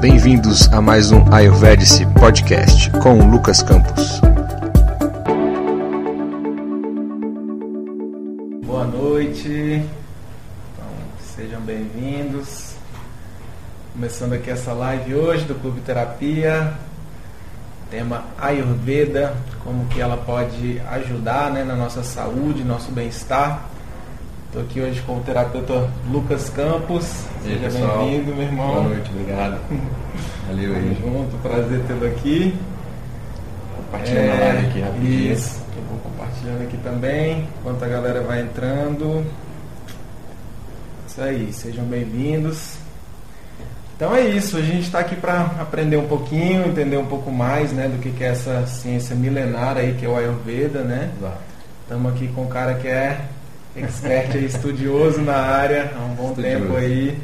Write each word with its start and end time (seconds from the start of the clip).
Bem-vindos 0.00 0.66
a 0.72 0.80
mais 0.80 1.12
um 1.12 1.30
Ayurvedic 1.30 2.06
Podcast 2.18 2.90
com 3.02 3.30
Lucas 3.30 3.62
Campos. 3.62 4.18
Boa 8.64 8.86
noite, 8.86 9.84
então, 10.72 10.88
sejam 11.36 11.60
bem-vindos. 11.60 12.72
Começando 13.92 14.32
aqui 14.32 14.48
essa 14.50 14.72
live 14.72 15.14
hoje 15.14 15.44
do 15.44 15.54
Clube 15.56 15.82
Terapia, 15.82 16.72
tema 17.90 18.24
Ayurveda, 18.38 19.34
como 19.62 19.84
que 19.88 20.00
ela 20.00 20.16
pode 20.16 20.80
ajudar 20.92 21.50
né, 21.50 21.62
na 21.62 21.76
nossa 21.76 22.02
saúde, 22.02 22.64
nosso 22.64 22.90
bem-estar. 22.90 23.68
Estou 24.50 24.62
aqui 24.64 24.80
hoje 24.80 25.00
com 25.02 25.16
o 25.16 25.20
terapeuta 25.20 25.88
Lucas 26.10 26.50
Campos. 26.50 27.04
Seja 27.40 27.70
bem-vindo, 27.70 28.34
meu 28.34 28.42
irmão. 28.42 28.74
Boa 28.74 28.88
noite, 28.88 29.08
obrigado. 29.12 29.60
Valeu 30.48 30.74
Tamo 30.74 30.88
aí. 30.88 30.98
junto, 31.00 31.36
prazer 31.36 31.80
tê-lo 31.86 32.06
aqui. 32.08 32.58
Compartilhando 33.76 34.30
a 34.32 34.44
live 34.44 34.66
aqui 34.66 34.80
rapidinho. 34.80 35.30
É, 35.30 35.32
Isso, 35.34 35.62
eu 35.76 35.82
vou 35.84 35.98
compartilhando 36.00 36.62
aqui 36.62 36.76
também, 36.78 37.48
enquanto 37.60 37.84
a 37.84 37.86
galera 37.86 38.22
vai 38.22 38.40
entrando. 38.40 39.24
Isso 41.06 41.22
aí, 41.22 41.52
sejam 41.52 41.84
bem-vindos. 41.84 42.74
Então 43.94 44.16
é 44.16 44.22
isso, 44.22 44.56
a 44.56 44.62
gente 44.62 44.82
está 44.82 44.98
aqui 44.98 45.14
para 45.14 45.42
aprender 45.60 45.96
um 45.96 46.08
pouquinho, 46.08 46.66
entender 46.66 46.96
um 46.96 47.06
pouco 47.06 47.30
mais 47.30 47.70
né, 47.70 47.86
do 47.86 48.02
que, 48.02 48.10
que 48.10 48.24
é 48.24 48.30
essa 48.30 48.66
ciência 48.66 49.14
milenar 49.14 49.76
aí, 49.76 49.94
que 49.94 50.04
é 50.04 50.08
o 50.08 50.16
Ayurveda, 50.16 50.80
né? 50.80 51.08
Estamos 51.84 52.12
aqui 52.12 52.26
com 52.34 52.42
um 52.42 52.48
cara 52.48 52.74
que 52.74 52.88
é 52.88 53.20
expert 53.76 54.34
aí, 54.34 54.44
estudioso 54.44 55.20
na 55.20 55.36
área 55.36 55.92
há 55.96 56.04
um 56.04 56.14
bom 56.14 56.28
Estudioso. 56.30 56.58
tempo 56.58 56.76
aí. 56.76 57.18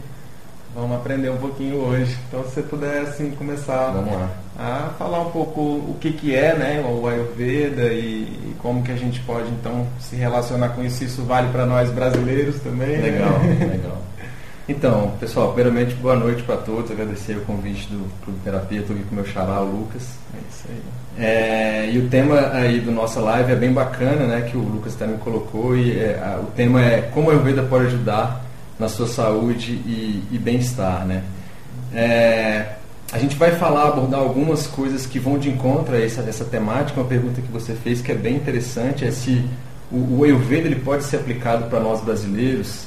Vamos 0.74 0.96
aprender 0.98 1.30
um 1.30 1.38
pouquinho 1.38 1.76
hoje. 1.76 2.16
Então 2.28 2.44
se 2.44 2.50
você 2.50 2.62
puder 2.62 3.00
assim 3.02 3.30
começar 3.30 3.94
a 4.58 4.90
falar 4.98 5.20
um 5.20 5.30
pouco 5.30 5.60
o 5.60 5.96
que, 5.98 6.12
que 6.12 6.34
é 6.34 6.54
né, 6.54 6.84
o 6.86 7.06
Ayurveda 7.06 7.84
e, 7.84 8.24
e 8.50 8.56
como 8.58 8.82
que 8.82 8.92
a 8.92 8.96
gente 8.96 9.20
pode 9.20 9.48
então 9.48 9.86
se 9.98 10.16
relacionar 10.16 10.70
com 10.70 10.84
isso. 10.84 11.02
Isso 11.02 11.22
vale 11.22 11.48
para 11.50 11.64
nós 11.64 11.90
brasileiros 11.90 12.60
também. 12.60 12.98
né? 12.98 13.10
Legal, 13.10 13.38
legal. 13.70 14.02
Então, 14.68 15.12
pessoal, 15.20 15.52
primeiramente, 15.52 15.94
boa 15.94 16.16
noite 16.16 16.42
para 16.42 16.56
todos. 16.56 16.90
Agradecer 16.90 17.36
o 17.38 17.42
convite 17.42 17.88
do 17.88 18.04
Clube 18.24 18.40
Terapia. 18.44 18.80
Estou 18.80 18.96
aqui 18.96 19.04
com 19.04 19.12
o 19.12 19.14
meu 19.14 19.24
xará, 19.24 19.60
o 19.62 19.64
Lucas. 19.64 20.02
É 20.34 20.38
isso 20.50 20.64
aí. 20.68 20.82
É, 21.18 21.88
e 21.90 21.98
o 21.98 22.08
tema 22.08 22.50
aí 22.52 22.78
do 22.80 22.90
nossa 22.92 23.20
live 23.20 23.52
é 23.52 23.56
bem 23.56 23.72
bacana, 23.72 24.26
né? 24.26 24.42
Que 24.50 24.56
o 24.56 24.60
Lucas 24.60 24.94
me 25.00 25.16
colocou. 25.18 25.76
E 25.76 25.98
é, 25.98 26.20
a- 26.22 26.40
o 26.40 26.46
tema 26.54 26.82
é 26.84 27.02
como 27.12 27.30
a 27.30 27.32
Ayurveda 27.32 27.62
pode 27.62 27.86
ajudar 27.86 28.44
na 28.78 28.88
sua 28.88 29.06
saúde 29.06 29.72
e, 29.72 30.22
e 30.30 30.38
bem-estar, 30.38 31.06
né? 31.06 31.22
É, 31.94 32.66
a 33.12 33.18
gente 33.18 33.36
vai 33.36 33.52
falar, 33.52 33.88
abordar 33.88 34.20
algumas 34.20 34.66
coisas 34.66 35.06
que 35.06 35.18
vão 35.18 35.38
de 35.38 35.48
encontro 35.48 35.94
a 35.94 36.00
essa, 36.00 36.20
essa 36.22 36.44
temática. 36.44 37.00
Uma 37.00 37.08
pergunta 37.08 37.40
que 37.40 37.50
você 37.50 37.72
fez 37.74 38.00
que 38.02 38.12
é 38.12 38.14
bem 38.14 38.34
interessante 38.36 39.04
é 39.06 39.10
se 39.10 39.42
o, 39.90 40.18
o 40.18 40.24
Ayurveda 40.24 40.66
ele 40.66 40.76
pode 40.76 41.04
ser 41.04 41.16
aplicado 41.16 41.70
para 41.70 41.80
nós 41.80 42.00
brasileiros. 42.02 42.84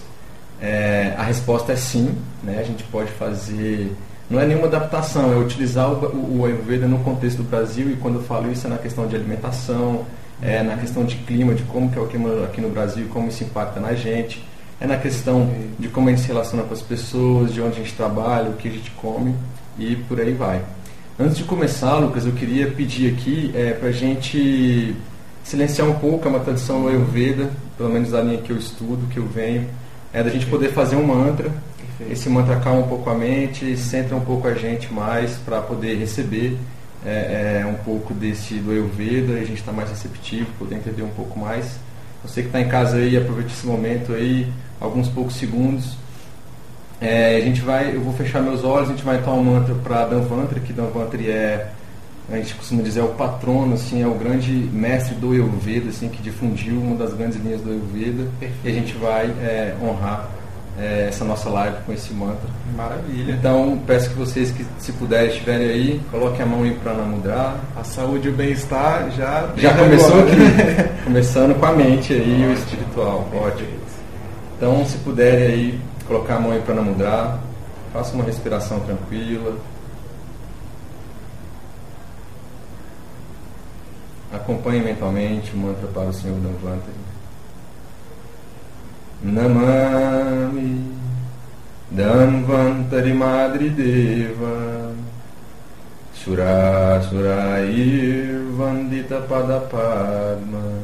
É, 0.61 1.14
a 1.17 1.23
resposta 1.23 1.71
é 1.71 1.75
sim, 1.75 2.14
né? 2.43 2.58
A 2.59 2.64
gente 2.64 2.83
pode 2.83 3.09
fazer, 3.14 3.95
não 4.30 4.39
é 4.39 4.45
nenhuma 4.45 4.67
adaptação, 4.67 5.33
é 5.33 5.38
utilizar 5.38 5.89
o, 5.91 6.05
o, 6.05 6.39
o 6.39 6.45
Ayurveda 6.45 6.88
no 6.88 6.99
contexto 6.99 7.38
do 7.38 7.44
Brasil 7.44 7.89
e 7.89 7.95
quando 7.95 8.16
eu 8.16 8.23
falo 8.23 8.52
isso 8.52 8.67
é 8.67 8.69
na 8.69 8.77
questão 8.77 9.08
de 9.08 9.16
alimentação, 9.16 10.05
é 10.41 10.61
na 10.61 10.77
questão 10.77 11.03
de 11.03 11.16
clima, 11.17 11.53
de 11.53 11.63
como 11.63 11.89
que 11.91 11.97
é 11.97 12.02
o 12.02 12.08
clima 12.08 12.45
aqui 12.45 12.61
no 12.61 12.69
Brasil, 12.69 13.05
e 13.05 13.08
como 13.08 13.27
isso 13.27 13.44
impacta 13.44 13.80
na 13.80 13.94
gente, 13.94 14.45
é 14.80 14.88
na 14.88 14.97
questão 14.97 15.49
de 15.77 15.88
como 15.89 16.08
a 16.08 16.11
gente 16.11 16.21
se 16.21 16.27
relaciona 16.27 16.63
com 16.63 16.73
as 16.73 16.81
pessoas, 16.81 17.53
de 17.53 17.61
onde 17.61 17.73
a 17.73 17.83
gente 17.83 17.94
trabalha, 17.94 18.49
o 18.49 18.53
que 18.53 18.67
a 18.67 18.71
gente 18.71 18.91
come 18.91 19.36
e 19.77 19.95
por 19.95 20.19
aí 20.19 20.31
vai. 20.31 20.61
Antes 21.19 21.36
de 21.36 21.43
começar, 21.43 21.97
Lucas, 21.97 22.25
eu 22.25 22.31
queria 22.31 22.71
pedir 22.71 23.14
aqui 23.14 23.52
é, 23.53 23.71
para 23.71 23.89
a 23.89 23.91
gente 23.91 24.95
silenciar 25.43 25.87
um 25.87 25.95
pouco, 25.95 26.27
é 26.27 26.32
uma 26.32 26.39
tradição 26.39 26.82
do 26.83 26.87
Ayurveda, 26.87 27.49
pelo 27.77 27.89
menos 27.89 28.11
da 28.11 28.21
linha 28.21 28.37
que 28.37 28.52
eu 28.52 28.58
estudo, 28.58 29.08
que 29.11 29.17
eu 29.17 29.26
venho, 29.26 29.67
é 30.14 30.23
da 30.23 30.30
gente 30.30 30.45
poder 30.45 30.71
fazer 30.71 30.95
um 30.95 31.05
mantra. 31.05 31.52
Perfeito. 31.99 32.14
Esse 32.14 32.30
mantra 32.30 32.55
acalma 32.55 32.80
um 32.80 32.87
pouco 32.87 33.10
a 33.10 33.14
mente, 33.14 33.76
centra 33.76 34.15
um 34.15 34.21
pouco 34.21 34.48
a 34.48 34.54
gente 34.54 34.92
mais 34.92 35.36
para 35.36 35.61
poder 35.61 35.95
receber 35.95 36.58
é, 37.05 37.61
é, 37.61 37.65
um 37.65 37.76
pouco 37.76 38.14
desse 38.14 38.55
do 38.55 38.71
Ayurveda, 38.71 39.33
a 39.33 39.43
gente 39.43 39.60
está 39.60 39.71
mais 39.71 39.89
receptivo, 39.89 40.48
poder 40.58 40.76
entender 40.76 41.04
um 41.04 41.09
pouco 41.09 41.38
mais. 41.38 41.77
Você 42.23 42.42
que 42.42 42.48
está 42.48 42.59
em 42.59 42.67
casa 42.67 42.98
aí, 42.98 43.17
aproveite 43.17 43.54
esse 43.54 43.67
momento 43.67 44.14
aí, 44.14 44.52
alguns 44.80 45.09
poucos 45.09 45.36
segundos. 45.36 45.98
É, 47.02 47.38
a 47.38 47.42
gente 47.42 47.61
vai, 47.61 47.95
eu 47.95 48.02
vou 48.02 48.14
fechar 48.14 48.42
meus 48.42 48.64
olhos, 48.64 48.89
a 48.89 48.92
gente 48.92 49.04
vai 49.04 49.17
entrar 49.17 49.33
um 49.33 49.43
mantra 49.43 49.73
para 49.76 50.05
Danvantri, 50.05 50.59
que 50.59 50.73
Danvantri 50.73 51.30
é, 51.30 51.70
a 52.30 52.36
gente 52.36 52.54
costuma 52.55 52.82
dizer, 52.82 52.99
é 52.99 53.04
o 53.04 53.09
patrono, 53.09 53.73
assim, 53.73 54.02
é 54.02 54.08
o 54.08 54.14
grande 54.15 54.52
mestre 54.52 55.15
do 55.15 55.32
Ayurveda, 55.32 55.89
assim, 55.89 56.09
que 56.09 56.21
difundiu 56.21 56.76
uma 56.80 56.95
das 56.95 57.14
grandes 57.14 57.42
linhas 57.42 57.61
do 57.61 57.71
Ayurveda. 57.71 58.30
Perfeito. 58.39 58.65
E 58.65 58.70
a 58.70 58.73
gente 58.73 58.93
vai 58.95 59.26
é, 59.26 59.76
honrar 59.82 60.39
é, 60.79 61.07
essa 61.09 61.25
nossa 61.25 61.49
live 61.49 61.75
com 61.85 61.91
esse 61.91 62.13
mantra. 62.13 62.49
Maravilha. 62.75 63.33
Então, 63.33 63.79
peço 63.85 64.09
que 64.09 64.15
vocês 64.15 64.49
que, 64.51 64.65
se 64.79 64.93
puderem, 64.93 65.27
estiverem 65.27 65.67
aí, 65.67 66.01
coloquem 66.09 66.41
a 66.41 66.45
mão 66.45 66.65
em 66.65 66.73
Pranamudra. 66.75 67.55
A 67.75 67.83
saúde 67.83 68.29
e 68.29 68.31
o 68.31 68.33
bem-estar 68.33 69.11
já 69.11 69.49
Já 69.57 69.73
começou 69.77 70.21
aqui, 70.21 70.35
começando 71.03 71.59
com 71.59 71.65
a 71.65 71.71
mente 71.73 72.13
aí, 72.13 72.47
o 72.47 72.53
espiritual, 72.53 73.27
ótimo. 73.33 73.69
Então, 74.55 74.85
se 74.85 74.97
puderem 74.99 75.47
aí, 75.47 75.81
colocar 76.07 76.35
a 76.35 76.39
mão 76.39 76.55
em 76.55 76.61
Pranamudra, 76.61 77.39
faça 77.91 78.15
uma 78.15 78.23
respiração 78.23 78.79
tranquila. 78.79 79.57
Acompanhe 84.31 84.81
mentalmente 84.81 85.51
o 85.53 85.57
mantra 85.57 85.87
para 85.87 86.09
o 86.09 86.13
Senhor 86.13 86.37
Danvantari. 86.37 87.08
Namami 89.23 90.83
Danvantari 91.93 93.13
Madri 93.13 93.69
Deva 93.75 94.95
Sura 96.13 97.02
Surair 97.03 98.45
Vandita 98.55 99.19
Padapadma 99.27 100.79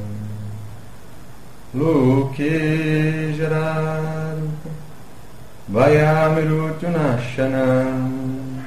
Loke 1.74 3.34
Jararu 3.38 4.52
Vayamirutunashanam 5.72 8.62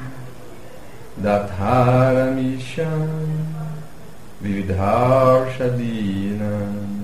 Datharamisham 1.20 3.08
Vividharshadinam 4.42 6.97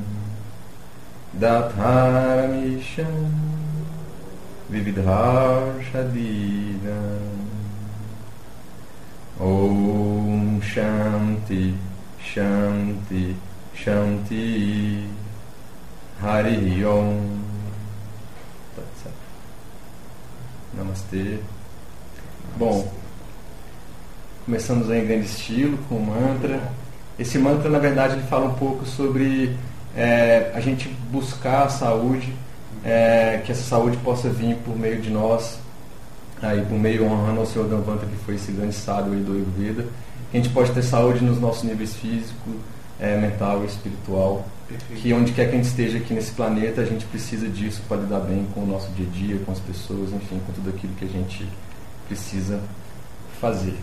Datharamisham 1.38 3.32
Vividharshadinam 4.70 7.48
Om 9.40 10.60
Shanti 10.62 11.74
Shanti 12.20 13.34
Shanti 13.74 15.08
Hari 16.20 16.84
Om 16.84 17.42
Tatsat. 18.76 19.12
Namastê. 20.72 21.40
Bom, 22.56 22.92
começamos 24.44 24.88
em 24.88 25.04
grande 25.04 25.26
estilo 25.26 25.76
com 25.88 25.96
o 25.96 26.06
mantra. 26.06 26.60
Esse 27.18 27.38
mantra, 27.38 27.68
na 27.68 27.80
verdade, 27.80 28.14
ele 28.14 28.26
fala 28.28 28.46
um 28.46 28.54
pouco 28.54 28.86
sobre 28.86 29.56
é, 29.96 30.50
a 30.54 30.60
gente 30.60 30.88
buscar 31.10 31.64
a 31.64 31.68
saúde, 31.68 32.34
é, 32.84 33.40
que 33.44 33.52
essa 33.52 33.62
saúde 33.62 33.96
possa 33.98 34.28
vir 34.28 34.56
por 34.56 34.76
meio 34.76 35.00
de 35.00 35.10
nós, 35.10 35.58
aí 36.42 36.62
por 36.62 36.78
meio 36.78 37.04
honrando 37.04 37.40
ao 37.40 37.46
Senhor 37.46 37.68
Danvanta, 37.68 38.06
que 38.06 38.16
foi 38.16 38.34
esse 38.34 38.52
grande 38.52 38.74
sábio 38.74 39.14
aí 39.14 39.20
do 39.20 39.32
Ayurveda. 39.32 39.86
Que 40.30 40.38
a 40.38 40.42
gente 40.42 40.52
pode 40.52 40.72
ter 40.72 40.82
saúde 40.82 41.24
nos 41.24 41.40
nossos 41.40 41.62
níveis 41.62 41.94
físico, 41.94 42.50
é, 42.98 43.16
mental 43.16 43.62
e 43.62 43.66
espiritual. 43.66 44.46
Perfeito. 44.68 45.00
Que 45.00 45.12
onde 45.12 45.32
quer 45.32 45.44
que 45.48 45.54
a 45.54 45.56
gente 45.56 45.66
esteja 45.66 45.98
aqui 45.98 46.12
nesse 46.12 46.32
planeta, 46.32 46.80
a 46.80 46.84
gente 46.84 47.04
precisa 47.06 47.48
disso 47.48 47.82
para 47.88 47.98
lidar 47.98 48.20
bem 48.20 48.46
com 48.54 48.60
o 48.60 48.66
nosso 48.66 48.90
dia 48.92 49.06
a 49.06 49.16
dia, 49.16 49.38
com 49.44 49.52
as 49.52 49.60
pessoas, 49.60 50.12
enfim, 50.12 50.40
com 50.46 50.52
tudo 50.52 50.70
aquilo 50.70 50.92
que 50.94 51.04
a 51.04 51.08
gente 51.08 51.46
precisa 52.08 52.60
fazer. 53.40 53.74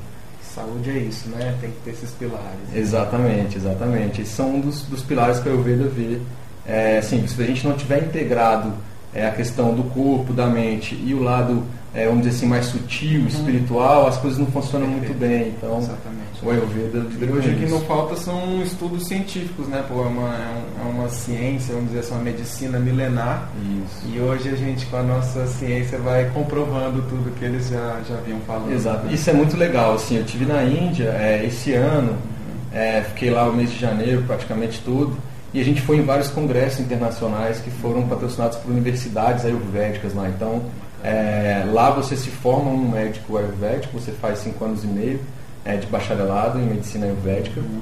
Saúde 0.55 0.89
é 0.89 0.97
isso, 0.97 1.29
né? 1.29 1.57
Tem 1.61 1.71
que 1.71 1.77
ter 1.83 1.91
esses 1.91 2.11
pilares. 2.11 2.75
Exatamente, 2.75 3.57
exatamente. 3.57 4.21
Esses 4.21 4.33
são 4.33 4.55
um 4.55 4.59
dos, 4.59 4.83
dos 4.83 5.01
pilares 5.01 5.39
que 5.39 5.47
a 5.47 5.51
Ayurveda 5.51 5.85
vê. 5.87 6.19
É, 6.65 6.97
assim, 6.97 7.25
se 7.25 7.41
a 7.41 7.45
gente 7.45 7.65
não 7.65 7.75
tiver 7.75 8.03
integrado 8.03 8.73
é, 9.13 9.25
a 9.25 9.31
questão 9.31 9.73
do 9.73 9.83
corpo, 9.83 10.33
da 10.33 10.47
mente 10.47 10.95
e 10.95 11.13
o 11.13 11.21
lado, 11.21 11.63
é, 11.93 12.05
vamos 12.05 12.23
dizer 12.23 12.37
assim, 12.37 12.45
mais 12.45 12.65
sutil, 12.67 13.21
uhum. 13.21 13.27
espiritual, 13.27 14.07
as 14.07 14.17
coisas 14.17 14.39
não 14.39 14.45
funcionam 14.47 14.87
muito 14.87 15.13
bem. 15.13 15.49
Então, 15.49 15.77
Exatamente. 15.79 16.43
o 16.43 16.49
Ayurveda 16.49 17.05
e 17.19 17.31
hoje 17.31 17.49
o 17.49 17.55
que 17.57 17.65
não 17.65 17.81
falta 17.81 18.15
são 18.15 18.61
estudos 18.61 19.07
científicos, 19.07 19.67
né? 19.67 19.83
Pô, 19.87 20.03
é, 20.03 20.07
uma, 20.07 20.33
é, 20.33 20.89
uma 20.89 21.09
ciência, 21.09 21.73
vamos 21.73 21.89
dizer 21.89 21.99
assim, 21.99 22.13
uma 22.13 22.23
medicina 22.23 22.79
milenar. 22.79 23.49
Isso. 23.85 24.15
E 24.15 24.19
hoje 24.19 24.49
a 24.49 24.55
gente, 24.55 24.85
com 24.85 24.95
a 24.95 25.03
nossa 25.03 25.45
ciência, 25.47 25.97
vai 25.97 26.29
comprovando 26.29 27.01
tudo 27.03 27.35
que 27.37 27.43
eles 27.43 27.67
já, 27.67 27.99
já 28.07 28.15
vinham 28.25 28.39
falando. 28.47 28.71
Exato. 28.71 29.05
Né? 29.07 29.13
Isso 29.13 29.29
é 29.29 29.33
muito 29.33 29.57
legal. 29.57 29.95
Assim, 29.95 30.17
eu 30.17 30.23
tive 30.23 30.45
na 30.45 30.63
Índia 30.63 31.09
é, 31.19 31.45
esse 31.45 31.73
ano, 31.73 32.15
é, 32.71 33.01
fiquei 33.01 33.29
lá 33.29 33.49
o 33.49 33.53
mês 33.53 33.69
de 33.69 33.77
janeiro, 33.77 34.23
praticamente 34.25 34.81
tudo. 34.85 35.17
E 35.53 35.59
a 35.59 35.63
gente 35.63 35.81
foi 35.81 35.97
em 35.97 36.03
vários 36.03 36.29
congressos 36.29 36.79
internacionais 36.79 37.59
que 37.59 37.69
foram 37.69 38.07
patrocinados 38.07 38.57
por 38.57 38.71
universidades 38.71 39.43
ayurvédicas 39.43 40.13
lá. 40.13 40.29
Então, 40.29 40.61
é, 41.03 41.65
lá 41.71 41.89
você 41.89 42.15
se 42.15 42.29
forma 42.29 42.69
um 42.69 42.89
médico 42.89 43.37
ayurvédico, 43.37 43.99
você 43.99 44.11
faz 44.11 44.39
cinco 44.39 44.63
anos 44.63 44.83
e 44.83 44.87
meio 44.87 45.19
é, 45.65 45.75
de 45.75 45.87
bacharelado 45.87 46.59
em 46.59 46.65
medicina 46.65 47.05
ayurvédica. 47.05 47.59
Uhum. 47.59 47.81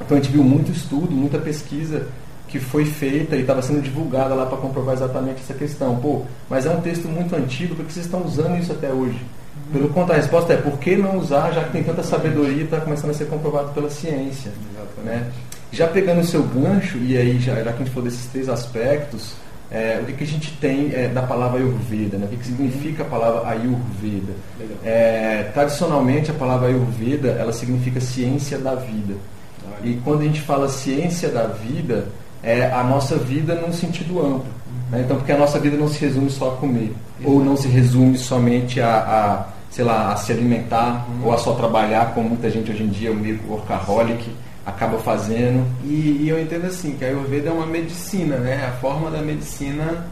Então 0.00 0.16
a 0.16 0.20
gente 0.20 0.32
viu 0.32 0.44
muito 0.44 0.70
estudo, 0.70 1.10
muita 1.10 1.38
pesquisa 1.38 2.06
que 2.46 2.58
foi 2.58 2.84
feita 2.84 3.36
e 3.36 3.40
estava 3.40 3.60
sendo 3.60 3.82
divulgada 3.82 4.34
lá 4.34 4.46
para 4.46 4.56
comprovar 4.56 4.94
exatamente 4.94 5.42
essa 5.42 5.54
questão. 5.54 5.96
Pô, 5.96 6.22
mas 6.48 6.66
é 6.66 6.70
um 6.70 6.80
texto 6.80 7.06
muito 7.06 7.34
antigo, 7.36 7.74
porque 7.74 7.92
vocês 7.92 8.06
estão 8.06 8.24
usando 8.24 8.58
isso 8.58 8.72
até 8.72 8.88
hoje? 8.88 9.18
Uhum. 9.18 9.72
Pelo 9.72 9.88
contrário, 9.88 10.22
a 10.22 10.24
resposta 10.24 10.52
é 10.52 10.56
por 10.56 10.78
que 10.78 10.96
não 10.96 11.18
usar, 11.18 11.52
já 11.52 11.64
que 11.64 11.72
tem 11.72 11.84
tanta 11.84 12.02
sabedoria 12.02 12.62
e 12.62 12.64
está 12.64 12.80
começando 12.80 13.10
a 13.10 13.14
ser 13.14 13.26
comprovado 13.26 13.70
pela 13.72 13.90
ciência. 13.90 14.50
Exatamente. 14.74 15.24
Né? 15.24 15.30
Já 15.70 15.86
pegando 15.86 16.20
o 16.20 16.24
seu 16.24 16.42
gancho, 16.42 16.98
e 16.98 17.16
aí 17.16 17.38
já, 17.38 17.54
já 17.56 17.72
que 17.72 17.82
a 17.82 17.84
gente 17.84 17.90
falou 17.90 18.08
desses 18.08 18.26
três 18.26 18.48
aspectos, 18.48 19.34
é, 19.70 19.98
o 20.02 20.06
que, 20.06 20.14
que, 20.14 20.24
a 20.24 20.26
gente 20.26 20.50
tem 20.52 20.90
é, 20.94 21.08
da 21.08 21.22
palavra 21.22 21.58
Ayurveda, 21.58 22.16
né? 22.16 22.24
o 22.24 22.28
que, 22.28 22.36
que 22.38 22.46
significa 22.46 23.02
a 23.02 23.06
palavra 23.06 23.50
Ayurveda. 23.50 24.32
É, 24.82 25.50
tradicionalmente, 25.52 26.30
a 26.30 26.34
palavra 26.34 26.68
Ayurveda 26.68 27.28
ela 27.32 27.52
significa 27.52 28.00
ciência 28.00 28.58
da 28.58 28.74
vida. 28.74 29.14
E 29.84 29.94
quando 30.02 30.22
a 30.22 30.24
gente 30.24 30.40
fala 30.40 30.68
ciência 30.68 31.28
da 31.28 31.46
vida, 31.46 32.06
é 32.42 32.70
a 32.70 32.82
nossa 32.82 33.16
vida 33.16 33.54
num 33.54 33.72
sentido 33.72 34.20
amplo. 34.20 34.52
Né? 34.90 35.02
Então, 35.04 35.18
porque 35.18 35.32
a 35.32 35.38
nossa 35.38 35.58
vida 35.58 35.76
não 35.76 35.88
se 35.88 36.00
resume 36.00 36.30
só 36.30 36.52
a 36.52 36.56
comer, 36.56 36.94
ou 37.22 37.44
não 37.44 37.56
se 37.56 37.68
resume 37.68 38.16
somente 38.16 38.80
a, 38.80 38.96
a 38.96 39.46
sei 39.70 39.84
lá, 39.84 40.12
a 40.12 40.16
se 40.16 40.32
alimentar, 40.32 41.06
uhum. 41.08 41.26
ou 41.26 41.34
a 41.34 41.38
só 41.38 41.52
trabalhar, 41.52 42.14
como 42.14 42.30
muita 42.30 42.50
gente 42.50 42.70
hoje 42.70 42.84
em 42.84 42.88
dia, 42.88 43.12
o 43.12 43.14
meio 43.14 43.38
workaholic 43.46 44.30
acaba 44.68 44.98
fazendo. 44.98 45.66
E, 45.84 46.18
e, 46.22 46.28
eu 46.28 46.40
entendo 46.40 46.66
assim, 46.66 46.94
que 46.98 47.04
a 47.04 47.08
Ayurveda 47.08 47.48
é 47.48 47.52
uma 47.52 47.66
medicina, 47.66 48.36
né? 48.36 48.66
A 48.66 48.72
forma 48.72 49.10
da 49.10 49.22
medicina 49.22 50.06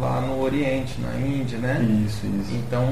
lá 0.00 0.22
no 0.22 0.42
Oriente, 0.42 0.98
na 1.00 1.14
Índia, 1.18 1.58
né? 1.58 1.78
Isso, 2.06 2.26
isso. 2.26 2.54
Então, 2.54 2.88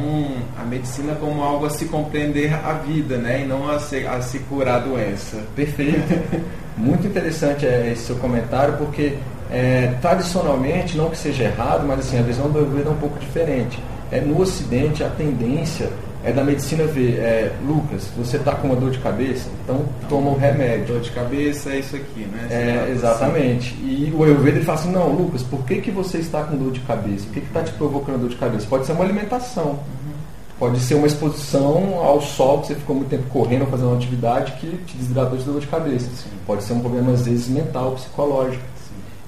a 0.59 0.63
medicina 0.65 1.15
como 1.15 1.43
algo 1.43 1.65
a 1.65 1.71
se 1.71 1.87
compreender 1.87 2.53
a 2.53 2.75
vida, 2.75 3.17
né? 3.17 3.43
E 3.43 3.47
não 3.47 3.71
a 3.71 3.79
se, 3.79 4.07
a 4.07 4.21
se 4.21 4.41
curar 4.41 4.77
a 4.77 4.79
doença. 4.81 5.39
Perfeito. 5.57 6.01
Muito 6.77 7.07
interessante 7.07 7.67
é, 7.67 7.93
esse 7.93 8.05
seu 8.05 8.17
comentário, 8.17 8.77
porque 8.77 9.17
é, 9.51 9.95
tradicionalmente, 10.03 10.97
não 10.97 11.09
que 11.09 11.17
seja 11.17 11.45
errado, 11.45 11.87
mas 11.87 12.01
assim, 12.01 12.19
a 12.19 12.23
visão 12.23 12.51
do 12.51 12.59
Ayurveda 12.59 12.91
é 12.91 12.93
um 12.93 12.97
pouco 12.97 13.19
diferente. 13.19 13.79
É, 14.13 14.21
no 14.21 14.39
Ocidente, 14.39 15.03
a 15.03 15.09
tendência 15.09 15.91
é 16.23 16.33
da 16.33 16.45
medicina 16.45 16.85
ver, 16.85 17.19
é, 17.19 17.53
Lucas, 17.67 18.09
você 18.17 18.37
está 18.37 18.55
com 18.55 18.69
uma 18.69 18.77
dor 18.77 18.91
de 18.91 18.99
cabeça, 18.99 19.49
então 19.65 19.85
toma 20.09 20.31
o 20.31 20.35
um 20.35 20.39
remédio. 20.39 20.87
Dor 20.87 21.01
de 21.01 21.11
cabeça 21.11 21.71
é 21.71 21.79
isso 21.79 21.97
aqui, 21.97 22.27
né? 22.27 22.47
É, 22.51 22.91
exatamente. 22.91 23.75
Assim. 23.75 23.87
E 23.87 24.13
o 24.15 24.23
Ayurveda 24.23 24.59
ele 24.59 24.65
fala 24.65 24.79
assim, 24.79 24.93
não, 24.93 25.09
Lucas, 25.09 25.43
por 25.43 25.65
que, 25.65 25.81
que 25.81 25.91
você 25.91 26.19
está 26.19 26.43
com 26.43 26.57
dor 26.57 26.73
de 26.73 26.81
cabeça? 26.81 27.27
O 27.27 27.33
que 27.33 27.39
está 27.39 27.63
te 27.63 27.73
provocando 27.73 28.21
dor 28.21 28.29
de 28.29 28.37
cabeça? 28.37 28.67
Pode 28.69 28.85
ser 28.85 28.93
uma 28.93 29.05
alimentação, 29.05 29.71
uhum. 29.71 30.13
pode 30.59 30.81
ser 30.81 30.95
uma 30.95 31.07
exposição 31.07 31.99
ao 31.99 32.21
sol, 32.21 32.61
que 32.61 32.69
você 32.69 32.75
ficou 32.75 32.97
muito 32.97 33.09
tempo 33.09 33.25
correndo, 33.31 33.67
fazendo 33.67 33.89
uma 33.89 33.97
atividade 33.97 34.53
que 34.61 34.77
te 34.87 34.97
desidratou 34.99 35.39
de 35.39 35.45
dor 35.45 35.61
de 35.61 35.67
cabeça. 35.69 36.07
Sim. 36.15 36.31
Pode 36.47 36.63
ser 36.65 36.75
um 36.75 36.81
problema, 36.81 37.13
às 37.13 37.25
vezes, 37.25 37.49
mental, 37.49 37.93
psicológico 37.93 38.63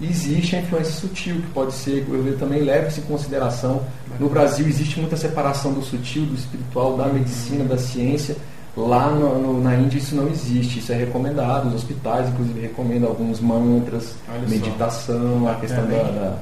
existe 0.06 0.56
a 0.56 0.60
influência 0.60 0.92
sutil, 0.92 1.36
que 1.36 1.48
pode 1.48 1.72
ser, 1.74 2.06
eu 2.08 2.36
também 2.38 2.62
leva 2.62 2.88
isso 2.88 3.00
em 3.00 3.04
consideração. 3.04 3.82
No 4.18 4.28
Brasil 4.28 4.66
existe 4.66 4.98
muita 4.98 5.16
separação 5.16 5.72
do 5.72 5.82
sutil, 5.82 6.24
do 6.26 6.34
espiritual, 6.34 6.96
da 6.96 7.06
medicina, 7.06 7.64
da 7.64 7.78
ciência. 7.78 8.36
Lá 8.76 9.10
no, 9.10 9.38
no, 9.38 9.62
na 9.62 9.76
Índia 9.76 9.98
isso 9.98 10.14
não 10.14 10.28
existe, 10.28 10.78
isso 10.78 10.92
é 10.92 10.96
recomendado, 10.96 11.68
os 11.68 11.74
hospitais 11.74 12.28
inclusive 12.30 12.58
recomendam 12.58 13.10
alguns 13.10 13.38
mantras, 13.38 14.14
Olha 14.26 14.48
meditação, 14.48 15.46
a 15.46 15.56
questão 15.56 15.86
da, 15.86 16.02
da, 16.02 16.38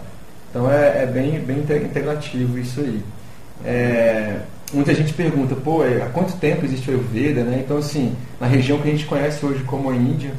Então 0.49 0.71
é, 0.71 1.03
é, 1.03 1.07
bem, 1.07 1.41
bem 1.41 1.59
integrativo 1.59 2.57
isso 2.57 2.81
aí. 2.81 3.03
É, 3.65 4.43
muita 4.73 4.95
gente 4.95 5.13
pergunta, 5.13 5.57
pô, 5.57 5.85
é, 5.85 6.03
há 6.03 6.07
quanto 6.07 6.37
tempo 6.37 6.65
existe 6.65 6.89
o 6.89 6.95
Ayurveda, 6.95 7.43
né? 7.43 7.63
Então 7.65 7.79
assim, 7.79 8.15
na 8.41 8.47
região 8.47 8.79
que 8.79 8.89
a 8.89 8.93
gente 8.93 9.07
conhece 9.07 9.45
hoje 9.45 9.65
como 9.65 9.91
a 9.91 9.97
Índia, 9.97 10.33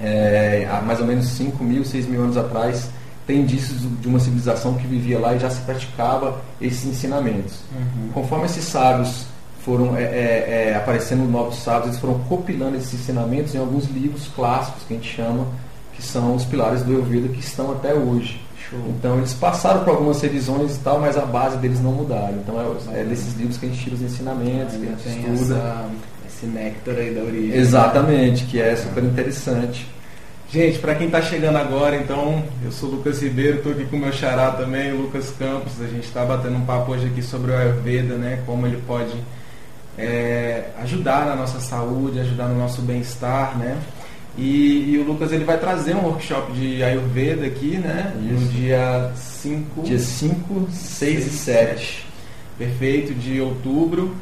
é, 0.00 0.68
há 0.70 0.80
mais 0.80 1.00
ou 1.00 1.06
menos 1.06 1.26
5 1.28 1.62
mil, 1.62 1.84
6 1.84 2.06
mil 2.06 2.22
anos 2.22 2.36
atrás, 2.36 2.90
tem 3.26 3.40
indícios 3.40 3.80
de 4.00 4.08
uma 4.08 4.18
civilização 4.18 4.74
que 4.74 4.86
vivia 4.86 5.18
lá 5.18 5.34
e 5.34 5.38
já 5.38 5.50
se 5.50 5.60
praticava 5.60 6.40
esses 6.60 6.84
ensinamentos. 6.84 7.60
Uhum. 7.72 8.08
Conforme 8.14 8.46
esses 8.46 8.64
sábios 8.64 9.26
foram 9.62 9.96
é, 9.96 10.02
é, 10.02 10.68
é 10.70 10.74
aparecendo 10.74 11.30
novos 11.30 11.58
sábios, 11.58 11.88
eles 11.88 12.00
foram 12.00 12.18
compilando 12.20 12.76
esses 12.76 12.94
ensinamentos 12.94 13.54
em 13.54 13.58
alguns 13.58 13.86
livros 13.86 14.28
clássicos 14.28 14.82
que 14.84 14.94
a 14.94 14.96
gente 14.96 15.14
chama, 15.14 15.46
que 15.94 16.02
são 16.02 16.34
os 16.34 16.44
pilares 16.44 16.82
do 16.82 16.92
Ayurveda 16.92 17.28
que 17.28 17.40
estão 17.40 17.72
até 17.72 17.92
hoje. 17.92 18.40
Show. 18.70 18.78
Então 18.88 19.18
eles 19.18 19.34
passaram 19.34 19.84
por 19.84 19.90
algumas 19.90 20.20
revisões 20.20 20.76
e 20.76 20.80
tal, 20.80 21.00
mas 21.00 21.16
a 21.16 21.26
base 21.26 21.56
deles 21.58 21.80
não 21.80 21.92
mudaram. 21.92 22.34
Então 22.38 22.78
é, 22.94 23.00
é 23.00 23.04
desses 23.04 23.34
livros 23.34 23.58
que 23.58 23.66
a 23.66 23.68
gente 23.68 23.82
tira 23.82 23.94
os 23.94 24.02
ensinamentos, 24.02 24.74
que 24.76 24.86
a 24.86 24.90
gente 24.90 25.08
estuda. 25.08 25.54
Essa 25.54 25.88
esse 26.38 26.46
néctar 26.46 26.96
aí 26.96 27.12
da 27.12 27.22
origem. 27.22 27.58
Exatamente, 27.58 28.44
que 28.44 28.60
é 28.60 28.76
super 28.76 29.02
interessante. 29.02 29.86
Gente, 30.50 30.78
para 30.78 30.94
quem 30.94 31.08
está 31.08 31.20
chegando 31.20 31.56
agora, 31.56 31.96
então, 31.96 32.42
eu 32.64 32.72
sou 32.72 32.88
o 32.88 32.92
Lucas 32.92 33.20
Ribeiro, 33.20 33.58
estou 33.58 33.72
aqui 33.72 33.84
com 33.84 33.96
o 33.96 33.98
meu 33.98 34.12
xará 34.12 34.52
também, 34.52 34.92
o 34.92 35.02
Lucas 35.02 35.30
Campos. 35.38 35.80
A 35.82 35.86
gente 35.86 36.06
está 36.06 36.24
batendo 36.24 36.56
um 36.56 36.64
papo 36.64 36.92
hoje 36.92 37.06
aqui 37.06 37.20
sobre 37.20 37.50
o 37.50 37.54
Ayurveda, 37.54 38.14
né? 38.14 38.42
Como 38.46 38.66
ele 38.66 38.82
pode 38.86 39.12
é, 39.98 40.68
ajudar 40.82 41.26
na 41.26 41.36
nossa 41.36 41.60
saúde, 41.60 42.20
ajudar 42.20 42.46
no 42.48 42.58
nosso 42.58 42.80
bem-estar, 42.80 43.58
né? 43.58 43.76
E, 44.38 44.92
e, 44.92 44.98
o 44.98 45.02
Lucas 45.02 45.32
ele 45.32 45.44
vai 45.44 45.58
trazer 45.58 45.96
um 45.96 46.04
workshop 46.04 46.52
de 46.52 46.82
Ayurveda 46.82 47.44
aqui, 47.44 47.76
né? 47.76 48.14
Isso. 48.22 48.44
No 48.44 48.48
dia 48.52 49.10
5. 49.14 49.82
Dia 49.82 49.98
5, 49.98 50.68
6 50.70 51.26
e 51.26 51.30
7. 51.30 52.06
Perfeito, 52.56 53.12
de 53.12 53.40
outubro. 53.40 54.16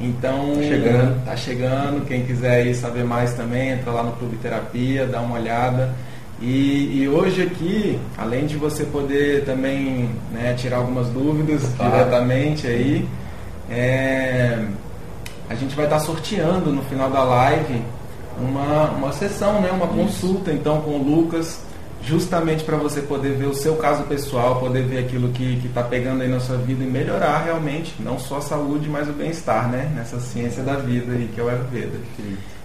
Então, 0.00 0.54
tá 0.54 0.62
chegando. 0.62 1.24
Tá 1.24 1.36
chegando. 1.36 2.06
Quem 2.06 2.24
quiser 2.24 2.74
saber 2.74 3.04
mais 3.04 3.34
também, 3.34 3.70
entra 3.70 3.92
lá 3.92 4.02
no 4.02 4.12
Clube 4.12 4.36
Terapia, 4.36 5.06
dá 5.06 5.20
uma 5.20 5.36
olhada. 5.38 5.94
E, 6.40 7.02
e 7.02 7.08
hoje 7.08 7.42
aqui, 7.42 7.98
além 8.16 8.46
de 8.46 8.56
você 8.56 8.84
poder 8.84 9.44
também 9.44 10.08
né, 10.32 10.54
tirar 10.56 10.78
algumas 10.78 11.08
dúvidas 11.08 11.62
claro. 11.76 11.92
diretamente 11.92 12.66
aí, 12.66 13.06
é, 13.70 14.58
a 15.50 15.54
gente 15.54 15.76
vai 15.76 15.84
estar 15.84 16.00
sorteando 16.00 16.72
no 16.72 16.82
final 16.82 17.10
da 17.10 17.22
live 17.22 17.82
uma, 18.38 18.90
uma 18.90 19.12
sessão, 19.12 19.60
né, 19.60 19.70
uma 19.70 19.84
Isso. 19.84 19.94
consulta 19.94 20.50
então 20.50 20.80
com 20.80 20.92
o 20.92 21.02
Lucas 21.02 21.60
justamente 22.02 22.64
para 22.64 22.76
você 22.76 23.02
poder 23.02 23.34
ver 23.34 23.46
o 23.46 23.54
seu 23.54 23.76
caso 23.76 24.04
pessoal, 24.04 24.58
poder 24.58 24.84
ver 24.84 24.98
aquilo 24.98 25.28
que 25.30 25.60
está 25.64 25.82
pegando 25.82 26.22
aí 26.22 26.28
na 26.28 26.40
sua 26.40 26.56
vida 26.56 26.82
e 26.82 26.86
melhorar 26.86 27.44
realmente, 27.44 27.94
não 28.00 28.18
só 28.18 28.38
a 28.38 28.40
saúde, 28.40 28.88
mas 28.88 29.08
o 29.08 29.12
bem-estar, 29.12 29.68
né? 29.68 29.92
Nessa 29.94 30.18
ciência 30.18 30.62
da 30.62 30.74
vida 30.76 31.12
aí, 31.12 31.30
que 31.34 31.40
é 31.40 31.44
o 31.44 31.48
Ayurveda. 31.48 31.98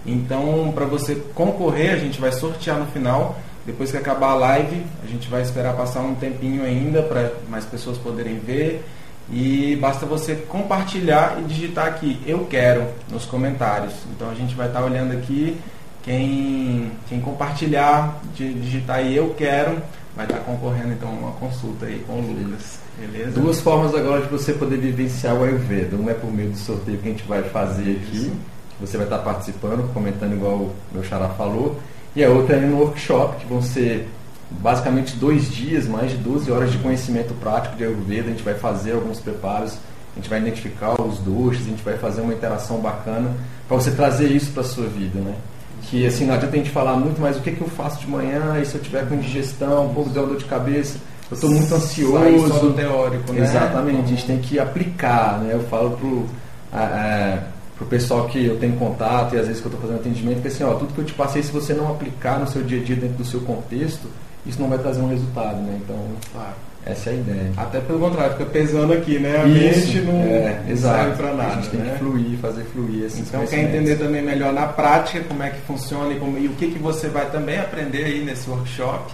Então, 0.04 0.72
para 0.74 0.86
você 0.86 1.16
concorrer, 1.34 1.92
a 1.92 1.98
gente 1.98 2.20
vai 2.20 2.32
sortear 2.32 2.78
no 2.78 2.86
final. 2.86 3.38
Depois 3.64 3.90
que 3.90 3.96
acabar 3.96 4.30
a 4.30 4.34
live, 4.34 4.84
a 5.02 5.06
gente 5.06 5.28
vai 5.28 5.42
esperar 5.42 5.74
passar 5.74 6.00
um 6.00 6.14
tempinho 6.14 6.64
ainda 6.64 7.02
para 7.02 7.32
mais 7.48 7.64
pessoas 7.64 7.98
poderem 7.98 8.38
ver. 8.38 8.84
E 9.30 9.76
basta 9.80 10.06
você 10.06 10.36
compartilhar 10.36 11.36
e 11.40 11.42
digitar 11.42 11.88
aqui, 11.88 12.20
eu 12.24 12.46
quero, 12.48 12.86
nos 13.10 13.24
comentários. 13.24 13.92
Então 14.14 14.30
a 14.30 14.34
gente 14.34 14.54
vai 14.54 14.68
estar 14.68 14.78
tá 14.78 14.86
olhando 14.86 15.12
aqui 15.12 15.58
quem, 16.06 16.92
quem 17.08 17.20
compartilhar, 17.20 18.22
digitar 18.32 18.98
aí 18.98 19.16
eu 19.16 19.34
quero, 19.36 19.82
vai 20.14 20.24
estar 20.24 20.38
concorrendo 20.38 20.92
então 20.92 21.10
uma 21.10 21.32
consulta 21.32 21.86
aí 21.86 21.98
com 22.06 22.20
o 22.20 22.32
Lucas. 22.32 22.78
Beleza? 22.96 23.40
Duas 23.40 23.60
formas 23.60 23.92
agora 23.92 24.22
de 24.22 24.28
você 24.28 24.52
poder 24.52 24.78
vivenciar 24.78 25.34
o 25.34 25.42
Ayurveda. 25.42 25.96
Uma 25.96 26.12
é 26.12 26.14
por 26.14 26.32
meio 26.32 26.50
do 26.50 26.56
sorteio 26.56 26.98
que 26.98 27.08
a 27.08 27.10
gente 27.10 27.24
vai 27.24 27.42
fazer 27.42 28.00
aqui. 28.00 28.32
Você 28.80 28.96
vai 28.96 29.04
estar 29.04 29.18
participando, 29.18 29.92
comentando 29.92 30.32
igual 30.32 30.54
o 30.54 30.74
meu 30.92 31.02
xará 31.02 31.28
falou. 31.30 31.76
E 32.14 32.24
a 32.24 32.30
outra 32.30 32.54
é 32.54 32.60
no 32.60 32.78
workshop, 32.78 33.40
que 33.40 33.46
vão 33.46 33.60
ser 33.60 34.08
basicamente 34.48 35.16
dois 35.16 35.52
dias, 35.52 35.88
mais 35.88 36.12
de 36.12 36.18
12 36.18 36.52
horas 36.52 36.70
de 36.70 36.78
conhecimento 36.78 37.34
prático 37.34 37.74
de 37.74 37.82
Ayurveda. 37.82 38.28
A 38.28 38.30
gente 38.30 38.44
vai 38.44 38.54
fazer 38.54 38.92
alguns 38.92 39.18
preparos, 39.18 39.72
a 39.72 40.20
gente 40.20 40.30
vai 40.30 40.38
identificar 40.38 41.02
os 41.02 41.18
doces, 41.18 41.66
a 41.66 41.70
gente 41.70 41.82
vai 41.82 41.98
fazer 41.98 42.20
uma 42.20 42.32
interação 42.32 42.78
bacana 42.78 43.34
para 43.66 43.76
você 43.76 43.90
trazer 43.90 44.28
isso 44.28 44.52
para 44.52 44.62
a 44.62 44.66
sua 44.66 44.86
vida, 44.86 45.18
né? 45.18 45.34
Que 45.82 46.06
assim, 46.06 46.26
não 46.26 46.34
adianta 46.34 46.54
a 46.54 46.58
gente 46.58 46.70
falar 46.70 46.96
muito, 46.96 47.20
mas 47.20 47.36
o 47.36 47.40
que, 47.40 47.52
que 47.52 47.60
eu 47.60 47.68
faço 47.68 48.00
de 48.00 48.08
manhã, 48.08 48.60
e 48.60 48.66
se 48.66 48.74
eu 48.74 48.80
tiver 48.80 49.08
com 49.08 49.14
indigestão, 49.14 49.86
um 49.86 49.94
pouco 49.94 50.10
de 50.10 50.14
dor 50.14 50.36
de 50.36 50.44
cabeça, 50.44 50.98
eu 51.30 51.34
estou 51.34 51.50
muito 51.50 51.74
ansioso. 51.74 52.48
Só 52.48 52.58
do 52.58 52.72
teórico, 52.72 53.32
né? 53.32 53.42
Exatamente, 53.42 54.02
a 54.02 54.06
gente 54.06 54.26
tem 54.26 54.38
que 54.38 54.58
aplicar, 54.58 55.40
né? 55.40 55.54
Eu 55.54 55.60
falo 55.64 55.90
pro, 55.96 56.26
a, 56.72 57.38
pro 57.76 57.86
pessoal 57.86 58.26
que 58.26 58.44
eu 58.44 58.58
tenho 58.58 58.76
contato 58.76 59.34
e 59.34 59.38
às 59.38 59.46
vezes 59.46 59.60
que 59.60 59.68
eu 59.68 59.72
estou 59.72 59.80
fazendo 59.80 60.00
atendimento, 60.00 60.42
que 60.42 60.48
assim, 60.48 60.64
ó, 60.64 60.74
tudo 60.74 60.94
que 60.94 61.00
eu 61.00 61.04
te 61.04 61.14
passei, 61.14 61.42
se 61.42 61.52
você 61.52 61.74
não 61.74 61.90
aplicar 61.90 62.38
no 62.38 62.46
seu 62.46 62.62
dia 62.62 62.80
a 62.80 62.84
dia 62.84 62.96
dentro 62.96 63.16
do 63.16 63.24
seu 63.24 63.40
contexto, 63.40 64.08
isso 64.44 64.60
não 64.60 64.68
vai 64.68 64.78
trazer 64.78 65.00
um 65.00 65.08
resultado, 65.08 65.56
né? 65.56 65.80
Então, 65.82 65.96
claro. 66.32 66.54
Essa 66.86 67.10
é 67.10 67.12
a 67.14 67.16
ideia. 67.16 67.52
Até 67.56 67.80
pelo 67.80 67.98
contrário, 67.98 68.32
fica 68.34 68.48
pesando 68.48 68.92
aqui, 68.92 69.18
né? 69.18 69.42
A 69.42 69.48
isso, 69.48 69.86
mente 69.86 70.00
não, 70.02 70.22
é, 70.22 70.62
não 70.68 70.76
serve 70.76 71.16
para 71.16 71.34
nada. 71.34 71.52
A 71.52 71.54
gente 71.56 71.70
tem 71.70 71.80
né? 71.80 71.92
que 71.92 71.98
fluir, 71.98 72.38
fazer 72.38 72.62
fluir. 72.62 73.04
Esses 73.04 73.28
então, 73.28 73.44
quer 73.44 73.58
entender 73.58 73.96
também 73.96 74.22
melhor 74.22 74.52
na 74.52 74.66
prática 74.68 75.24
como 75.24 75.42
é 75.42 75.50
que 75.50 75.60
funciona 75.62 76.14
e, 76.14 76.20
como, 76.20 76.38
e 76.38 76.46
o 76.46 76.50
que, 76.50 76.70
que 76.70 76.78
você 76.78 77.08
vai 77.08 77.28
também 77.28 77.58
aprender 77.58 78.04
aí 78.04 78.24
nesse 78.24 78.48
workshop, 78.48 79.12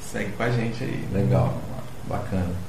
segue 0.00 0.30
com 0.30 0.42
a 0.44 0.50
gente 0.50 0.84
aí. 0.84 1.04
Legal, 1.12 1.54
bacana. 2.08 2.68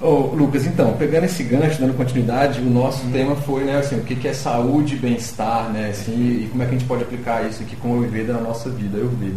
Ô, 0.00 0.34
Lucas, 0.34 0.66
então, 0.66 0.94
pegando 0.94 1.24
esse 1.24 1.44
gancho, 1.44 1.80
dando 1.80 1.96
continuidade, 1.96 2.60
o 2.60 2.64
nosso 2.64 3.06
hum. 3.06 3.12
tema 3.12 3.36
foi, 3.36 3.62
né, 3.62 3.78
assim, 3.78 3.96
o 3.96 4.02
que, 4.02 4.16
que 4.16 4.26
é 4.26 4.32
saúde, 4.32 4.96
bem-estar, 4.96 5.70
né, 5.70 5.90
assim, 5.90 6.42
e 6.42 6.48
como 6.50 6.64
é 6.64 6.66
que 6.66 6.74
a 6.74 6.78
gente 6.78 6.88
pode 6.88 7.04
aplicar 7.04 7.48
isso 7.48 7.62
aqui 7.62 7.76
com 7.76 7.92
o 7.92 8.00
Ayurveda 8.00 8.32
na 8.32 8.40
nossa 8.40 8.68
vida, 8.70 8.98
eu 8.98 9.08
vi. 9.08 9.34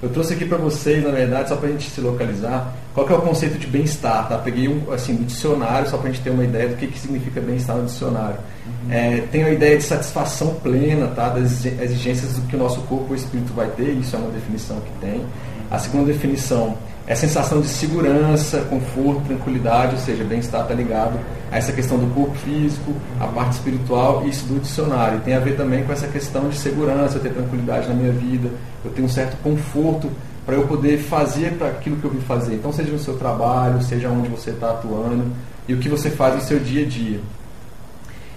Eu 0.00 0.08
trouxe 0.10 0.34
aqui 0.34 0.44
para 0.44 0.58
vocês, 0.58 1.02
na 1.02 1.10
verdade, 1.10 1.48
só 1.48 1.56
para 1.56 1.68
a 1.68 1.72
gente 1.72 1.90
se 1.90 2.00
localizar, 2.00 2.72
qual 2.94 3.04
que 3.04 3.12
é 3.12 3.16
o 3.16 3.20
conceito 3.20 3.58
de 3.58 3.66
bem-estar, 3.66 4.28
tá? 4.28 4.38
Peguei 4.38 4.68
um, 4.68 4.92
assim, 4.92 5.12
um 5.12 5.24
dicionário, 5.24 5.90
só 5.90 5.96
para 5.96 6.08
a 6.08 6.12
gente 6.12 6.22
ter 6.22 6.30
uma 6.30 6.44
ideia 6.44 6.68
do 6.68 6.76
que, 6.76 6.86
que 6.86 6.98
significa 6.98 7.40
bem-estar 7.40 7.76
no 7.76 7.86
dicionário. 7.86 8.38
Uhum. 8.66 8.92
É, 8.92 9.22
tem 9.32 9.42
a 9.42 9.50
ideia 9.50 9.76
de 9.76 9.82
satisfação 9.82 10.54
plena, 10.62 11.08
tá? 11.08 11.30
Das 11.30 11.64
exigências 11.64 12.34
do 12.34 12.42
que 12.42 12.54
o 12.54 12.58
nosso 12.58 12.80
corpo 12.82 13.06
ou 13.08 13.16
espírito 13.16 13.52
vai 13.52 13.66
ter, 13.70 13.90
isso 13.90 14.14
é 14.14 14.18
uma 14.20 14.30
definição 14.30 14.80
que 14.80 15.06
tem. 15.06 15.26
A 15.68 15.78
segunda 15.80 16.12
definição 16.12 16.76
é 17.08 17.14
sensação 17.14 17.62
de 17.62 17.68
segurança, 17.68 18.60
conforto, 18.68 19.22
tranquilidade, 19.26 19.94
ou 19.94 20.00
seja, 20.00 20.22
bem-estar 20.24 20.60
está 20.60 20.74
ligado 20.74 21.18
a 21.50 21.56
essa 21.56 21.72
questão 21.72 21.96
do 21.96 22.06
corpo 22.14 22.34
físico, 22.36 22.92
a 23.18 23.26
parte 23.26 23.52
espiritual, 23.52 24.28
isso 24.28 24.44
do 24.44 24.60
dicionário. 24.60 25.18
Tem 25.20 25.32
a 25.32 25.40
ver 25.40 25.56
também 25.56 25.82
com 25.84 25.92
essa 25.92 26.06
questão 26.06 26.50
de 26.50 26.58
segurança, 26.58 27.18
ter 27.18 27.32
tranquilidade 27.32 27.88
na 27.88 27.94
minha 27.94 28.12
vida, 28.12 28.50
eu 28.84 28.90
tenho 28.90 29.06
um 29.06 29.10
certo 29.10 29.38
conforto 29.42 30.10
para 30.44 30.54
eu 30.56 30.66
poder 30.66 30.98
fazer 30.98 31.54
para 31.54 31.68
aquilo 31.68 31.96
que 31.96 32.04
eu 32.04 32.10
vim 32.10 32.20
fazer. 32.20 32.56
Então, 32.56 32.70
seja 32.70 32.92
no 32.92 32.98
seu 32.98 33.16
trabalho, 33.16 33.80
seja 33.80 34.10
onde 34.10 34.28
você 34.28 34.50
está 34.50 34.72
atuando 34.72 35.32
e 35.66 35.72
o 35.72 35.78
que 35.78 35.88
você 35.88 36.10
faz 36.10 36.34
no 36.34 36.40
seu 36.42 36.60
dia 36.60 36.84
a 36.84 36.88
dia. 36.88 37.20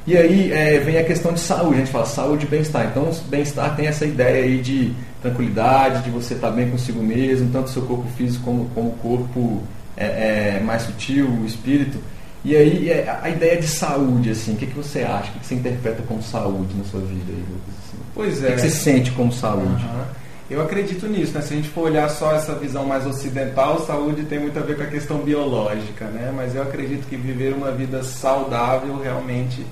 E 0.05 0.17
aí 0.17 0.51
é, 0.51 0.79
vem 0.79 0.97
a 0.97 1.03
questão 1.03 1.31
de 1.31 1.39
saúde, 1.39 1.75
a 1.75 1.77
gente 1.79 1.91
fala 1.91 2.05
saúde 2.05 2.45
e 2.45 2.49
bem-estar. 2.49 2.87
Então, 2.87 3.09
bem-estar 3.27 3.75
tem 3.75 3.85
essa 3.85 4.05
ideia 4.05 4.43
aí 4.43 4.59
de 4.59 4.93
tranquilidade, 5.21 6.03
de 6.03 6.09
você 6.09 6.33
estar 6.33 6.49
tá 6.49 6.53
bem 6.53 6.69
consigo 6.69 7.03
mesmo, 7.03 7.51
tanto 7.51 7.67
o 7.67 7.69
seu 7.69 7.83
corpo 7.83 8.07
físico 8.17 8.43
como, 8.43 8.65
como 8.73 8.89
o 8.89 8.93
corpo 8.93 9.63
é, 9.95 10.57
é, 10.57 10.59
mais 10.63 10.83
sutil, 10.83 11.27
o 11.27 11.45
espírito. 11.45 11.99
E 12.43 12.55
aí 12.55 12.89
é, 12.89 13.19
a 13.21 13.29
ideia 13.29 13.61
de 13.61 13.67
saúde, 13.67 14.31
assim, 14.31 14.53
o 14.53 14.57
que, 14.57 14.65
que 14.65 14.75
você 14.75 15.03
acha? 15.03 15.29
O 15.29 15.33
que, 15.33 15.39
que 15.39 15.45
você 15.45 15.55
interpreta 15.55 16.01
como 16.07 16.23
saúde 16.23 16.75
na 16.75 16.83
sua 16.85 17.01
vida, 17.01 17.25
aí, 17.29 17.37
Lucas? 17.37 17.75
Assim? 17.85 17.97
Pois 18.15 18.43
é. 18.43 18.47
O 18.47 18.49
que, 18.49 18.55
que, 18.55 18.61
você 18.61 18.69
sente 18.71 19.11
como 19.11 19.31
saúde? 19.31 19.85
Uhum. 19.85 20.03
Eu 20.49 20.61
acredito 20.61 21.07
nisso, 21.07 21.33
né? 21.33 21.41
Se 21.41 21.53
a 21.53 21.55
gente 21.55 21.69
for 21.69 21.83
olhar 21.83 22.09
só 22.09 22.33
essa 22.33 22.55
visão 22.55 22.85
mais 22.85 23.05
ocidental, 23.05 23.85
saúde 23.85 24.23
tem 24.23 24.39
muito 24.39 24.57
a 24.57 24.61
ver 24.63 24.75
com 24.75 24.83
a 24.83 24.87
questão 24.87 25.19
biológica, 25.19 26.05
né? 26.05 26.33
Mas 26.35 26.55
eu 26.55 26.63
acredito 26.63 27.07
que 27.07 27.15
viver 27.15 27.53
uma 27.53 27.71
vida 27.71 28.03
saudável 28.03 28.99
realmente 29.01 29.65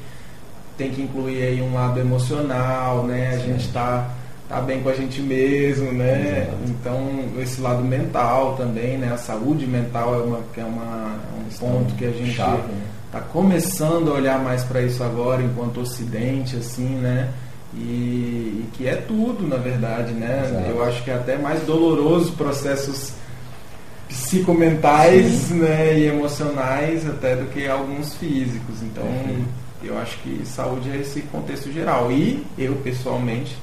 tem 0.80 0.92
que 0.92 1.02
incluir 1.02 1.44
aí 1.44 1.62
um 1.62 1.74
lado 1.74 2.00
emocional, 2.00 3.04
né? 3.04 3.34
A 3.36 3.38
gente 3.38 3.66
está 3.66 4.10
tá 4.48 4.62
bem 4.62 4.82
com 4.82 4.88
a 4.88 4.94
gente 4.94 5.22
mesmo, 5.22 5.92
né? 5.92 6.48
Exato. 6.48 6.58
Então 6.70 7.42
esse 7.42 7.60
lado 7.60 7.84
mental 7.84 8.56
também, 8.56 8.98
né? 8.98 9.12
A 9.12 9.18
saúde 9.18 9.68
mental 9.68 10.16
é, 10.16 10.24
uma, 10.24 10.40
é, 10.58 10.64
uma, 10.64 11.16
é 11.16 11.40
um 11.42 11.58
ponto 11.60 11.94
que 11.96 12.06
a 12.06 12.12
gente 12.12 12.32
está 12.32 12.52
né? 12.52 13.22
começando 13.34 14.10
a 14.10 14.14
olhar 14.14 14.42
mais 14.42 14.64
para 14.64 14.82
isso 14.82 15.04
agora, 15.04 15.44
enquanto 15.44 15.82
Ocidente, 15.82 16.56
assim, 16.56 16.96
né? 16.96 17.30
E, 17.76 18.64
e, 18.64 18.70
que 18.74 18.88
é 18.88 18.96
tudo, 18.96 19.46
na 19.46 19.58
verdade, 19.58 20.14
né? 20.14 20.46
Exato. 20.46 20.70
Eu 20.70 20.84
acho 20.84 21.04
que 21.04 21.12
é 21.12 21.16
até 21.16 21.38
mais 21.38 21.62
doloroso 21.64 22.32
processos 22.32 23.12
psicomentais 24.08 25.52
né, 25.52 26.00
e 26.00 26.08
emocionais 26.08 27.08
até 27.08 27.36
do 27.36 27.46
que 27.48 27.68
alguns 27.68 28.16
físicos. 28.16 28.82
Então, 28.82 29.04
uhum. 29.04 29.46
Eu 29.84 29.98
acho 29.98 30.18
que 30.20 30.46
saúde 30.46 30.90
é 30.90 30.98
esse 30.98 31.22
contexto 31.24 31.72
geral. 31.72 32.12
E 32.12 32.46
eu, 32.58 32.76
pessoalmente, 32.78 33.58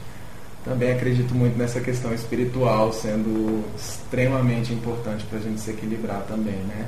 também 0.64 0.92
acredito 0.92 1.34
muito 1.34 1.56
nessa 1.56 1.80
questão 1.80 2.12
espiritual 2.12 2.92
sendo 2.92 3.64
extremamente 3.76 4.72
importante 4.72 5.24
para 5.24 5.38
a 5.38 5.42
gente 5.42 5.60
se 5.60 5.70
equilibrar 5.70 6.22
também, 6.22 6.56
né? 6.68 6.86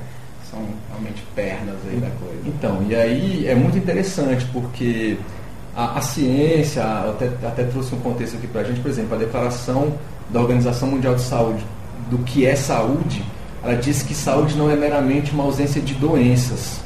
São 0.49 0.59
realmente 0.89 1.23
pernas 1.35 1.77
aí 1.89 1.97
da 1.97 2.09
coisa. 2.09 2.41
Então, 2.45 2.83
e 2.89 2.95
aí 2.95 3.47
é 3.47 3.55
muito 3.55 3.77
interessante 3.77 4.45
porque 4.51 5.17
a, 5.75 5.99
a 5.99 6.01
ciência, 6.01 6.83
até, 6.83 7.27
até 7.47 7.63
trouxe 7.63 7.95
um 7.95 7.99
contexto 7.99 8.35
aqui 8.35 8.47
para 8.47 8.61
a 8.61 8.63
gente, 8.63 8.81
por 8.81 8.89
exemplo, 8.89 9.15
a 9.15 9.17
declaração 9.17 9.93
da 10.29 10.41
Organização 10.41 10.89
Mundial 10.89 11.15
de 11.15 11.21
Saúde 11.21 11.63
do 12.09 12.17
que 12.19 12.45
é 12.45 12.55
saúde, 12.55 13.23
ela 13.63 13.75
diz 13.75 14.01
que 14.01 14.13
saúde 14.13 14.57
não 14.57 14.69
é 14.69 14.75
meramente 14.75 15.31
uma 15.31 15.43
ausência 15.43 15.81
de 15.81 15.93
doenças, 15.93 16.81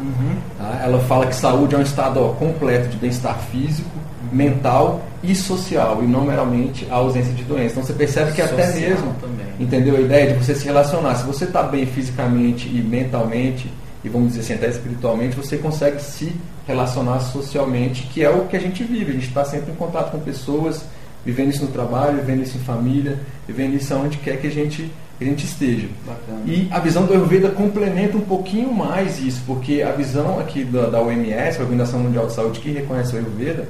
Uhum. 0.00 0.36
Tá? 0.56 0.80
Ela 0.82 1.00
fala 1.00 1.26
que 1.26 1.34
saúde 1.34 1.74
é 1.74 1.78
um 1.78 1.82
estado 1.82 2.20
ó, 2.20 2.32
completo 2.32 2.88
de 2.88 2.96
bem-estar 2.96 3.38
físico, 3.50 3.90
mental 4.30 5.02
e 5.22 5.34
social, 5.34 6.02
e 6.02 6.06
não 6.06 6.24
meramente 6.24 6.86
a 6.90 6.96
ausência 6.96 7.32
de 7.32 7.42
doença. 7.44 7.72
Então 7.72 7.84
você 7.84 7.92
percebe 7.92 8.32
que 8.32 8.42
social 8.42 8.58
até 8.58 8.72
mesmo, 8.74 9.14
também. 9.20 9.46
entendeu 9.58 9.96
a 9.96 10.00
ideia 10.00 10.32
de 10.32 10.44
você 10.44 10.54
se 10.54 10.64
relacionar. 10.64 11.14
Se 11.16 11.26
você 11.26 11.44
está 11.44 11.62
bem 11.62 11.86
fisicamente 11.86 12.68
e 12.68 12.80
mentalmente, 12.80 13.70
e 14.04 14.08
vamos 14.08 14.28
dizer 14.28 14.40
assim, 14.40 14.54
até 14.54 14.68
espiritualmente, 14.68 15.36
você 15.36 15.56
consegue 15.56 16.00
se 16.00 16.32
relacionar 16.66 17.20
socialmente, 17.20 18.02
que 18.12 18.22
é 18.22 18.30
o 18.30 18.46
que 18.46 18.56
a 18.56 18.60
gente 18.60 18.84
vive. 18.84 19.10
A 19.10 19.14
gente 19.14 19.28
está 19.28 19.44
sempre 19.44 19.72
em 19.72 19.74
contato 19.74 20.12
com 20.12 20.20
pessoas, 20.20 20.84
vivendo 21.24 21.50
isso 21.50 21.64
no 21.64 21.72
trabalho, 21.72 22.18
vivendo 22.18 22.42
isso 22.42 22.56
em 22.56 22.60
família, 22.60 23.18
vivendo 23.46 23.74
isso 23.74 23.92
aonde 23.92 24.18
quer 24.18 24.38
que 24.38 24.46
a 24.46 24.50
gente 24.50 24.90
que 25.18 25.24
a 25.24 25.26
gente 25.26 25.44
esteja. 25.44 25.88
Bacana. 26.06 26.42
E 26.46 26.68
a 26.70 26.78
visão 26.78 27.04
do 27.04 27.12
Ayurveda 27.12 27.50
complementa 27.50 28.16
um 28.16 28.22
pouquinho 28.22 28.72
mais 28.72 29.18
isso, 29.18 29.42
porque 29.44 29.82
a 29.82 29.90
visão 29.90 30.38
aqui 30.38 30.62
da, 30.64 30.88
da 30.88 31.02
OMS, 31.02 31.58
a 31.58 31.62
Organização 31.62 32.00
Mundial 32.00 32.26
de 32.26 32.34
Saúde, 32.34 32.60
que 32.60 32.70
reconhece 32.70 33.14
o 33.14 33.18
Ayurveda, 33.18 33.68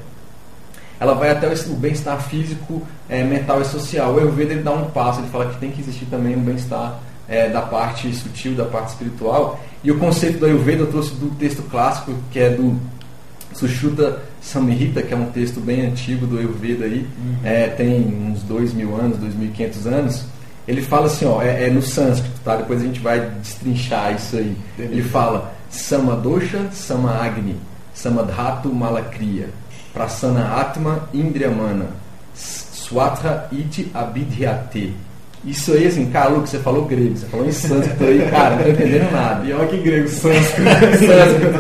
ela 1.01 1.15
vai 1.15 1.31
até 1.31 1.49
o 1.49 1.75
bem-estar 1.75 2.21
físico, 2.21 2.83
é, 3.09 3.25
mental 3.25 3.63
e 3.63 3.65
social. 3.65 4.15
O 4.15 4.19
Ayurveda 4.19 4.53
ele 4.53 4.63
dá 4.63 4.73
um 4.73 4.91
passo, 4.91 5.21
ele 5.21 5.29
fala 5.29 5.49
que 5.49 5.59
tem 5.59 5.71
que 5.71 5.81
existir 5.81 6.05
também 6.07 6.37
um 6.37 6.41
bem-estar 6.41 7.01
é, 7.27 7.49
da 7.49 7.63
parte 7.63 8.13
sutil, 8.15 8.55
da 8.55 8.67
parte 8.67 8.89
espiritual. 8.89 9.59
E 9.83 9.91
o 9.91 9.99
conceito 9.99 10.39
do 10.39 10.47
Ayurveda 10.47 10.83
eu 10.83 10.89
trouxe 10.89 11.15
do 11.15 11.31
texto 11.37 11.63
clássico, 11.63 12.13
que 12.31 12.41
é 12.41 12.51
do 12.51 12.79
Sushruta 13.55 14.23
Samhita, 14.43 15.03
que 15.03 15.15
é 15.15 15.17
um 15.17 15.31
texto 15.31 15.61
bem 15.61 15.87
antigo 15.87 16.27
do 16.27 16.39
Ayurveda 16.39 16.85
aí, 16.85 17.07
uhum. 17.19 17.37
é, 17.43 17.69
tem 17.69 18.05
uns 18.31 18.43
dois 18.43 18.75
mil 18.75 18.95
anos, 18.97 19.17
dois 19.17 19.35
mil 19.35 19.49
e 19.49 19.53
quinhentos 19.53 19.87
anos 19.87 20.25
ele 20.69 20.83
fala 20.83 21.07
assim, 21.07 21.25
ó, 21.25 21.41
é, 21.41 21.65
é, 21.65 21.71
no 21.71 21.81
sânscrito, 21.81 22.39
tá? 22.45 22.57
Depois 22.57 22.83
a 22.83 22.85
gente 22.85 23.01
vai 23.01 23.19
destrinchar 23.41 24.15
isso 24.15 24.37
aí. 24.37 24.55
Ele 24.79 25.03
fala 25.03 25.51
Samadosha 25.71 26.69
Samagni, 26.71 27.57
Samadhatu 27.95 28.69
Malakriya, 28.69 29.49
Prasana 29.95 30.61
Atma 30.61 31.09
Indriyamana, 31.15 31.87
Swatra 32.35 33.49
Iti 33.51 33.91
Abidhyate. 33.95 34.95
Isso 35.43 35.73
aí, 35.73 35.87
assim, 35.87 36.11
cara, 36.11 36.29
Lu, 36.29 36.41
você 36.41 36.59
falou 36.59 36.85
grego, 36.85 37.17
você 37.17 37.27
falou 37.27 37.47
em 37.47 37.53
sânscrito 37.53 38.05
aí, 38.05 38.29
cara, 38.29 38.57
não 38.57 38.65
tô 38.65 38.69
entendendo 38.69 39.11
nada. 39.11 39.47
E 39.47 39.53
olha 39.55 39.69
que 39.69 39.79
grego, 39.79 40.09
sânscrito. 40.09 40.69
sânscrito. 41.01 41.59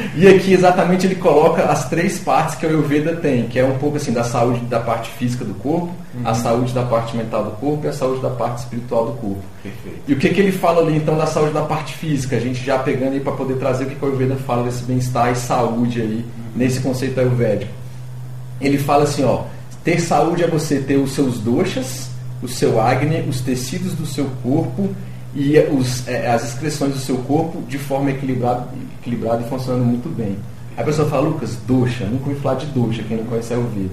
E 0.16 0.28
aqui 0.28 0.52
exatamente 0.52 1.06
ele 1.06 1.16
coloca 1.16 1.64
as 1.64 1.88
três 1.88 2.18
partes 2.18 2.54
que 2.54 2.64
o 2.64 2.68
Ayurveda 2.68 3.16
tem, 3.16 3.48
que 3.48 3.58
é 3.58 3.64
um 3.64 3.78
pouco 3.78 3.96
assim 3.96 4.12
da 4.12 4.22
saúde 4.22 4.60
da 4.66 4.78
parte 4.78 5.10
física 5.10 5.44
do 5.44 5.54
corpo, 5.54 5.88
uhum. 6.14 6.20
a 6.24 6.34
saúde 6.34 6.72
da 6.72 6.82
parte 6.82 7.16
mental 7.16 7.44
do 7.44 7.50
corpo 7.52 7.84
e 7.84 7.88
a 7.88 7.92
saúde 7.92 8.22
da 8.22 8.30
parte 8.30 8.58
espiritual 8.58 9.06
do 9.06 9.12
corpo. 9.12 9.42
Perfeito. 9.62 9.98
E 10.06 10.12
o 10.12 10.16
que, 10.16 10.28
que 10.28 10.40
ele 10.40 10.52
fala 10.52 10.82
ali 10.82 10.96
então 10.96 11.16
da 11.16 11.26
saúde 11.26 11.52
da 11.52 11.62
parte 11.62 11.94
física? 11.94 12.36
A 12.36 12.40
gente 12.40 12.64
já 12.64 12.78
pegando 12.78 13.14
aí 13.14 13.20
para 13.20 13.32
poder 13.32 13.54
trazer 13.54 13.84
o 13.84 13.86
que, 13.88 13.96
que 13.96 14.04
o 14.04 14.08
Ayurveda 14.08 14.36
fala 14.36 14.62
desse 14.64 14.84
bem-estar 14.84 15.32
e 15.32 15.36
saúde 15.36 16.00
aí, 16.00 16.16
uhum. 16.16 16.24
nesse 16.54 16.80
conceito 16.80 17.18
ayurvédico. 17.18 17.72
Ele 18.60 18.78
fala 18.78 19.02
assim, 19.02 19.24
ó, 19.24 19.42
ter 19.82 20.00
saúde 20.00 20.44
é 20.44 20.46
você 20.46 20.78
ter 20.78 20.96
os 20.96 21.12
seus 21.12 21.38
doshas, 21.40 22.08
o 22.40 22.46
seu 22.46 22.80
Agni, 22.80 23.24
os 23.28 23.40
tecidos 23.40 23.94
do 23.94 24.06
seu 24.06 24.26
corpo 24.42 24.94
e 25.34 25.58
os, 25.58 26.06
é, 26.06 26.30
as 26.30 26.44
excreções 26.44 26.92
do 26.92 26.98
seu 26.98 27.16
corpo 27.18 27.62
de 27.68 27.78
forma 27.78 28.10
equilibrada, 28.10 28.68
equilibrada 29.00 29.42
e 29.42 29.48
funcionando 29.48 29.84
muito 29.84 30.08
bem. 30.08 30.36
A 30.76 30.82
pessoa 30.82 31.08
fala, 31.08 31.28
Lucas, 31.28 31.56
dosha, 31.66 32.04
nunca 32.06 32.28
ouvi 32.28 32.40
falar 32.40 32.56
de 32.56 32.66
dosha, 32.66 33.02
quem 33.02 33.16
não 33.16 33.24
conhece 33.24 33.52
é 33.52 33.56
ouvido. 33.56 33.92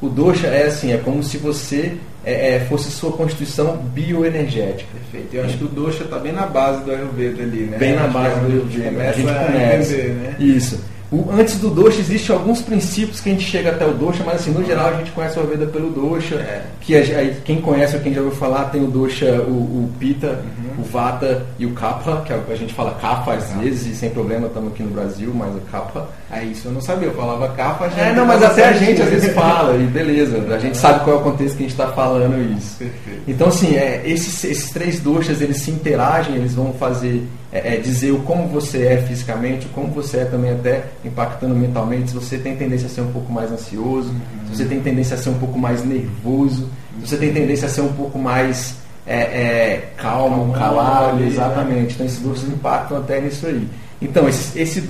O 0.00 0.08
dosha 0.08 0.46
é 0.46 0.66
assim, 0.66 0.92
é 0.92 0.96
como 0.96 1.22
se 1.22 1.36
você 1.36 1.96
é, 2.24 2.54
é, 2.54 2.60
fosse 2.60 2.90
sua 2.90 3.12
constituição 3.12 3.76
bioenergética. 3.94 4.88
Perfeito. 4.92 5.34
Eu 5.34 5.44
acho 5.44 5.58
que 5.58 5.64
o 5.64 5.68
dosha 5.68 6.04
está 6.04 6.18
bem 6.18 6.32
na 6.32 6.46
base 6.46 6.84
do 6.84 6.90
Ayurveda 6.90 7.42
ali, 7.42 7.60
né? 7.62 7.78
Bem 7.78 7.94
na 7.94 8.06
base 8.06 8.40
do 8.40 8.46
Ayurveda. 8.46 9.02
A 9.02 9.12
gente 9.12 9.26
começa. 9.26 9.68
A 9.68 9.76
entender, 9.76 10.08
né? 10.14 10.36
Isso. 10.38 10.80
O, 11.12 11.28
antes 11.32 11.56
do 11.58 11.70
dosha 11.70 11.98
existe 11.98 12.30
alguns 12.30 12.62
princípios 12.62 13.20
que 13.20 13.28
a 13.30 13.32
gente 13.32 13.44
chega 13.44 13.70
até 13.70 13.84
o 13.84 13.92
dosha, 13.92 14.22
mas 14.24 14.36
assim, 14.36 14.52
no 14.52 14.64
geral 14.64 14.90
a 14.90 14.96
gente 14.98 15.10
conhece 15.10 15.36
o 15.36 15.40
Ayurveda 15.42 15.66
pelo 15.66 15.90
dosha, 15.90 16.36
É. 16.36 16.62
que 16.80 16.96
a, 16.96 17.00
a- 17.00 17.34
quem 17.44 17.60
conhece 17.60 17.96
ou 17.96 18.02
quem 18.02 18.14
já 18.14 18.20
ouviu 18.20 18.36
falar 18.38 18.66
tem 18.66 18.80
o 18.84 18.86
dosha, 18.86 19.40
o, 19.42 19.50
o 19.50 19.90
pita, 19.98 20.28
Uhum. 20.28 20.82
o 20.82 20.82
vata 20.84 21.44
e 21.58 21.66
o 21.66 21.72
kapha, 21.72 22.22
que 22.24 22.32
a 22.32 22.56
gente 22.56 22.72
fala 22.72 22.92
kapha 23.00 23.32
às 23.32 23.50
vezes, 23.54 23.86
e 23.92 23.94
sem 23.98 24.10
problema, 24.10 24.46
estamos 24.46 24.72
aqui 24.72 24.84
no 24.84 24.90
Brasil, 24.90 25.32
mas 25.34 25.52
o 25.56 25.60
kapha. 25.62 26.04
É 26.30 26.44
isso, 26.44 26.68
eu 26.68 26.72
não 26.72 26.80
sabia, 26.80 27.08
eu 27.08 27.14
falava 27.14 27.48
capa, 27.54 27.88
já 27.90 28.02
É, 28.02 28.14
não, 28.14 28.24
mas 28.24 28.40
até 28.40 28.68
a 28.68 28.72
gente 28.74 29.02
às 29.02 29.08
vezes 29.10 29.32
fala, 29.34 29.76
e 29.76 29.82
beleza, 29.88 30.36
a 30.54 30.58
gente 30.60 30.76
sabe 30.76 31.02
qual 31.02 31.16
é 31.16 31.18
o 31.18 31.22
contexto 31.24 31.56
que 31.56 31.64
a 31.64 31.66
gente 31.68 31.72
está 31.72 31.88
falando 31.88 32.56
isso. 32.56 32.76
Perfeito. 32.78 33.22
Então, 33.26 33.48
assim, 33.48 33.74
é, 33.74 34.00
esses, 34.04 34.44
esses 34.44 34.70
três 34.70 35.00
doshas, 35.00 35.40
eles 35.42 35.56
se 35.56 35.72
interagem, 35.72 36.36
eles 36.36 36.54
vão 36.54 36.72
fazer, 36.74 37.24
é, 37.52 37.74
é, 37.74 37.76
dizer 37.78 38.12
o 38.12 38.20
como 38.20 38.46
você 38.46 38.86
é 38.86 38.98
fisicamente, 38.98 39.66
o 39.66 39.68
como 39.70 39.88
você 39.88 40.18
é 40.18 40.24
também 40.24 40.52
até 40.52 40.84
impactando 41.04 41.54
mentalmente, 41.54 42.10
se 42.10 42.14
você 42.14 42.38
tem 42.38 42.56
tendência 42.56 42.86
a 42.86 42.90
ser 42.90 43.00
um 43.00 43.12
pouco 43.12 43.32
mais 43.32 43.50
ansioso, 43.50 44.14
se 44.48 44.56
você 44.56 44.64
tem 44.64 44.80
tendência 44.80 45.16
a 45.16 45.18
ser 45.18 45.30
um 45.30 45.38
pouco 45.38 45.58
mais 45.58 45.84
nervoso, 45.84 46.68
se 47.00 47.08
você 47.08 47.16
tem 47.16 47.32
tendência 47.32 47.66
a 47.66 47.70
ser 47.70 47.80
um 47.80 47.92
pouco 47.92 48.18
mais 48.18 48.76
é, 49.06 49.16
é, 49.16 49.92
calmo, 49.96 50.52
calado, 50.52 51.18
né? 51.18 51.26
exatamente. 51.26 51.94
Então, 51.94 52.06
esses 52.06 52.20
doshas 52.20 52.48
impactam 52.48 52.98
até 52.98 53.20
nisso 53.20 53.46
aí. 53.46 53.66
Então, 54.00 54.28
esse, 54.28 54.58
esse 54.58 54.84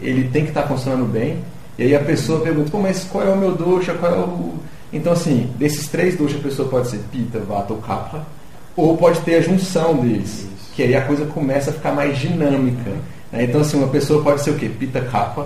ele 0.00 0.28
tem 0.28 0.42
que 0.42 0.50
estar 0.50 0.64
funcionando 0.64 1.10
bem, 1.10 1.38
e 1.78 1.84
aí 1.84 1.96
a 1.96 2.00
pessoa 2.00 2.40
pergunta, 2.40 2.70
Pô, 2.70 2.78
mas 2.78 3.04
qual 3.04 3.26
é 3.26 3.30
o 3.30 3.36
meu 3.36 3.54
dosha, 3.54 3.94
qual 3.94 4.12
é 4.12 4.18
o... 4.18 4.54
Então, 4.92 5.12
assim, 5.12 5.50
desses 5.58 5.88
três 5.88 6.16
doshas, 6.16 6.38
a 6.38 6.42
pessoa 6.42 6.68
pode 6.68 6.88
ser 6.88 7.00
pita, 7.10 7.40
vata 7.40 7.72
ou 7.72 7.80
kapha, 7.80 8.20
ou 8.76 8.96
pode 8.96 9.20
ter 9.20 9.36
a 9.36 9.40
junção 9.40 9.96
deles. 9.96 10.46
Que 10.74 10.82
aí 10.82 10.94
a 10.96 11.02
coisa 11.02 11.24
começa 11.26 11.70
a 11.70 11.72
ficar 11.74 11.92
mais 11.92 12.18
dinâmica. 12.18 12.90
né? 13.32 13.44
Então, 13.44 13.60
assim, 13.60 13.76
uma 13.78 13.88
pessoa 13.88 14.22
pode 14.22 14.40
ser 14.42 14.50
o 14.50 14.54
quê? 14.54 14.68
Pita 14.68 15.00
kapha, 15.00 15.44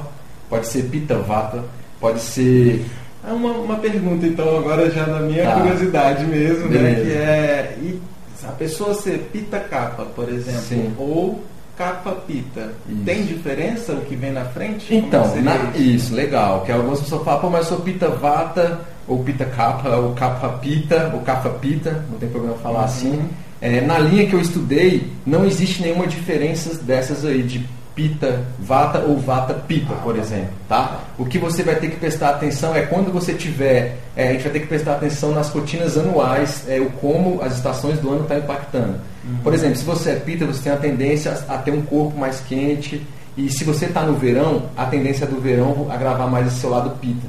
pode 0.49 0.67
ser 0.67 0.85
pita 0.85 1.17
vata, 1.19 1.63
pode 2.01 2.21
ser... 2.21 2.85
É 3.29 3.33
uma, 3.33 3.51
uma 3.53 3.77
pergunta, 3.77 4.27
então, 4.27 4.57
agora 4.59 4.89
já 4.91 5.05
da 5.05 5.21
minha 5.21 5.45
Tá. 5.45 5.57
curiosidade 5.61 6.25
mesmo, 6.25 6.69
né? 6.69 6.79
Beleza. 6.79 7.01
Que 7.05 7.13
é 7.13 7.79
e 7.83 8.01
a 8.47 8.53
pessoa 8.53 8.95
ser 8.95 9.29
pita 9.33 9.59
capa, 9.59 10.05
por 10.15 10.29
exemplo, 10.29 10.61
Sim. 10.61 10.93
ou 10.97 11.43
capa 11.77 12.13
pita, 12.27 12.71
Isso. 12.89 13.03
tem 13.05 13.25
diferença 13.25 13.93
o 13.93 14.01
que 14.03 14.15
vem 14.17 14.33
na 14.33 14.45
frente? 14.47 14.95
Então, 14.95 15.25
na- 15.43 15.57
isso? 15.75 15.83
isso, 15.83 16.15
legal. 16.15 16.63
Que 16.63 16.73
algumas 16.73 17.01
pessoas 17.01 17.23
falam, 17.25 17.41
pô, 17.41 17.51
mas 17.51 17.63
eu 17.69 17.77
sou 17.77 17.81
pita 17.85 18.09
vata, 18.09 18.81
ou 19.07 19.23
pita 19.23 19.45
kapha, 19.45 19.91
ou 19.97 20.13
kapha 20.15 20.49
pita, 20.61 21.11
ou 21.13 21.21
kapha 21.21 21.51
pita, 21.51 22.05
não 22.11 22.19
tem 22.19 22.29
problema 22.29 22.57
falar 22.59 22.81
Uhum. 22.81 22.85
assim. 22.85 23.29
É, 23.61 23.81
na 23.81 23.99
linha 23.99 24.27
que 24.27 24.35
eu 24.35 24.41
estudei, 24.41 25.11
não 25.27 25.45
existe 25.45 25.83
nenhuma 25.83 26.07
diferença 26.07 26.75
dessas 26.83 27.25
aí, 27.25 27.43
de 27.43 27.67
pita 27.99 28.45
vata 28.61 29.01
ou 29.01 29.19
vata 29.19 29.53
pita, 29.55 29.93
por 29.95 30.15
tá. 30.15 30.21
exemplo. 30.21 30.51
Tá? 30.69 31.01
O 31.19 31.25
que 31.25 31.37
você 31.37 31.65
vai 31.65 31.75
ter 31.75 31.91
que 31.91 31.97
prestar 31.97 32.31
atenção 32.31 32.73
é 32.73 32.83
quando 32.83 33.13
você 33.13 33.35
tiver, 33.35 33.99
é, 34.15 34.29
a 34.29 34.33
gente 34.35 34.43
vai 34.45 34.53
ter 34.53 34.61
que 34.61 34.67
prestar 34.69 34.95
atenção 34.95 35.33
nas 35.33 35.51
rotinas 35.51 35.99
anuais, 35.99 36.63
é, 36.69 36.79
o 36.79 36.91
como 36.91 37.43
as 37.43 37.57
estações 37.57 37.99
do 37.99 38.11
ano 38.11 38.23
estão 38.23 38.39
impactando. 38.39 39.01
Por 39.43 39.53
exemplo, 39.53 39.77
se 39.77 39.85
você 39.85 40.11
é 40.11 40.15
pita, 40.15 40.47
você 40.47 40.63
tem 40.63 40.73
a 40.73 40.77
tendência 40.77 41.33
a 41.49 41.59
ter 41.59 41.73
um 41.73 41.83
corpo 41.83 42.17
mais 42.17 42.41
quente, 42.41 43.05
e 43.37 43.51
se 43.51 43.65
você 43.65 43.87
está 43.87 44.03
no 44.03 44.15
verão, 44.15 44.63
a 44.77 44.87
tendência 44.87 45.27
do 45.27 45.41
verão 45.41 45.89
agravar 45.91 46.29
mais 46.29 46.47
esse 46.47 46.61
seu 46.61 46.71
lado 46.71 46.91
pita. 47.01 47.27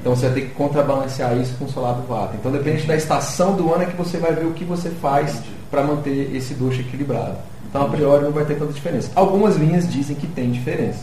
Então 0.00 0.14
você 0.14 0.26
vai 0.26 0.34
ter 0.34 0.40
que 0.42 0.54
contrabalancear 0.54 1.36
isso 1.38 1.54
com 1.58 1.64
o 1.64 1.72
seu 1.72 1.82
lado 1.82 2.06
vata. 2.06 2.36
Então 2.38 2.52
depende 2.52 2.86
da 2.86 2.94
estação 2.94 3.56
do 3.56 3.72
ano 3.72 3.84
é 3.84 3.86
que 3.86 3.96
você 3.96 4.18
vai 4.18 4.32
ver 4.34 4.44
o 4.44 4.52
que 4.52 4.64
você 4.64 4.90
faz 4.90 5.30
Entendi. 5.30 5.48
Para 5.74 5.82
manter 5.82 6.30
esse 6.34 6.54
dosha 6.54 6.80
equilibrado. 6.80 7.36
Então 7.68 7.82
a 7.82 7.88
priori 7.88 8.22
não 8.22 8.30
vai 8.30 8.44
ter 8.44 8.54
tanta 8.54 8.72
diferença. 8.72 9.10
Algumas 9.16 9.56
linhas 9.56 9.90
dizem 9.92 10.14
que 10.14 10.28
tem 10.28 10.52
diferença. 10.52 11.00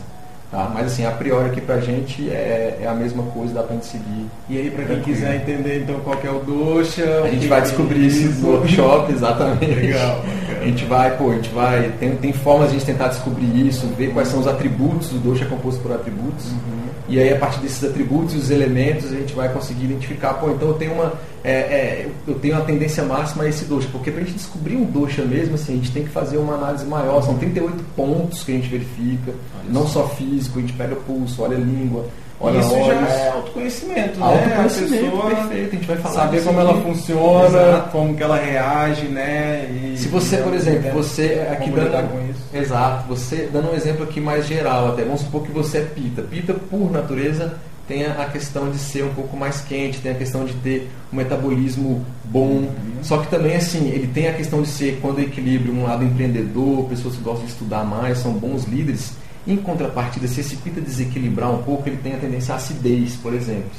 Tá? 0.50 0.70
Mas 0.74 0.88
assim, 0.88 1.06
a 1.06 1.12
priori 1.12 1.50
aqui 1.50 1.62
pra 1.62 1.80
gente 1.80 2.30
é, 2.30 2.80
é 2.82 2.88
a 2.88 2.94
mesma 2.94 3.24
coisa, 3.24 3.54
dá 3.54 3.64
pra 3.64 3.74
gente 3.76 3.86
seguir. 3.86 4.26
E 4.50 4.58
aí, 4.58 4.70
para 4.70 4.84
quem 4.84 4.96
Tranquilo. 4.96 5.18
quiser 5.18 5.36
entender 5.36 5.82
então 5.82 6.00
qual 6.02 6.18
que 6.18 6.28
é 6.28 6.32
o 6.32 6.40
dosha, 6.40 7.22
A 7.24 7.30
gente 7.30 7.48
vai 7.48 7.62
que 7.62 7.68
descobrir 7.68 8.06
isso 8.06 8.42
no 8.42 8.52
workshop, 8.56 9.14
exatamente. 9.14 9.66
Legal, 9.66 10.16
bacana. 10.18 10.62
A 10.62 10.66
gente 10.66 10.86
vai, 10.86 11.18
pô, 11.18 11.32
a 11.32 11.36
gente 11.36 11.50
vai. 11.50 11.92
Tem, 12.00 12.16
tem 12.18 12.34
formas 12.34 12.70
de 12.70 12.76
a 12.76 12.80
gente 12.80 12.86
tentar 12.88 13.08
descobrir 13.10 13.68
isso, 13.68 13.88
ver 13.98 14.14
quais 14.14 14.28
são 14.28 14.42
os 14.42 14.48
atributos, 14.48 15.12
o 15.14 15.18
dosha 15.20 15.46
é 15.46 15.48
composto 15.48 15.82
por 15.82 15.94
atributos. 15.94 16.52
Uhum. 16.52 16.81
E 17.12 17.20
aí, 17.20 17.34
a 17.34 17.38
partir 17.38 17.60
desses 17.60 17.84
atributos 17.84 18.34
e 18.34 18.38
os 18.38 18.50
elementos, 18.50 19.12
a 19.12 19.16
gente 19.18 19.34
vai 19.34 19.52
conseguir 19.52 19.84
identificar, 19.84 20.36
pô, 20.36 20.50
então 20.50 20.70
eu 20.70 20.76
tenho 20.76 20.94
uma, 20.94 21.12
é, 21.44 21.52
é, 21.52 22.10
eu 22.26 22.36
tenho 22.36 22.56
uma 22.56 22.64
tendência 22.64 23.04
máxima 23.04 23.44
a 23.44 23.50
esse 23.50 23.66
dosha. 23.66 23.90
Porque 23.92 24.10
para 24.10 24.22
a 24.22 24.24
gente 24.24 24.38
descobrir 24.38 24.78
um 24.78 24.86
dosha 24.86 25.26
mesmo, 25.26 25.56
assim, 25.56 25.74
a 25.74 25.76
gente 25.76 25.92
tem 25.92 26.04
que 26.04 26.10
fazer 26.10 26.38
uma 26.38 26.54
análise 26.54 26.86
maior. 26.86 27.22
São 27.22 27.38
38 27.38 27.84
pontos 27.98 28.46
que 28.46 28.54
a 28.54 28.56
gente 28.56 28.70
verifica, 28.70 29.34
não 29.70 29.86
só 29.86 30.08
físico, 30.08 30.58
a 30.58 30.62
gente 30.62 30.72
pega 30.72 30.96
pulso, 30.96 31.42
olha 31.42 31.58
a 31.58 31.60
língua, 31.60 32.06
olha 32.42 32.60
Isso 32.60 32.74
olhos. 32.74 32.88
já 32.88 33.08
é 33.16 33.30
autoconhecimento, 33.30 34.20
né? 34.20 34.26
Autoconhecimento, 34.26 35.06
a 35.06 35.12
pessoa 35.12 35.36
perfeito, 35.36 35.68
a 35.70 35.76
gente 35.76 35.88
vai 35.88 35.98
falar 35.98 36.16
saber 36.16 36.44
como 36.44 36.60
ela 36.60 36.82
funciona, 36.82 37.48
Exato. 37.48 37.90
como 37.92 38.16
que 38.16 38.24
ela 38.24 38.36
reage, 38.38 39.06
né? 39.08 39.70
E- 39.94 39.98
Se 39.98 40.08
você, 40.08 40.38
por 40.38 40.54
exemplo, 40.54 40.82
né? 40.84 40.92
você 40.92 41.48
aqui 41.52 41.70
dando, 41.70 42.10
com 42.12 42.30
isso. 42.30 42.40
exato, 42.54 43.08
você 43.08 43.50
dando 43.52 43.72
um 43.72 43.76
exemplo 43.76 44.04
aqui 44.04 44.20
mais 44.20 44.46
geral 44.48 44.90
até, 44.90 45.04
vamos 45.04 45.22
supor 45.22 45.44
que 45.44 45.52
você 45.52 45.78
é 45.80 45.82
pita. 45.82 46.22
Pita, 46.24 46.54
por 46.54 46.92
natureza, 46.92 47.54
tem 47.88 48.06
a 48.06 48.12
a 48.22 48.26
questão 48.26 48.70
de 48.70 48.78
ser 48.78 49.04
um 49.04 49.14
pouco 49.14 49.36
mais 49.36 49.62
quente, 49.62 50.00
tem 50.00 50.12
a 50.12 50.16
questão 50.16 50.46
de 50.46 50.54
ter 50.56 50.90
um 51.12 51.16
metabolismo 51.18 52.06
bom. 52.26 52.48
Uhum. 52.48 52.70
Só 53.02 53.18
que 53.18 53.28
também, 53.28 53.56
assim, 53.56 53.90
ele 53.90 54.08
tem 54.08 54.28
a 54.30 54.34
questão 54.34 54.62
de 54.62 54.68
ser, 54.68 55.00
quando 55.02 55.20
equilíbrio, 55.20 55.74
um 55.74 55.84
lado 55.84 56.04
empreendedor, 56.04 56.86
pessoas 56.86 57.16
que 57.16 57.22
gostam 57.22 57.46
de 57.46 57.52
estudar 57.52 57.84
mais, 57.84 58.20
são 58.20 58.32
bons 58.34 58.66
líderes. 58.66 59.14
Em 59.48 59.58
contrapartida, 59.58 60.28
se 60.28 60.42
esse 60.42 60.56
pita 60.58 60.80
desequilibrar 60.80 61.52
um 61.52 61.64
pouco, 61.64 61.88
ele 61.90 61.98
tem 61.98 62.14
a 62.14 62.18
tendência 62.18 62.54
à 62.54 62.58
acidez, 62.58 63.16
por 63.16 63.34
exemplo. 63.34 63.72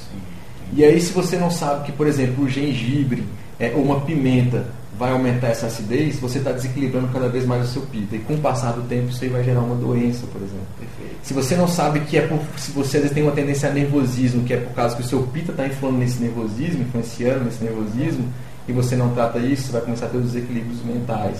E 0.73 0.85
aí, 0.85 1.01
se 1.01 1.13
você 1.13 1.37
não 1.37 1.51
sabe 1.51 1.87
que, 1.87 1.93
por 1.93 2.07
exemplo, 2.07 2.45
o 2.45 2.49
gengibre 2.49 3.25
é, 3.61 3.73
ou 3.75 3.83
uma 3.83 4.01
pimenta 4.01 4.67
vai 4.99 5.11
aumentar 5.11 5.49
essa 5.49 5.67
acidez, 5.67 6.19
você 6.19 6.39
está 6.39 6.53
desequilibrando 6.53 7.09
cada 7.09 7.29
vez 7.29 7.47
mais 7.47 7.69
o 7.69 7.73
seu 7.73 7.83
pita. 7.83 8.17
E 8.17 8.19
com 8.21 8.35
o 8.35 8.39
passar 8.39 8.73
do 8.73 8.83
tempo, 8.83 9.09
isso 9.09 9.23
aí 9.25 9.31
vai 9.31 9.43
gerar 9.43 9.61
uma 9.61 9.75
doença, 9.75 10.27
por 10.27 10.41
exemplo. 10.41 10.67
Perfeito. 10.79 11.17
Se 11.23 11.35
você 11.35 11.57
não 11.57 11.67
sabe 11.67 12.01
que 12.01 12.17
é 12.19 12.27
por. 12.27 12.41
Se 12.57 12.71
você 12.73 12.99
às 12.99 13.03
vezes 13.03 13.13
tem 13.13 13.23
uma 13.23 13.33
tendência 13.33 13.69
a 13.69 13.73
nervosismo, 13.73 14.45
que 14.45 14.55
é 14.55 14.59
por 14.59 14.73
causa 14.75 14.95
que 14.97 15.03
o 15.03 15.05
seu 15.05 15.23
pita 15.25 15.53
está 15.53 15.67
influindo 15.67 15.99
nesse 15.99 16.21
nervosismo, 16.21 16.83
influenciando 16.83 17.45
nesse 17.45 17.65
nervosismo, 17.65 18.29
e 18.69 18.73
você 18.73 18.95
não 18.95 19.13
trata 19.15 19.39
isso, 19.39 19.65
você 19.65 19.73
vai 19.73 19.81
começar 19.83 20.07
a 20.07 20.09
ter 20.09 20.19
os 20.19 20.33
desequilíbrios 20.33 20.83
mentais. 20.85 21.39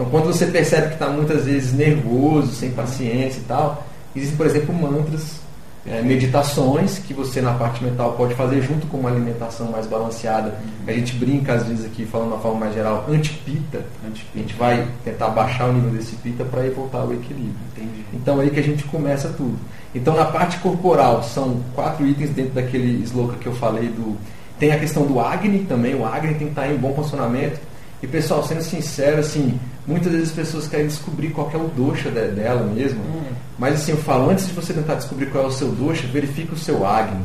Então, 0.00 0.10
quando 0.10 0.28
você 0.28 0.46
percebe 0.46 0.88
que 0.88 0.94
está 0.94 1.08
muitas 1.08 1.44
vezes 1.44 1.74
nervoso, 1.74 2.54
sem 2.54 2.70
paciência 2.70 3.38
e 3.38 3.42
tal, 3.42 3.86
existem, 4.16 4.34
por 4.34 4.46
exemplo, 4.46 4.74
mantras, 4.74 5.40
é, 5.86 6.00
meditações 6.00 6.98
que 6.98 7.12
você 7.12 7.42
na 7.42 7.52
parte 7.52 7.84
mental 7.84 8.14
pode 8.14 8.34
fazer 8.34 8.62
junto 8.62 8.86
com 8.86 8.96
uma 8.96 9.10
alimentação 9.10 9.70
mais 9.70 9.86
balanceada. 9.86 10.58
A 10.86 10.92
gente 10.92 11.16
brinca 11.16 11.52
às 11.52 11.66
vezes 11.66 11.84
aqui, 11.84 12.06
falando 12.06 12.28
de 12.28 12.34
uma 12.34 12.40
forma 12.40 12.60
mais 12.60 12.74
geral, 12.74 13.04
antipita. 13.10 13.84
A 14.02 14.38
gente 14.38 14.54
vai 14.54 14.88
tentar 15.04 15.28
baixar 15.28 15.68
o 15.68 15.72
nível 15.74 15.90
desse 15.90 16.16
pita 16.16 16.46
para 16.46 16.64
ir 16.64 16.70
voltar 16.70 17.00
ao 17.00 17.12
equilíbrio. 17.12 17.52
Entendi. 17.76 18.02
Então 18.14 18.40
é 18.40 18.44
aí 18.44 18.50
que 18.50 18.60
a 18.60 18.64
gente 18.64 18.84
começa 18.84 19.28
tudo. 19.36 19.58
Então 19.94 20.16
na 20.16 20.24
parte 20.24 20.56
corporal 20.60 21.22
são 21.22 21.60
quatro 21.74 22.06
itens 22.06 22.30
dentro 22.30 22.54
daquele 22.54 23.02
slogan 23.02 23.34
que 23.34 23.46
eu 23.46 23.54
falei 23.54 23.88
do. 23.88 24.16
Tem 24.58 24.72
a 24.72 24.78
questão 24.78 25.04
do 25.04 25.20
Agni 25.20 25.66
também, 25.68 25.94
o 25.94 26.06
Agni 26.06 26.34
tem 26.36 26.46
que 26.46 26.52
estar 26.52 26.72
em 26.72 26.76
bom 26.78 26.94
funcionamento. 26.94 27.60
E 28.02 28.06
pessoal, 28.06 28.42
sendo 28.42 28.62
sincero, 28.62 29.18
assim, 29.20 29.60
muitas 29.86 30.12
vezes 30.12 30.28
as 30.30 30.34
pessoas 30.34 30.66
querem 30.68 30.86
descobrir 30.86 31.30
qual 31.30 31.48
que 31.48 31.56
é 31.56 31.58
o 31.58 31.68
dosha 31.68 32.10
de- 32.10 32.28
dela 32.32 32.62
mesmo. 32.64 33.00
Hum. 33.00 33.22
Mas 33.58 33.74
assim, 33.74 33.92
eu 33.92 33.98
falo, 33.98 34.30
antes 34.30 34.46
de 34.46 34.52
você 34.52 34.72
tentar 34.72 34.94
descobrir 34.94 35.26
qual 35.26 35.44
é 35.44 35.46
o 35.46 35.52
seu 35.52 35.68
dosha, 35.72 36.06
verifique 36.08 36.54
o 36.54 36.58
seu 36.58 36.86
Agni. 36.86 37.24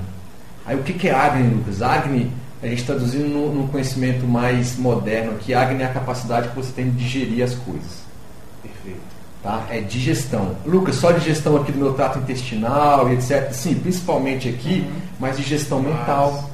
Aí 0.66 0.76
o 0.76 0.84
que, 0.84 0.94
que 0.94 1.08
é 1.08 1.14
Agni, 1.14 1.54
Lucas? 1.54 1.82
Agni, 1.82 2.32
a 2.62 2.68
gente 2.68 2.84
traduzindo 2.84 3.28
no, 3.28 3.54
no 3.54 3.68
conhecimento 3.68 4.26
mais 4.26 4.78
moderno 4.78 5.34
aqui, 5.34 5.54
Agni 5.54 5.84
é 5.84 5.86
a 5.86 5.94
capacidade 5.94 6.50
que 6.50 6.56
você 6.56 6.72
tem 6.72 6.90
de 6.90 6.98
digerir 6.98 7.44
as 7.44 7.54
coisas. 7.54 8.04
Perfeito. 8.62 9.00
Tá? 9.44 9.64
É 9.70 9.80
digestão. 9.80 10.56
Lucas, 10.66 10.96
só 10.96 11.12
digestão 11.12 11.56
aqui 11.58 11.72
do 11.72 11.78
meu 11.78 11.94
trato 11.94 12.18
intestinal 12.18 13.10
e 13.10 13.14
etc. 13.14 13.52
Sim, 13.52 13.76
principalmente 13.76 14.50
aqui, 14.50 14.90
mas 15.20 15.38
digestão 15.38 15.80
Mas 15.82 15.94
mental, 15.94 16.50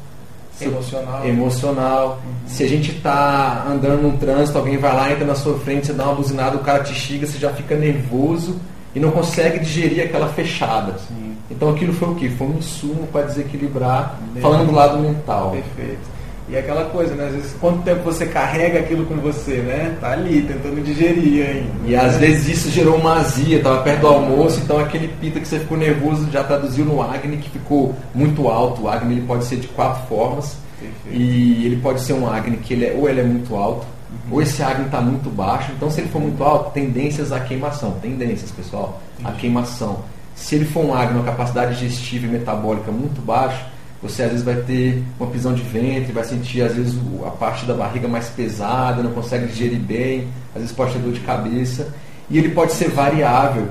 Emocional. 0.66 1.28
emocional. 1.28 2.22
Se 2.48 2.64
a 2.64 2.68
gente 2.68 2.92
está 2.92 3.66
andando 3.70 4.02
num 4.02 4.18
trânsito, 4.18 4.58
alguém 4.58 4.78
vai 4.78 4.96
lá, 4.96 5.12
entra 5.12 5.26
na 5.26 5.36
sua 5.36 5.58
frente, 5.60 5.88
você 5.88 5.94
dá 5.94 6.06
uma 6.06 6.16
buzinada, 6.16 6.58
o 6.58 6.60
cara 6.60 6.84
te 6.84 6.94
xinga, 6.94 7.26
você 7.26 7.38
já 7.38 7.52
fica 7.52 7.76
nervoso 7.76 8.60
e 8.94 9.00
não 9.00 9.12
consegue 9.12 9.60
digerir 9.60 10.04
aquela 10.04 10.28
fechada. 10.30 10.98
Sim. 11.08 11.36
Então 11.50 11.70
aquilo 11.70 11.94
foi 11.94 12.10
o 12.10 12.16
quê? 12.16 12.30
Foi 12.30 12.48
um 12.48 12.58
insumo 12.58 13.08
para 13.08 13.24
desequilibrar, 13.26 14.18
Bem. 14.34 14.42
falando 14.42 14.68
do 14.68 14.74
lado 14.74 14.98
mental. 15.00 15.52
Perfeito. 15.52 16.11
E 16.52 16.58
aquela 16.58 16.84
coisa, 16.90 17.16
né? 17.16 17.28
Às 17.28 17.34
vezes, 17.34 17.56
quanto 17.62 17.82
tempo 17.84 18.04
você 18.04 18.26
carrega 18.26 18.80
aquilo 18.80 19.06
com 19.06 19.16
você, 19.16 19.58
né? 19.60 19.96
Tá 20.02 20.12
ali, 20.12 20.42
tentando 20.42 20.84
digerir 20.84 21.48
ainda. 21.48 21.72
E 21.86 21.96
às 21.96 22.18
vezes 22.18 22.50
isso 22.50 22.70
gerou 22.70 22.98
uma 22.98 23.20
azia, 23.20 23.56
estava 23.56 23.82
perto 23.82 24.02
do 24.02 24.08
almoço, 24.08 24.60
então 24.60 24.78
aquele 24.78 25.08
pita 25.08 25.40
que 25.40 25.48
você 25.48 25.60
ficou 25.60 25.78
nervoso 25.78 26.30
já 26.30 26.44
traduziu 26.44 26.84
no 26.84 27.02
Agni, 27.02 27.38
que 27.38 27.50
ficou 27.50 27.96
muito 28.14 28.50
alto. 28.50 28.82
O 28.82 28.90
Agni 28.90 29.14
ele 29.14 29.26
pode 29.26 29.46
ser 29.46 29.56
de 29.56 29.68
quatro 29.70 30.06
formas. 30.08 30.58
Perfeito. 30.78 31.18
E 31.18 31.66
ele 31.66 31.78
pode 31.78 32.02
ser 32.02 32.14
um 32.14 32.30
Agni 32.30 32.58
que 32.58 32.74
ele 32.74 32.86
é, 32.86 32.94
ou 33.00 33.08
ele 33.08 33.22
é 33.22 33.24
muito 33.24 33.56
alto, 33.56 33.88
ou 34.30 34.42
esse 34.42 34.62
Agni 34.62 34.88
está 34.88 35.00
muito 35.00 35.30
baixo. 35.30 35.72
Então, 35.72 35.90
se 35.90 36.02
ele 36.02 36.10
for 36.10 36.20
muito 36.22 36.44
alto, 36.44 36.72
tendências 36.72 37.32
à 37.32 37.40
queimação. 37.40 37.92
Tendências, 38.02 38.52
pessoal, 38.52 39.00
à 39.20 39.22
Entendi. 39.30 39.40
queimação. 39.40 40.00
Se 40.36 40.56
ele 40.56 40.66
for 40.66 40.84
um 40.84 40.94
Agni, 40.94 41.18
uma 41.18 41.24
capacidade 41.24 41.80
digestiva 41.80 42.26
e 42.26 42.30
metabólica 42.30 42.92
muito 42.92 43.22
baixa, 43.22 43.68
você 44.02 44.24
às 44.24 44.30
vezes 44.32 44.44
vai 44.44 44.56
ter 44.56 45.04
uma 45.20 45.30
prisão 45.30 45.54
de 45.54 45.62
ventre, 45.62 46.12
vai 46.12 46.24
sentir 46.24 46.62
às 46.64 46.76
vezes 46.76 46.98
a 47.26 47.30
parte 47.30 47.66
da 47.66 47.74
barriga 47.74 48.08
mais 48.08 48.30
pesada, 48.30 49.04
não 49.04 49.12
consegue 49.12 49.48
digerir 49.48 49.80
bem, 49.80 50.28
às 50.56 50.62
vezes 50.62 50.76
pode 50.76 50.94
ter 50.94 51.00
dor 51.00 51.14
de 51.14 51.20
cabeça. 51.20 51.94
E 52.30 52.38
ele 52.38 52.50
pode 52.50 52.74
ser 52.74 52.90
variável. 52.90 53.68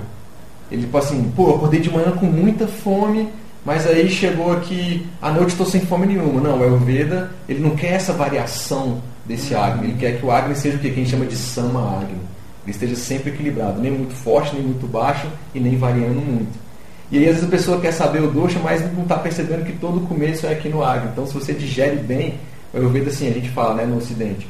Ele 0.70 0.86
pode 0.86 1.06
assim, 1.06 1.32
pô, 1.34 1.56
acordei 1.56 1.80
de 1.80 1.90
manhã 1.90 2.12
com 2.12 2.26
muita 2.26 2.68
fome, 2.68 3.28
mas 3.64 3.86
aí 3.86 4.08
chegou 4.08 4.52
aqui, 4.52 5.06
à 5.20 5.32
noite 5.32 5.50
estou 5.50 5.66
sem 5.66 5.80
fome 5.80 6.06
nenhuma. 6.06 6.40
Não, 6.40 6.58
o 6.58 6.62
Ayurveda, 6.62 7.30
ele 7.48 7.58
não 7.58 7.70
quer 7.70 7.94
essa 7.94 8.12
variação 8.12 9.02
desse 9.26 9.54
Agni. 9.54 9.88
Ele 9.88 9.98
quer 9.98 10.18
que 10.18 10.24
o 10.24 10.30
Agni 10.30 10.54
seja 10.54 10.76
o 10.76 10.80
que 10.80 10.88
a 10.88 10.92
gente 10.92 11.10
chama 11.10 11.26
de 11.26 11.34
Sama 11.34 11.98
Agni. 11.98 12.20
Ele 12.64 12.70
esteja 12.70 12.94
sempre 12.94 13.30
equilibrado, 13.30 13.80
nem 13.80 13.90
muito 13.90 14.14
forte, 14.14 14.54
nem 14.54 14.62
muito 14.62 14.86
baixo 14.86 15.26
e 15.52 15.58
nem 15.58 15.76
variando 15.76 16.20
muito. 16.20 16.56
E 17.10 17.18
aí 17.18 17.24
às 17.24 17.36
vezes 17.36 17.48
a 17.48 17.50
pessoa 17.50 17.80
quer 17.80 17.92
saber 17.92 18.22
o 18.22 18.30
dosha, 18.30 18.58
mas 18.60 18.80
não 18.94 19.02
está 19.02 19.16
percebendo 19.16 19.64
que 19.64 19.72
todo 19.72 19.98
o 19.98 20.06
começo 20.06 20.46
é 20.46 20.52
aqui 20.52 20.68
no 20.68 20.84
Agni. 20.84 21.10
Então 21.12 21.26
se 21.26 21.34
você 21.34 21.52
digere 21.52 21.96
bem, 21.96 22.34
o 22.72 22.76
Ayurveda 22.76 23.10
assim, 23.10 23.28
a 23.28 23.32
gente 23.32 23.48
fala 23.50 23.74
né, 23.74 23.84
no 23.84 23.96
Ocidente, 23.96 24.46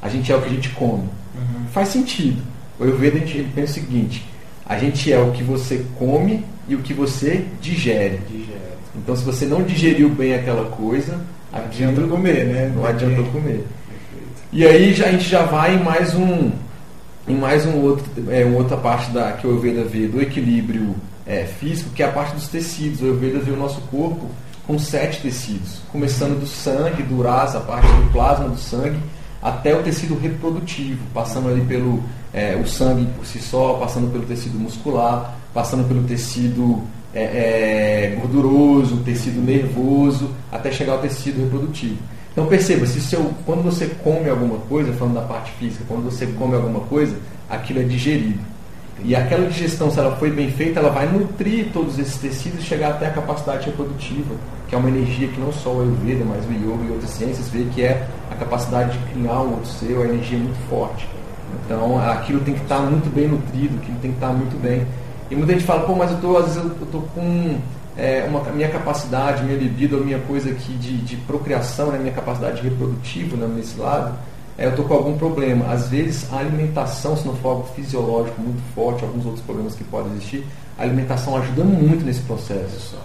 a 0.00 0.08
gente 0.08 0.30
é 0.30 0.36
o 0.36 0.40
que 0.40 0.46
a 0.46 0.52
gente 0.52 0.68
come. 0.70 1.08
Uhum. 1.34 1.66
Faz 1.72 1.88
sentido. 1.88 2.40
O 2.78 2.84
Ayurveda 2.84 3.16
a 3.16 3.20
gente 3.20 3.42
pensa 3.54 3.72
o 3.72 3.74
seguinte, 3.74 4.24
a 4.64 4.78
gente 4.78 5.12
é 5.12 5.18
o 5.18 5.32
que 5.32 5.42
você 5.42 5.84
come 5.98 6.44
e 6.68 6.76
o 6.76 6.78
que 6.78 6.94
você 6.94 7.44
digere. 7.60 8.20
digere. 8.30 8.60
Então 8.96 9.16
se 9.16 9.24
você 9.24 9.44
não 9.44 9.62
digeriu 9.62 10.08
bem 10.08 10.34
aquela 10.34 10.70
coisa, 10.70 11.20
não 11.52 11.64
adianta 11.64 12.00
comer, 12.02 12.44
né? 12.46 12.68
Não, 12.68 12.82
não 12.82 12.86
adianta 12.88 13.22
comer. 13.30 13.64
E 14.52 14.64
aí 14.64 14.94
já, 14.94 15.06
a 15.06 15.10
gente 15.10 15.28
já 15.28 15.42
vai 15.42 15.74
em 15.74 15.82
mais 15.82 16.14
um 16.14 16.52
em 17.26 17.34
mais 17.34 17.64
um 17.66 17.80
outro, 17.80 18.04
é, 18.30 18.44
uma 18.44 18.58
outra 18.58 18.76
parte 18.76 19.10
da, 19.10 19.32
que 19.32 19.46
o 19.46 19.50
Ayurveda 19.50 19.82
vê 19.82 20.06
do 20.06 20.20
equilíbrio 20.20 20.94
é, 21.26 21.44
físico, 21.44 21.90
que 21.90 22.02
é 22.02 22.06
a 22.06 22.12
parte 22.12 22.34
dos 22.34 22.48
tecidos. 22.48 23.00
O 23.00 23.04
Ayurveda 23.04 23.38
vê 23.40 23.50
o 23.50 23.56
nosso 23.56 23.80
corpo 23.82 24.28
com 24.66 24.78
sete 24.78 25.20
tecidos, 25.20 25.80
começando 25.92 26.40
do 26.40 26.46
sangue, 26.46 27.02
do 27.02 27.20
rasa, 27.20 27.58
a 27.58 27.60
parte 27.60 27.86
do 27.86 28.10
plasma 28.12 28.48
do 28.48 28.56
sangue, 28.56 28.98
até 29.42 29.76
o 29.76 29.82
tecido 29.82 30.18
reprodutivo, 30.18 31.04
passando 31.12 31.48
ali 31.48 31.60
pelo 31.62 32.02
é, 32.32 32.56
o 32.56 32.66
sangue 32.66 33.06
por 33.16 33.26
si 33.26 33.38
só, 33.38 33.74
passando 33.74 34.10
pelo 34.10 34.24
tecido 34.24 34.58
muscular, 34.58 35.36
passando 35.52 35.86
pelo 35.86 36.02
tecido 36.04 36.82
é, 37.14 37.22
é, 37.22 38.16
gorduroso, 38.18 38.96
tecido 39.04 39.40
nervoso, 39.40 40.30
até 40.50 40.72
chegar 40.72 40.94
ao 40.94 40.98
tecido 40.98 41.42
reprodutivo. 41.42 41.98
Então 42.32 42.46
perceba, 42.46 42.84
se 42.86 43.00
seu, 43.00 43.32
quando 43.46 43.62
você 43.62 43.86
come 44.02 44.28
alguma 44.28 44.58
coisa, 44.60 44.92
falando 44.94 45.14
da 45.14 45.22
parte 45.22 45.52
física, 45.52 45.84
quando 45.86 46.04
você 46.04 46.26
come 46.26 46.56
alguma 46.56 46.80
coisa, 46.80 47.14
aquilo 47.48 47.80
é 47.80 47.84
digerido. 47.84 48.40
E 49.02 49.14
aquela 49.14 49.46
digestão, 49.46 49.90
se 49.90 49.98
ela 49.98 50.14
foi 50.16 50.30
bem 50.30 50.50
feita, 50.50 50.80
ela 50.80 50.90
vai 50.90 51.06
nutrir 51.06 51.70
todos 51.72 51.98
esses 51.98 52.16
tecidos 52.16 52.60
e 52.60 52.62
chegar 52.62 52.90
até 52.90 53.08
a 53.08 53.10
capacidade 53.10 53.66
reprodutiva, 53.66 54.34
que 54.68 54.74
é 54.74 54.78
uma 54.78 54.88
energia 54.88 55.28
que 55.28 55.40
não 55.40 55.52
só 55.52 55.70
o 55.70 55.80
Ayurveda, 55.80 56.24
mas 56.24 56.44
o 56.46 56.52
Yoga 56.52 56.84
e 56.84 56.90
outras 56.92 57.10
ciências 57.10 57.48
vê 57.48 57.64
que 57.74 57.82
é 57.82 58.06
a 58.30 58.34
capacidade 58.36 58.96
de 58.96 59.12
criar 59.12 59.40
um 59.40 59.50
outro 59.50 59.66
ser, 59.66 59.94
uma 59.94 60.04
energia 60.04 60.38
muito 60.38 60.58
forte. 60.68 61.08
Então 61.64 61.98
aquilo 61.98 62.40
tem 62.40 62.54
que 62.54 62.62
estar 62.62 62.80
muito 62.80 63.12
bem 63.14 63.28
nutrido, 63.28 63.76
aquilo 63.82 63.98
tem 63.98 64.10
que 64.10 64.16
estar 64.16 64.32
muito 64.32 64.60
bem. 64.60 64.86
E 65.30 65.36
muita 65.36 65.52
gente 65.52 65.64
fala, 65.64 65.86
pô, 65.86 65.94
mas 65.94 66.10
eu 66.10 66.18
tô, 66.18 66.36
às 66.36 66.54
vezes 66.54 66.62
eu 66.62 66.84
estou 66.84 67.02
com 67.14 67.58
é, 67.96 68.24
uma, 68.28 68.40
minha 68.52 68.68
capacidade, 68.68 69.42
minha 69.42 69.56
libido, 69.56 69.98
minha 69.98 70.18
coisa 70.20 70.50
aqui 70.50 70.72
de, 70.74 70.96
de 70.98 71.16
procriação, 71.16 71.90
né, 71.90 71.98
minha 71.98 72.12
capacidade 72.12 72.62
reprodutiva 72.62 73.36
né, 73.36 73.46
nesse 73.54 73.78
lado, 73.78 74.14
eu 74.58 74.70
estou 74.70 74.84
com 74.84 74.94
algum 74.94 75.18
problema. 75.18 75.70
Às 75.72 75.88
vezes 75.88 76.32
a 76.32 76.38
alimentação, 76.38 77.16
se 77.16 77.26
não 77.26 77.34
for 77.36 77.50
algo 77.50 77.68
fisiológico 77.74 78.40
muito 78.40 78.62
forte, 78.74 79.04
alguns 79.04 79.24
outros 79.24 79.44
problemas 79.44 79.74
que 79.74 79.84
podem 79.84 80.12
existir, 80.12 80.44
a 80.78 80.82
alimentação 80.82 81.36
ajuda 81.36 81.64
muito 81.64 82.04
nesse 82.04 82.20
processo. 82.22 82.96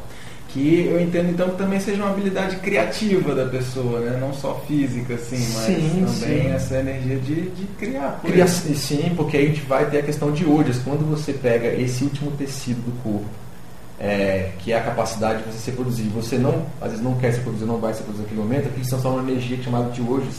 Que 0.49 0.87
eu 0.87 0.99
entendo 0.99 1.29
então 1.29 1.49
que 1.51 1.57
também 1.57 1.79
seja 1.79 2.01
uma 2.01 2.11
habilidade 2.11 2.55
criativa 2.55 3.35
da 3.35 3.45
pessoa, 3.45 3.99
né? 3.99 4.17
não 4.19 4.33
só 4.33 4.63
física, 4.67 5.13
assim, 5.13 5.37
mas 5.53 5.65
sim, 5.65 6.05
também 6.05 6.41
sim. 6.41 6.47
essa 6.47 6.75
energia 6.77 7.17
de, 7.17 7.49
de 7.51 7.65
criar. 7.77 8.19
Cria, 8.23 8.47
sim, 8.47 9.13
porque 9.15 9.37
aí 9.37 9.45
a 9.45 9.47
gente 9.49 9.61
vai 9.61 9.87
ter 9.89 9.99
a 9.99 10.03
questão 10.03 10.31
de 10.31 10.45
ojas. 10.45 10.79
Quando 10.79 11.07
você 11.07 11.33
pega 11.33 11.67
esse 11.67 12.03
último 12.03 12.31
tecido 12.31 12.81
do 12.81 13.03
corpo 13.03 13.29
é, 13.99 14.51
que 14.59 14.71
é 14.71 14.77
a 14.77 14.81
capacidade 14.81 15.43
de 15.43 15.51
você 15.51 15.59
se 15.59 15.71
produzir. 15.73 16.03
Você 16.09 16.37
não, 16.37 16.65
às 16.79 16.91
vezes 16.91 17.03
não 17.03 17.15
quer 17.15 17.33
se 17.33 17.41
produzir, 17.41 17.65
não 17.65 17.77
vai 17.77 17.93
se 17.93 18.01
produzir 18.01 18.23
naquele 18.23 18.41
momento, 18.41 18.67
aquilo 18.67 18.85
são 18.85 19.01
só 19.01 19.11
uma 19.11 19.29
energia 19.29 19.61
chamada 19.61 19.91
de 19.91 20.01
hoje, 20.01 20.29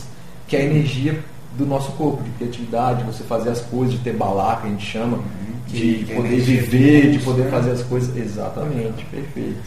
que 0.51 0.57
é 0.57 0.63
a 0.63 0.65
energia 0.65 1.17
do 1.57 1.65
nosso 1.65 1.93
corpo, 1.93 2.25
de 2.25 2.31
criatividade, 2.31 3.05
você 3.05 3.23
fazer 3.23 3.51
as 3.51 3.61
coisas, 3.61 3.95
de 3.95 4.01
ter 4.01 4.17
que 4.17 4.23
a 4.23 4.69
gente 4.69 4.85
chama, 4.85 5.19
uhum. 5.19 5.25
de, 5.69 6.05
de 6.05 6.15
poder 6.15 6.41
viver, 6.41 7.11
de 7.13 7.19
poder 7.21 7.45
né? 7.45 7.51
fazer 7.51 7.71
as 7.71 7.83
coisas. 7.83 8.17
Exatamente, 8.17 9.05
perfeito. 9.05 9.59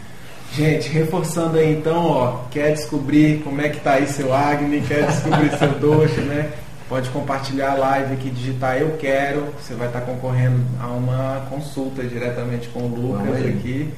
Gente, 0.51 0.89
reforçando 0.89 1.57
aí 1.57 1.73
então, 1.73 2.05
ó, 2.05 2.39
quer 2.51 2.73
descobrir 2.73 3.41
como 3.43 3.61
é 3.61 3.69
que 3.69 3.79
tá 3.79 3.93
aí 3.93 4.07
seu 4.07 4.33
Agni, 4.33 4.81
quer 4.81 5.07
descobrir 5.07 5.57
seu 5.57 5.69
Doxa, 5.79 6.21
né? 6.21 6.51
Pode 6.89 7.09
compartilhar 7.09 7.71
a 7.71 7.75
live 7.75 8.13
aqui, 8.13 8.29
digitar 8.29 8.77
eu 8.77 8.97
quero. 8.97 9.47
Você 9.59 9.73
vai 9.73 9.87
estar 9.87 10.01
concorrendo 10.01 10.61
a 10.79 10.87
uma 10.87 11.47
consulta 11.49 12.03
diretamente 12.03 12.67
com 12.67 12.81
o 12.81 12.87
Lucas 12.87 13.45
aqui. 13.45 13.89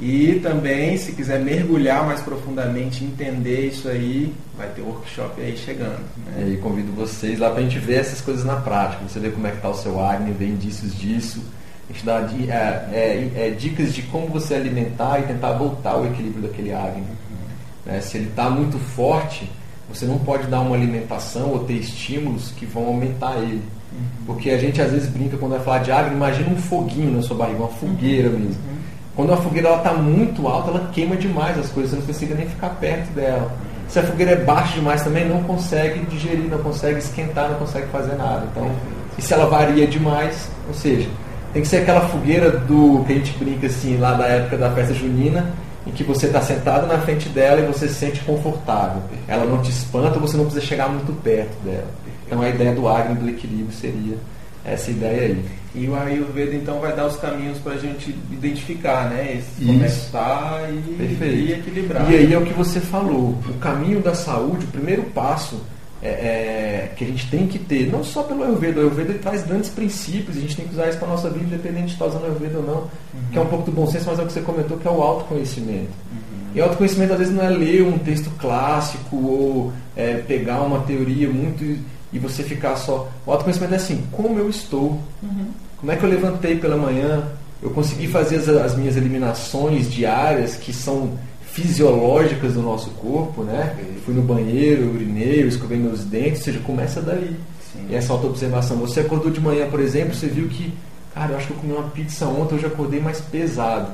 E 0.00 0.40
também, 0.42 0.96
se 0.96 1.12
quiser 1.12 1.40
mergulhar 1.40 2.06
mais 2.06 2.22
profundamente, 2.22 3.04
entender 3.04 3.66
isso 3.66 3.86
aí, 3.86 4.32
vai 4.56 4.66
ter 4.68 4.80
workshop 4.80 5.38
aí 5.42 5.54
chegando. 5.58 6.00
Né? 6.26 6.52
E 6.54 6.56
convido 6.56 6.90
vocês 6.92 7.38
lá 7.38 7.50
para 7.50 7.58
a 7.58 7.62
gente 7.62 7.78
ver 7.78 8.00
essas 8.00 8.22
coisas 8.22 8.42
na 8.42 8.56
prática. 8.56 9.06
Você 9.06 9.20
vê 9.20 9.28
como 9.28 9.46
é 9.46 9.50
que 9.50 9.56
está 9.56 9.68
o 9.68 9.74
seu 9.74 10.02
Agni, 10.02 10.32
vê 10.32 10.46
indícios 10.46 10.96
disso. 10.96 11.44
A 11.88 11.92
gente 11.92 12.06
dá 12.06 12.20
é, 12.48 12.88
é, 12.92 13.30
é, 13.36 13.50
dicas 13.50 13.92
de 13.92 14.00
como 14.02 14.28
você 14.28 14.54
alimentar 14.54 15.20
e 15.20 15.24
tentar 15.24 15.52
voltar 15.52 15.90
ao 15.90 16.06
equilíbrio 16.06 16.42
daquele 16.48 16.72
Agni. 16.72 17.02
Uhum. 17.02 17.84
Né? 17.84 18.00
Se 18.00 18.16
ele 18.16 18.28
está 18.28 18.48
muito 18.48 18.78
forte, 18.78 19.50
você 19.86 20.06
não 20.06 20.18
pode 20.18 20.46
dar 20.46 20.60
uma 20.60 20.76
alimentação 20.76 21.50
ou 21.50 21.64
ter 21.64 21.74
estímulos 21.74 22.52
que 22.52 22.64
vão 22.64 22.86
aumentar 22.86 23.36
ele. 23.36 23.62
Uhum. 23.92 24.24
Porque 24.24 24.48
a 24.48 24.56
gente 24.56 24.80
às 24.80 24.92
vezes 24.92 25.10
brinca 25.10 25.36
quando 25.36 25.52
vai 25.52 25.60
falar 25.60 25.78
de 25.80 25.92
água, 25.92 26.10
imagina 26.10 26.48
um 26.48 26.56
foguinho 26.56 27.10
na 27.10 27.20
sua 27.20 27.36
barriga, 27.36 27.58
uma 27.58 27.68
fogueira 27.68 28.30
mesmo. 28.30 28.46
Uhum. 28.48 28.79
Quando 29.16 29.32
a 29.32 29.36
fogueira 29.36 29.74
está 29.74 29.92
muito 29.92 30.46
alta, 30.46 30.70
ela 30.70 30.90
queima 30.92 31.16
demais 31.16 31.58
as 31.58 31.68
coisas, 31.68 31.90
você 31.90 31.96
não 31.96 32.06
consegue 32.06 32.34
nem 32.34 32.46
ficar 32.46 32.70
perto 32.70 33.12
dela. 33.12 33.50
Se 33.88 33.98
a 33.98 34.02
fogueira 34.04 34.32
é 34.32 34.36
baixa 34.36 34.74
demais 34.74 35.02
também, 35.02 35.28
não 35.28 35.42
consegue 35.42 36.06
digerir, 36.06 36.48
não 36.48 36.58
consegue 36.58 36.98
esquentar, 36.98 37.50
não 37.50 37.58
consegue 37.58 37.88
fazer 37.88 38.14
nada. 38.14 38.46
Então, 38.50 38.70
e 39.18 39.22
se 39.22 39.34
ela 39.34 39.46
varia 39.46 39.86
demais, 39.86 40.48
ou 40.68 40.74
seja, 40.74 41.08
tem 41.52 41.62
que 41.62 41.68
ser 41.68 41.78
aquela 41.78 42.02
fogueira 42.02 42.52
do 42.52 43.04
que 43.04 43.12
a 43.12 43.16
gente 43.16 43.36
brinca 43.36 43.66
assim, 43.66 43.96
lá 43.98 44.14
da 44.14 44.26
época 44.26 44.56
da 44.56 44.70
festa 44.70 44.94
junina, 44.94 45.50
em 45.84 45.90
que 45.90 46.04
você 46.04 46.26
está 46.26 46.40
sentado 46.40 46.86
na 46.86 46.98
frente 46.98 47.28
dela 47.28 47.60
e 47.60 47.66
você 47.66 47.88
se 47.88 47.94
sente 47.94 48.20
confortável. 48.20 49.02
Ela 49.26 49.44
não 49.44 49.60
te 49.60 49.70
espanta, 49.70 50.18
você 50.20 50.36
não 50.36 50.44
precisa 50.44 50.64
chegar 50.64 50.88
muito 50.88 51.12
perto 51.22 51.56
dela. 51.64 51.88
Então 52.26 52.40
a 52.42 52.48
ideia 52.48 52.72
do 52.72 52.86
Agni 52.86 53.16
do 53.16 53.28
equilíbrio 53.28 53.72
seria 53.72 54.16
essa 54.64 54.90
ideia 54.90 55.22
aí. 55.22 55.44
E 55.74 55.88
o 55.88 55.94
Ayurveda 55.94 56.54
então 56.54 56.80
vai 56.80 56.94
dar 56.94 57.06
os 57.06 57.16
caminhos 57.16 57.58
para 57.58 57.74
a 57.74 57.78
gente 57.78 58.10
identificar, 58.32 59.08
né? 59.08 59.38
Esse, 59.38 59.64
começar 59.64 60.68
e, 60.68 61.14
e 61.24 61.52
equilibrar. 61.52 62.10
E 62.10 62.16
aí 62.16 62.32
é 62.32 62.38
o 62.38 62.44
que 62.44 62.52
você 62.52 62.80
falou. 62.80 63.38
O 63.48 63.54
caminho 63.60 64.00
da 64.00 64.14
saúde, 64.14 64.64
o 64.64 64.68
primeiro 64.68 65.04
passo 65.04 65.60
é, 66.02 66.08
é, 66.08 66.92
que 66.96 67.04
a 67.04 67.06
gente 67.06 67.30
tem 67.30 67.46
que 67.46 67.58
ter, 67.58 67.90
não 67.92 68.02
só 68.02 68.22
pelo 68.22 68.42
Ayurveda, 68.42 68.78
o 68.78 68.80
Ayurveda 68.80 69.14
traz 69.14 69.44
grandes 69.44 69.70
princípios, 69.70 70.36
a 70.36 70.40
gente 70.40 70.56
tem 70.56 70.66
que 70.66 70.72
usar 70.72 70.88
isso 70.88 70.98
para 70.98 71.08
a 71.08 71.10
nossa 71.10 71.30
vida, 71.30 71.44
independente 71.44 71.88
de 71.88 71.92
estar 71.92 72.06
usando 72.06 72.24
Ayurveda 72.24 72.58
ou 72.58 72.64
não, 72.64 72.74
uhum. 72.74 72.88
que 73.30 73.38
é 73.38 73.40
um 73.40 73.46
pouco 73.46 73.70
do 73.70 73.72
bom 73.72 73.86
senso, 73.86 74.06
mas 74.08 74.18
é 74.18 74.22
o 74.22 74.26
que 74.26 74.32
você 74.32 74.40
comentou, 74.40 74.78
que 74.78 74.88
é 74.88 74.90
o 74.90 75.02
autoconhecimento. 75.02 75.90
Uhum. 76.10 76.48
E 76.54 76.60
autoconhecimento 76.60 77.12
às 77.12 77.18
vezes 77.18 77.34
não 77.34 77.44
é 77.44 77.50
ler 77.50 77.82
um 77.82 77.98
texto 77.98 78.30
clássico 78.38 79.16
ou 79.16 79.72
é, 79.94 80.14
pegar 80.14 80.62
uma 80.62 80.80
teoria 80.80 81.28
muito 81.28 81.78
e 82.12 82.18
você 82.18 82.42
ficar 82.42 82.76
só. 82.76 83.08
O 83.26 83.32
autoconhecimento 83.32 83.74
é 83.74 83.76
assim, 83.76 84.04
como 84.12 84.38
eu 84.38 84.48
estou, 84.48 85.00
uhum. 85.22 85.46
como 85.78 85.92
é 85.92 85.96
que 85.96 86.04
eu 86.04 86.08
levantei 86.08 86.56
pela 86.56 86.76
manhã, 86.76 87.24
eu 87.62 87.70
consegui 87.70 88.06
fazer 88.06 88.36
as, 88.36 88.48
as 88.48 88.76
minhas 88.76 88.96
eliminações 88.96 89.90
diárias 89.90 90.56
que 90.56 90.72
são 90.72 91.18
fisiológicas 91.52 92.54
do 92.54 92.62
nosso 92.62 92.90
corpo, 92.90 93.42
né? 93.42 93.76
Fui 94.04 94.14
no 94.14 94.22
banheiro, 94.22 94.92
urinei, 94.92 95.40
escovei 95.42 95.78
meus 95.78 96.04
dentes, 96.04 96.38
ou 96.38 96.44
seja, 96.44 96.60
começa 96.60 97.02
daí. 97.02 97.36
Sim. 97.72 97.86
E 97.90 97.94
essa 97.94 98.12
autoobservação. 98.12 98.76
Você 98.78 99.00
acordou 99.00 99.30
de 99.30 99.40
manhã, 99.40 99.68
por 99.68 99.80
exemplo, 99.80 100.14
você 100.14 100.26
viu 100.26 100.48
que, 100.48 100.72
cara, 101.14 101.32
eu 101.32 101.36
acho 101.36 101.48
que 101.48 101.52
eu 101.52 101.56
comi 101.56 101.72
uma 101.72 101.88
pizza 101.90 102.26
ontem, 102.26 102.54
hoje 102.54 102.66
acordei 102.66 103.00
mais 103.00 103.20
pesado. 103.20 103.90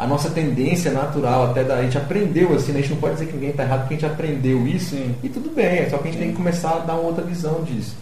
A 0.00 0.06
nossa 0.06 0.30
tendência 0.30 0.90
natural, 0.90 1.50
até 1.50 1.62
da, 1.62 1.76
a 1.76 1.82
gente 1.82 1.98
aprendeu 1.98 2.54
assim, 2.54 2.72
né? 2.72 2.78
a 2.78 2.82
gente 2.82 2.92
não 2.92 3.00
pode 3.00 3.14
dizer 3.14 3.26
que 3.26 3.34
ninguém 3.34 3.50
está 3.50 3.64
errado 3.64 3.80
porque 3.80 3.94
a 3.94 3.98
gente 3.98 4.12
aprendeu 4.12 4.66
isso 4.66 4.96
Sim. 4.96 5.14
e 5.22 5.28
tudo 5.28 5.54
bem, 5.54 5.88
só 5.90 5.98
que 5.98 6.08
a 6.08 6.10
gente 6.10 6.14
Sim. 6.14 6.24
tem 6.24 6.30
que 6.30 6.36
começar 6.36 6.70
a 6.70 6.78
dar 6.78 6.94
uma 6.94 7.02
outra 7.02 7.22
visão 7.22 7.62
disso. 7.62 7.96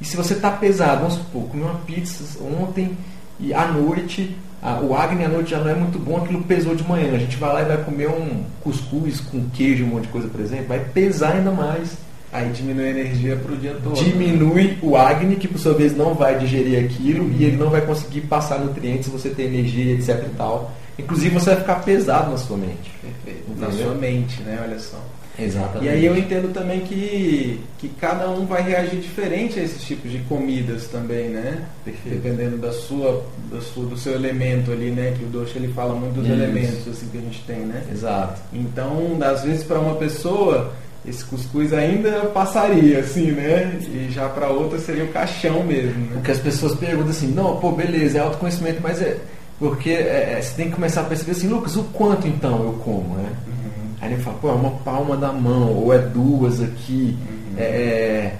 E 0.00 0.04
se 0.04 0.16
você 0.16 0.34
está 0.34 0.50
pesado, 0.52 1.00
vamos 1.00 1.14
supor, 1.14 1.48
comi 1.48 1.62
uma 1.62 1.74
pizza 1.80 2.38
ontem 2.42 2.96
e 3.40 3.52
à 3.52 3.66
noite 3.66 4.36
ah, 4.62 4.78
o 4.82 4.94
Agni 4.94 5.24
à 5.24 5.28
noite 5.28 5.50
já 5.50 5.58
não 5.58 5.70
é 5.70 5.74
muito 5.74 5.98
bom, 5.98 6.18
aquilo 6.18 6.42
pesou 6.42 6.74
de 6.74 6.86
manhã. 6.86 7.14
A 7.14 7.18
gente 7.18 7.36
vai 7.36 7.52
lá 7.52 7.62
e 7.62 7.64
vai 7.64 7.78
comer 7.78 8.08
um 8.08 8.44
cuscuz 8.62 9.18
com 9.18 9.48
queijo, 9.50 9.84
um 9.84 9.88
monte 9.88 10.02
de 10.02 10.08
coisa, 10.08 10.28
por 10.28 10.40
exemplo, 10.40 10.66
vai 10.68 10.80
pesar 10.80 11.32
ainda 11.32 11.50
mais. 11.50 11.96
Aí 12.32 12.48
diminui 12.50 12.84
a 12.84 12.90
energia 12.90 13.36
para 13.36 13.52
o 13.52 13.56
dia 13.56 13.76
todo. 13.82 13.96
Diminui 13.96 14.78
o 14.82 14.96
Agni, 14.96 15.34
que 15.34 15.48
por 15.48 15.58
sua 15.58 15.74
vez 15.74 15.96
não 15.96 16.14
vai 16.14 16.38
digerir 16.38 16.84
aquilo 16.84 17.24
uhum. 17.24 17.34
e 17.36 17.44
ele 17.44 17.56
não 17.56 17.70
vai 17.70 17.80
conseguir 17.80 18.20
passar 18.22 18.60
nutrientes 18.60 19.06
se 19.06 19.10
você 19.10 19.30
tem 19.30 19.46
energia, 19.46 19.94
etc 19.94 20.26
e 20.26 20.36
tal. 20.36 20.70
Inclusive 21.00 21.34
você 21.34 21.50
vai 21.50 21.60
ficar 21.60 21.76
pesado 21.76 22.30
na 22.30 22.38
sua 22.38 22.56
mente. 22.56 22.90
Perfeito. 23.00 23.58
Na 23.58 23.70
sua 23.70 23.94
mente, 23.94 24.40
né? 24.42 24.58
Olha 24.62 24.78
só. 24.78 24.98
Exatamente. 25.38 25.86
E 25.86 25.88
aí 25.88 26.04
eu 26.04 26.16
entendo 26.16 26.52
também 26.52 26.80
que, 26.80 27.60
que 27.78 27.88
cada 27.88 28.28
um 28.28 28.44
vai 28.44 28.62
reagir 28.62 29.00
diferente 29.00 29.58
a 29.58 29.62
esses 29.62 29.82
tipos 29.82 30.10
de 30.10 30.18
comidas 30.20 30.86
também, 30.88 31.28
né? 31.28 31.64
Perfeito. 31.84 32.20
Dependendo 32.20 32.58
da 32.58 32.72
sua, 32.72 33.24
da 33.50 33.60
sua, 33.60 33.86
do 33.86 33.96
seu 33.96 34.14
elemento 34.14 34.70
ali, 34.70 34.90
né? 34.90 35.14
Que 35.16 35.24
o 35.24 35.28
Doxa 35.28 35.56
ele 35.56 35.72
fala 35.72 35.94
muito 35.94 36.14
dos 36.14 36.24
Isso. 36.24 36.34
elementos 36.34 36.88
assim 36.88 37.08
que 37.10 37.18
a 37.18 37.20
gente 37.20 37.42
tem, 37.46 37.60
né? 37.60 37.82
Exato. 37.90 38.40
Então, 38.52 39.18
às 39.22 39.42
vezes 39.42 39.64
para 39.64 39.78
uma 39.78 39.94
pessoa 39.94 40.72
esse 41.06 41.24
cuscuz 41.24 41.72
ainda 41.72 42.26
passaria, 42.26 42.98
assim, 42.98 43.30
né? 43.30 43.78
E 43.88 44.10
já 44.10 44.28
para 44.28 44.48
outra 44.48 44.78
seria 44.78 45.04
o 45.04 45.08
caixão 45.08 45.62
mesmo, 45.64 45.98
né? 45.98 46.10
Porque 46.14 46.30
as 46.30 46.38
pessoas 46.38 46.74
perguntam 46.74 47.10
assim, 47.10 47.28
não, 47.28 47.56
pô, 47.56 47.72
beleza, 47.72 48.18
é 48.18 48.20
autoconhecimento, 48.20 48.80
mas 48.82 49.00
é. 49.00 49.16
Porque 49.60 49.90
é, 49.90 50.36
é, 50.38 50.42
você 50.42 50.54
tem 50.54 50.70
que 50.70 50.74
começar 50.74 51.02
a 51.02 51.04
perceber 51.04 51.32
assim, 51.32 51.46
Lucas, 51.46 51.76
o 51.76 51.84
quanto 51.84 52.26
então 52.26 52.64
eu 52.64 52.72
como, 52.82 53.14
né? 53.16 53.28
Uhum. 53.46 53.90
Aí 54.00 54.12
ele 54.14 54.22
fala, 54.22 54.38
pô, 54.38 54.48
é 54.48 54.52
uma 54.52 54.70
palma 54.70 55.18
da 55.18 55.30
mão, 55.30 55.74
ou 55.74 55.92
é 55.92 55.98
duas 55.98 56.62
aqui. 56.62 57.14
Uhum. 57.20 57.54
É, 57.58 57.62
é, 57.62 58.36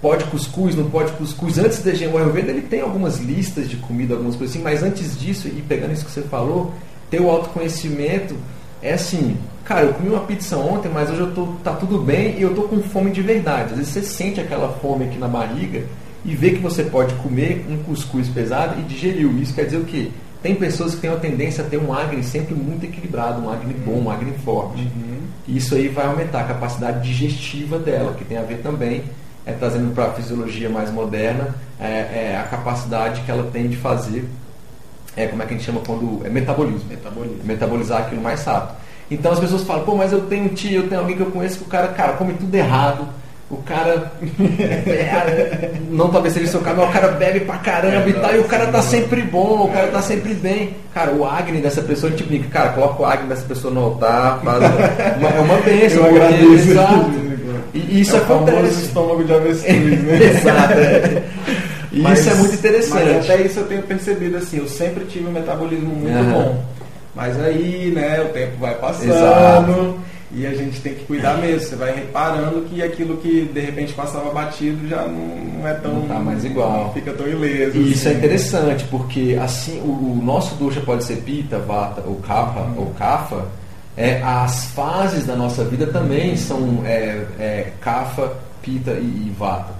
pode 0.00 0.22
cuscuz, 0.26 0.76
não 0.76 0.88
pode 0.88 1.10
cuscuz. 1.12 1.58
Antes 1.58 1.82
da 1.82 1.92
gente, 1.92 2.14
o 2.14 2.16
Ayurveda 2.16 2.52
ele 2.52 2.62
tem 2.62 2.80
algumas 2.80 3.18
listas 3.18 3.68
de 3.68 3.76
comida, 3.76 4.14
algumas 4.14 4.36
coisas 4.36 4.54
assim, 4.54 4.64
mas 4.64 4.84
antes 4.84 5.18
disso, 5.18 5.48
e 5.48 5.60
pegando 5.62 5.94
isso 5.94 6.04
que 6.04 6.12
você 6.12 6.22
falou, 6.22 6.72
ter 7.10 7.20
o 7.20 7.28
autoconhecimento 7.28 8.36
é 8.80 8.92
assim, 8.92 9.36
cara, 9.64 9.86
eu 9.86 9.94
comi 9.94 10.10
uma 10.10 10.20
pizza 10.20 10.56
ontem, 10.56 10.88
mas 10.88 11.10
hoje 11.10 11.20
eu 11.20 11.34
tô, 11.34 11.46
tá 11.64 11.72
tudo 11.72 11.98
bem 11.98 12.38
e 12.38 12.42
eu 12.42 12.54
tô 12.54 12.62
com 12.62 12.80
fome 12.82 13.10
de 13.10 13.20
verdade. 13.20 13.72
Às 13.72 13.78
vezes 13.78 13.92
você 13.92 14.02
sente 14.02 14.40
aquela 14.40 14.68
fome 14.74 15.06
aqui 15.06 15.18
na 15.18 15.26
barriga 15.28 15.84
e 16.24 16.36
vê 16.36 16.50
que 16.50 16.58
você 16.58 16.84
pode 16.84 17.14
comer 17.14 17.66
um 17.68 17.82
cuscuz 17.82 18.28
pesado 18.28 18.80
e 18.80 18.84
digeriu. 18.84 19.36
Isso 19.38 19.54
quer 19.54 19.64
dizer 19.64 19.78
o 19.78 19.84
quê? 19.84 20.10
Tem 20.42 20.54
pessoas 20.54 20.94
que 20.94 21.00
têm 21.00 21.10
uma 21.10 21.20
tendência 21.20 21.64
a 21.64 21.66
ter 21.66 21.78
um 21.78 21.92
acne 21.92 22.22
sempre 22.24 22.54
muito 22.54 22.84
equilibrado, 22.84 23.40
um 23.40 23.50
acne 23.50 23.72
bom, 23.74 24.02
um 24.02 24.10
acne 24.10 24.32
forte. 24.44 24.82
Uhum. 24.82 25.20
E 25.46 25.56
isso 25.56 25.74
aí 25.74 25.88
vai 25.88 26.06
aumentar 26.06 26.40
a 26.40 26.44
capacidade 26.44 27.08
digestiva 27.08 27.78
dela, 27.78 28.14
que 28.14 28.24
tem 28.24 28.38
a 28.38 28.42
ver 28.42 28.58
também, 28.58 29.04
é, 29.46 29.52
trazendo 29.52 29.94
para 29.94 30.06
a 30.06 30.12
fisiologia 30.12 30.68
mais 30.68 30.90
moderna, 30.90 31.54
é, 31.78 32.32
é, 32.32 32.38
a 32.40 32.48
capacidade 32.48 33.20
que 33.22 33.30
ela 33.30 33.50
tem 33.52 33.68
de 33.68 33.76
fazer, 33.76 34.28
é, 35.16 35.26
como 35.26 35.42
é 35.42 35.46
que 35.46 35.54
a 35.54 35.56
gente 35.56 35.66
chama 35.66 35.80
quando. 35.86 36.24
É 36.24 36.30
metabolismo. 36.30 36.88
Metabolismo. 36.88 37.44
Metabolizar 37.44 38.02
aquilo 38.02 38.22
mais 38.22 38.42
rápido. 38.44 38.76
Então 39.10 39.30
as 39.30 39.38
pessoas 39.38 39.62
falam, 39.62 39.84
pô, 39.84 39.94
mas 39.94 40.12
eu 40.12 40.22
tenho 40.22 40.46
um 40.46 40.48
tio, 40.48 40.82
eu 40.82 40.88
tenho 40.88 41.00
alguém 41.00 41.16
que 41.16 41.22
eu 41.22 41.30
conheço 41.30 41.58
que 41.58 41.64
o 41.64 41.68
cara, 41.68 41.88
cara, 41.88 42.14
come 42.14 42.32
tudo 42.32 42.54
errado. 42.54 43.06
O 43.52 43.56
cara. 43.58 44.10
é, 44.88 45.70
não 45.90 46.08
talvez 46.08 46.32
seja 46.32 46.46
o 46.46 46.48
seu 46.48 46.60
caso, 46.60 46.78
mas 46.78 46.88
o 46.88 46.92
cara 46.92 47.08
bebe 47.08 47.40
pra 47.40 47.58
caramba 47.58 48.06
É, 48.06 48.08
e 48.08 48.12
tal, 48.14 48.34
e 48.34 48.38
o 48.38 48.44
cara 48.44 48.66
tá 48.68 48.80
sempre 48.82 49.20
bom, 49.22 49.64
o 49.66 49.68
cara 49.70 49.88
tá 49.88 50.00
sempre 50.00 50.32
bem. 50.32 50.70
Cara, 50.94 51.12
o 51.12 51.24
Agni 51.26 51.60
dessa 51.60 51.82
pessoa, 51.82 52.10
gente 52.10 52.24
brinca, 52.24 52.48
cara, 52.48 52.70
coloca 52.70 53.02
o 53.02 53.04
Agni 53.04 53.28
dessa 53.28 53.42
pessoa 53.44 53.72
no 53.72 53.84
altar, 53.84 54.40
faz 54.42 54.58
uma, 54.58 55.28
é 55.28 55.40
uma 55.40 55.56
bênção, 55.58 56.06
Eu 56.06 56.16
agradeço. 56.16 56.70
exato. 56.70 57.10
E 57.74 58.00
isso 58.00 58.16
é 58.16 58.18
o 58.18 58.22
acontece. 58.22 58.82
estômago 58.84 59.24
de 59.24 59.34
avestruz, 59.34 60.02
né? 60.02 60.18
Exato. 60.34 60.72
é. 60.78 61.22
E 61.92 62.00
Mas- 62.00 62.20
isso 62.20 62.30
é 62.30 62.34
muito 62.34 62.54
interessante. 62.54 63.04
Mas 63.04 63.30
até 63.30 63.42
isso 63.42 63.60
eu 63.60 63.64
tenho 63.66 63.82
percebido 63.82 64.36
assim, 64.38 64.56
eu 64.58 64.68
sempre 64.68 65.04
tive 65.04 65.26
um 65.28 65.32
metabolismo 65.32 65.94
muito 65.94 66.16
Aham. 66.16 66.32
bom. 66.32 66.64
Mas 67.14 67.38
aí, 67.42 67.92
né, 67.94 68.22
o 68.22 68.32
tempo 68.32 68.52
vai 68.58 68.74
passando 68.76 69.12
Exato. 69.12 69.98
E 70.34 70.46
a 70.46 70.54
gente 70.54 70.80
tem 70.80 70.94
que 70.94 71.04
cuidar 71.04 71.36
mesmo. 71.36 71.60
Você 71.68 71.76
vai 71.76 71.94
reparando 71.94 72.62
que 72.62 72.82
aquilo 72.82 73.18
que 73.18 73.44
de 73.44 73.60
repente 73.60 73.92
passava 73.92 74.30
batido 74.30 74.88
já 74.88 75.06
não, 75.06 75.66
é 75.66 75.74
tão. 75.74 75.94
Não 75.94 76.08
tá 76.08 76.18
mais 76.18 76.44
igual. 76.44 76.84
Não 76.84 76.92
fica 76.92 77.12
tão 77.12 77.28
ileso. 77.28 77.76
E 77.76 77.92
isso 77.92 78.08
é 78.08 78.10
assim. 78.10 78.18
interessante, 78.18 78.84
porque 78.90 79.38
assim 79.40 79.80
o, 79.80 79.90
o 79.90 80.20
nosso 80.24 80.54
dosha 80.54 80.80
pode 80.80 81.04
ser 81.04 81.16
pita, 81.16 81.58
vata 81.58 82.02
ou 82.06 82.16
kapha 82.16 82.66
ou 82.76 82.86
kapha. 82.98 83.44
É, 83.94 84.22
as 84.22 84.66
fases 84.66 85.26
da 85.26 85.36
nossa 85.36 85.64
vida 85.64 85.86
também 85.86 86.34
são 86.34 86.80
é, 86.86 87.26
é, 87.38 87.72
kapha, 87.80 88.32
pita 88.62 88.92
e, 88.92 89.26
e 89.26 89.34
vata. 89.38 89.74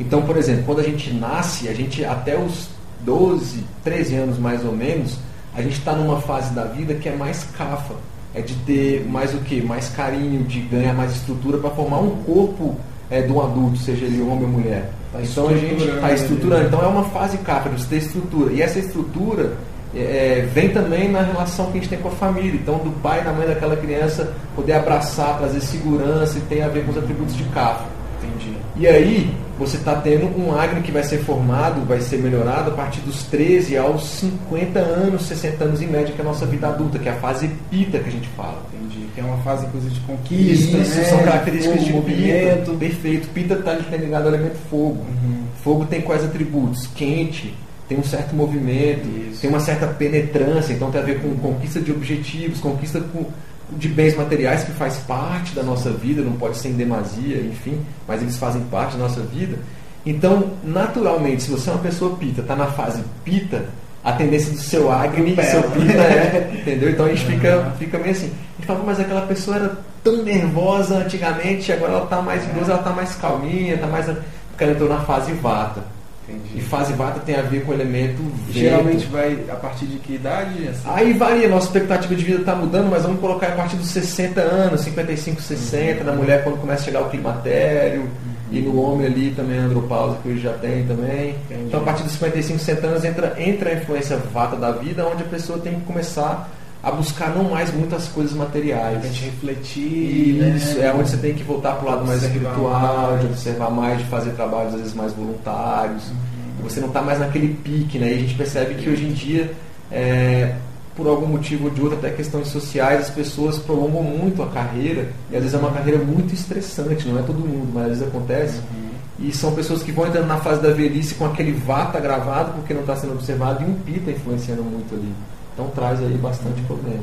Então, 0.00 0.22
por 0.22 0.38
exemplo, 0.38 0.62
quando 0.64 0.80
a 0.80 0.84
gente 0.84 1.12
nasce, 1.12 1.68
a 1.68 1.74
gente 1.74 2.02
até 2.02 2.38
os 2.38 2.68
12, 3.00 3.62
13 3.84 4.14
anos 4.14 4.38
mais 4.38 4.64
ou 4.64 4.72
menos, 4.72 5.18
a 5.54 5.60
gente 5.60 5.78
está 5.78 5.92
numa 5.92 6.20
fase 6.20 6.54
da 6.54 6.64
vida 6.64 6.94
que 6.94 7.08
é 7.10 7.14
mais 7.14 7.44
kapha. 7.56 7.94
É 8.34 8.40
de 8.40 8.54
ter 8.56 9.06
mais 9.08 9.34
o 9.34 9.38
que? 9.38 9.62
Mais 9.62 9.88
carinho, 9.88 10.44
de 10.44 10.60
ganhar 10.60 10.92
mais 10.92 11.12
estrutura 11.12 11.58
para 11.58 11.70
formar 11.70 12.00
um 12.00 12.10
corpo 12.22 12.76
é, 13.10 13.22
de 13.22 13.32
um 13.32 13.40
adulto, 13.40 13.78
seja 13.78 14.04
ele 14.04 14.20
homem 14.20 14.44
ou 14.44 14.48
mulher. 14.48 14.90
Tá 15.12 15.20
então 15.22 15.48
a 15.48 15.56
gente 15.56 15.82
está 15.84 16.06
ali. 16.06 16.14
estruturando. 16.14 16.66
Então 16.66 16.82
é 16.82 16.86
uma 16.86 17.04
fase 17.04 17.38
de 17.38 17.44
você 17.44 17.88
ter 17.88 17.96
estrutura. 17.96 18.52
E 18.52 18.60
essa 18.60 18.78
estrutura 18.78 19.56
é, 19.94 20.00
é, 20.00 20.48
vem 20.52 20.68
também 20.68 21.10
na 21.10 21.22
relação 21.22 21.66
que 21.66 21.78
a 21.78 21.80
gente 21.80 21.88
tem 21.88 21.98
com 21.98 22.08
a 22.08 22.12
família. 22.12 22.54
Então, 22.54 22.78
do 22.78 22.90
pai 23.00 23.20
e 23.20 23.24
da 23.24 23.32
mãe 23.32 23.46
daquela 23.46 23.76
criança 23.76 24.32
poder 24.54 24.74
abraçar, 24.74 25.38
trazer 25.38 25.60
segurança 25.60 26.38
e 26.38 26.40
tem 26.42 26.62
a 26.62 26.68
ver 26.68 26.84
com 26.84 26.90
os 26.90 26.98
atributos 26.98 27.34
de 27.34 27.44
kapha. 27.44 27.86
Entendi. 28.22 28.56
E 28.76 28.86
aí, 28.86 29.34
você 29.58 29.76
está 29.76 29.96
tendo 29.96 30.26
um 30.38 30.54
Agni 30.56 30.80
que 30.82 30.92
vai 30.92 31.02
ser 31.02 31.18
formado, 31.18 31.84
vai 31.84 32.00
ser 32.00 32.18
melhorado 32.18 32.70
a 32.70 32.74
partir 32.74 33.00
dos 33.00 33.24
13 33.24 33.76
aos 33.76 34.04
50 34.06 34.78
anos, 34.78 35.22
60 35.26 35.64
anos 35.64 35.82
em 35.82 35.86
média, 35.86 36.12
que 36.14 36.20
é 36.20 36.24
a 36.24 36.28
nossa 36.28 36.46
vida 36.46 36.68
adulta, 36.68 36.98
que 36.98 37.08
é 37.08 37.12
a 37.12 37.16
fase 37.16 37.48
pita 37.70 37.98
que 37.98 38.08
a 38.08 38.12
gente 38.12 38.28
fala. 38.36 38.62
Entendi. 38.72 39.06
Que 39.14 39.20
é 39.20 39.24
uma 39.24 39.38
fase, 39.38 39.66
inclusive, 39.66 39.94
de 39.94 40.00
conquista. 40.00 40.76
Isso, 40.78 40.96
né? 40.96 41.04
são 41.04 41.22
características 41.24 41.80
de 41.84 41.90
fogo, 41.92 42.02
movimento. 42.08 42.70
movimento. 42.70 42.78
Perfeito. 42.78 43.28
Pita 43.28 43.54
está 43.54 43.74
ligado 43.96 44.22
ao 44.22 44.28
elemento 44.34 44.56
fogo. 44.70 45.04
Uhum. 45.24 45.42
Fogo 45.64 45.84
tem 45.86 46.00
quais 46.00 46.24
atributos? 46.24 46.86
Quente, 46.94 47.52
tem 47.88 47.98
um 47.98 48.04
certo 48.04 48.36
movimento, 48.36 49.08
Isso. 49.30 49.40
tem 49.40 49.50
uma 49.50 49.60
certa 49.60 49.86
penetrância, 49.86 50.72
então 50.72 50.90
tem 50.90 51.00
a 51.00 51.04
ver 51.04 51.20
com 51.20 51.34
conquista 51.36 51.80
de 51.80 51.90
objetivos, 51.90 52.60
conquista 52.60 53.00
com- 53.00 53.26
de 53.72 53.88
bens 53.88 54.16
materiais 54.16 54.64
que 54.64 54.72
faz 54.72 54.96
parte 54.98 55.54
da 55.54 55.62
nossa 55.62 55.90
vida, 55.90 56.22
não 56.22 56.32
pode 56.32 56.56
ser 56.56 56.68
em 56.68 56.74
demasia, 56.74 57.40
enfim, 57.40 57.80
mas 58.06 58.22
eles 58.22 58.36
fazem 58.36 58.62
parte 58.62 58.96
da 58.96 59.02
nossa 59.04 59.20
vida. 59.20 59.58
Então, 60.06 60.52
naturalmente, 60.64 61.42
se 61.42 61.50
você 61.50 61.68
é 61.68 61.72
uma 61.72 61.82
pessoa 61.82 62.16
pita, 62.16 62.40
está 62.40 62.56
na 62.56 62.66
fase 62.66 63.02
pita, 63.24 63.66
a 64.02 64.12
tendência 64.12 64.52
do 64.52 64.58
seu 64.58 64.90
Agni, 64.90 65.34
Pela. 65.34 65.48
seu 65.48 65.62
pita 65.64 65.92
é, 65.92 66.50
entendeu? 66.60 66.90
Então 66.90 67.06
a 67.06 67.08
gente 67.10 67.26
fica, 67.26 67.72
fica 67.78 67.98
meio 67.98 68.12
assim. 68.12 68.26
A 68.26 68.56
gente 68.56 68.66
fala, 68.66 68.82
mas 68.84 69.00
aquela 69.00 69.22
pessoa 69.22 69.56
era 69.56 69.78
tão 70.02 70.22
nervosa 70.22 70.98
antigamente, 70.98 71.72
agora 71.72 71.92
ela 71.92 72.04
está 72.04 72.22
mais 72.22 72.44
idosa, 72.44 72.72
ela 72.72 72.80
está 72.80 72.92
mais 72.92 73.14
calminha, 73.16 73.74
está 73.74 73.86
mais. 73.86 74.06
Porque 74.06 74.64
ela 74.64 74.72
entrou 74.72 74.88
na 74.88 75.00
fase 75.00 75.32
vata. 75.32 75.82
E 76.28 76.32
Entendi. 76.32 76.60
fase 76.60 76.92
vata 76.92 77.20
tem 77.20 77.36
a 77.36 77.42
ver 77.42 77.64
com 77.64 77.72
o 77.72 77.74
elemento 77.74 78.22
vento. 78.46 78.52
Geralmente 78.52 79.06
vai 79.06 79.38
a 79.50 79.56
partir 79.56 79.86
de 79.86 79.98
que 79.98 80.14
idade? 80.14 80.68
Assim? 80.68 80.82
Aí 80.84 81.12
varia, 81.14 81.48
nossa 81.48 81.66
expectativa 81.66 82.14
de 82.14 82.24
vida 82.24 82.40
está 82.40 82.54
mudando, 82.54 82.90
mas 82.90 83.02
vamos 83.02 83.20
colocar 83.20 83.48
a 83.48 83.52
partir 83.52 83.76
dos 83.76 83.88
60 83.88 84.40
anos, 84.40 84.82
55, 84.82 85.40
60, 85.40 86.04
na 86.04 86.12
mulher 86.12 86.44
quando 86.44 86.60
começa 86.60 86.82
a 86.82 86.84
chegar 86.84 87.02
o 87.02 87.08
climatério, 87.08 88.08
e 88.50 88.60
no 88.60 88.80
homem 88.80 89.06
ali 89.06 89.30
também 89.30 89.58
a 89.58 89.62
andropausa 89.62 90.18
que 90.22 90.28
hoje 90.28 90.40
já 90.40 90.52
tem 90.52 90.86
também. 90.86 91.30
Entendi. 91.46 91.64
Então 91.66 91.80
a 91.80 91.84
partir 91.84 92.02
dos 92.02 92.12
55, 92.12 92.58
60 92.58 92.86
anos 92.86 93.04
entra, 93.04 93.34
entra 93.38 93.70
a 93.70 93.74
influência 93.74 94.16
vata 94.16 94.56
da 94.56 94.70
vida, 94.72 95.06
onde 95.06 95.22
a 95.22 95.26
pessoa 95.26 95.58
tem 95.58 95.74
que 95.74 95.86
começar 95.86 96.50
a 96.82 96.90
buscar 96.92 97.34
não 97.34 97.44
mais 97.44 97.72
muitas 97.72 98.06
coisas 98.08 98.32
materiais. 98.32 99.04
a 99.04 99.06
gente 99.08 99.24
refletir. 99.24 100.54
Isso, 100.56 100.78
né? 100.78 100.86
é 100.86 100.92
onde 100.92 101.10
você 101.10 101.16
tem 101.16 101.34
que 101.34 101.42
voltar 101.42 101.72
para 101.72 101.86
o 101.86 101.90
lado 101.90 102.06
mais 102.06 102.22
espiritual, 102.22 103.10
mais. 103.10 103.20
de 103.20 103.26
observar 103.26 103.70
mais, 103.70 103.98
de 103.98 104.04
fazer 104.04 104.30
trabalhos 104.30 104.74
às 104.74 104.80
vezes 104.80 104.94
mais 104.94 105.12
voluntários. 105.12 106.04
Uhum. 106.08 106.62
Você 106.62 106.80
não 106.80 106.88
está 106.88 107.02
mais 107.02 107.18
naquele 107.18 107.54
pique, 107.54 107.98
né? 107.98 108.12
E 108.12 108.14
a 108.14 108.18
gente 108.18 108.34
percebe 108.34 108.74
que 108.74 108.88
hoje 108.88 109.04
em 109.04 109.12
dia, 109.12 109.52
é, 109.90 110.54
por 110.96 111.06
algum 111.08 111.26
motivo 111.26 111.64
ou 111.64 111.70
de 111.70 111.80
outro, 111.80 111.98
até 111.98 112.10
questões 112.10 112.48
sociais, 112.48 113.00
as 113.00 113.10
pessoas 113.10 113.58
prolongam 113.58 114.02
muito 114.02 114.42
a 114.42 114.46
carreira, 114.46 115.10
e 115.30 115.36
às 115.36 115.42
vezes 115.42 115.54
é 115.54 115.58
uma 115.58 115.72
carreira 115.72 115.98
muito 116.04 116.32
estressante, 116.34 117.08
não 117.08 117.18
é 117.18 117.22
todo 117.22 117.38
mundo, 117.38 117.70
mas 117.72 117.84
às 117.84 117.90
vezes 117.90 118.08
acontece. 118.08 118.58
Uhum. 118.58 118.88
E 119.20 119.32
são 119.32 119.52
pessoas 119.52 119.82
que 119.82 119.90
vão 119.90 120.06
entrando 120.06 120.28
na 120.28 120.38
fase 120.38 120.62
da 120.62 120.70
velhice 120.70 121.14
com 121.14 121.26
aquele 121.26 121.50
vata 121.52 121.98
gravado 121.98 122.52
porque 122.52 122.72
não 122.72 122.82
está 122.82 122.94
sendo 122.94 123.14
observado 123.14 123.64
e 123.64 123.66
um 123.66 123.74
pita 123.74 124.12
influenciando 124.12 124.62
muito 124.62 124.94
ali. 124.94 125.12
Então 125.58 125.68
traz 125.70 126.00
aí 126.00 126.16
bastante 126.18 126.60
problema. 126.62 127.02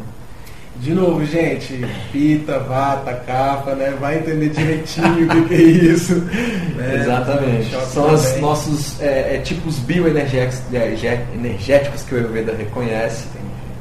De 0.77 0.93
novo, 0.93 1.25
gente, 1.25 1.85
pita, 2.13 2.57
vata, 2.59 3.13
capa, 3.13 3.75
né? 3.75 3.93
Vai 3.99 4.19
entender 4.19 4.47
direitinho 4.49 5.25
o 5.25 5.47
que, 5.47 5.53
é 5.53 5.61
isso. 5.61 6.15
né? 6.77 7.01
Exatamente. 7.01 7.75
São 7.87 8.13
os 8.13 8.39
nossos 8.39 9.01
é, 9.01 9.35
é, 9.35 9.39
tipos 9.39 9.77
bioenergéticos 9.79 12.03
que 12.03 12.15
o 12.15 12.17
Ayurveda 12.17 12.55
reconhece. 12.55 13.27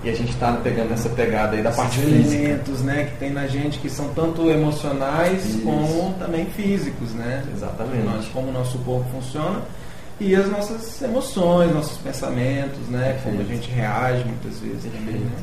E 0.03 0.11
a 0.11 0.13
gente 0.13 0.31
está 0.31 0.53
pegando 0.55 0.93
essa 0.93 1.09
pegada 1.09 1.57
aí 1.57 1.63
da 1.63 1.71
parte 1.71 2.01
Esses 2.01 2.13
física. 2.13 2.35
elementos, 2.35 2.83
né, 2.83 3.09
que 3.11 3.17
tem 3.19 3.31
na 3.31 3.47
gente 3.47 3.79
que 3.79 3.89
são 3.89 4.09
tanto 4.09 4.51
emocionais 4.51 5.47
Isso. 5.47 5.63
como 5.63 6.13
também 6.19 6.47
físicos, 6.47 7.15
né? 7.15 7.45
Exatamente. 7.55 8.05
Nós, 8.05 8.27
como 8.27 8.49
o 8.49 8.53
nosso 8.53 8.77
corpo 8.79 9.07
funciona 9.11 9.63
e 10.21 10.35
as 10.35 10.49
nossas 10.51 11.03
emoções, 11.03 11.73
nossos 11.73 11.99
pensamentos, 11.99 12.89
né? 12.89 13.19
Como 13.23 13.41
a 13.41 13.45
gente 13.45 13.71
reage 13.71 14.25
muitas 14.25 14.59
vezes 14.61 14.85
também, 14.85 15.21
né? 15.21 15.37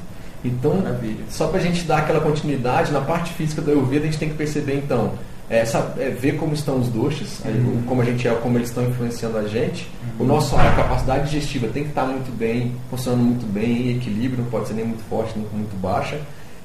Então, 0.44 0.76
Maravilha. 0.76 1.24
só 1.30 1.48
para 1.48 1.60
a 1.60 1.62
gente 1.62 1.84
dar 1.84 2.00
aquela 2.00 2.20
continuidade, 2.20 2.92
na 2.92 3.02
parte 3.02 3.32
física 3.34 3.62
do 3.62 3.72
Ayurveda, 3.72 4.04
a 4.04 4.06
gente 4.06 4.18
tem 4.18 4.30
que 4.30 4.36
perceber 4.36 4.78
então 4.78 5.14
é, 5.52 5.66
sabe, 5.66 6.02
é, 6.02 6.10
ver 6.10 6.38
como 6.38 6.54
estão 6.54 6.80
os 6.80 6.88
doxas, 6.88 7.42
uhum. 7.44 7.84
como 7.86 8.02
a 8.02 8.06
gente 8.06 8.26
é, 8.26 8.34
como 8.36 8.58
eles 8.58 8.70
estão 8.70 8.86
influenciando 8.86 9.38
a 9.38 9.44
gente. 9.44 9.86
Uhum. 10.18 10.26
O 10.26 10.28
nosso, 10.28 10.56
a 10.56 10.72
capacidade 10.72 11.30
digestiva 11.30 11.68
tem 11.68 11.84
que 11.84 11.90
estar 11.90 12.06
muito 12.06 12.32
bem, 12.32 12.74
funcionando 12.90 13.22
muito 13.22 13.46
bem, 13.46 13.90
em 13.90 13.98
equilíbrio, 13.98 14.44
não 14.44 14.50
pode 14.50 14.70
ser 14.70 14.76
nem 14.76 14.86
muito 14.86 15.04
forte, 15.10 15.38
nem 15.38 15.46
muito 15.52 15.76
baixa. 15.82 16.18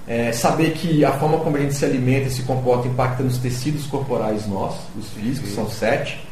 É, 0.07 0.31
saber 0.31 0.71
que 0.75 1.05
a 1.05 1.11
forma 1.19 1.39
como 1.39 1.57
a 1.57 1.61
gente 1.61 1.75
se 1.75 1.85
alimenta 1.85 2.29
e 2.29 2.31
se 2.31 2.43
comporta 2.43 2.87
impacta 2.87 3.25
nos 3.25 3.39
tecidos 3.39 3.87
corporais 3.87 4.47
nossos, 4.47 4.85
os 4.97 5.09
físicos, 5.09 5.51
são 5.51 5.69
sete. 5.69 6.25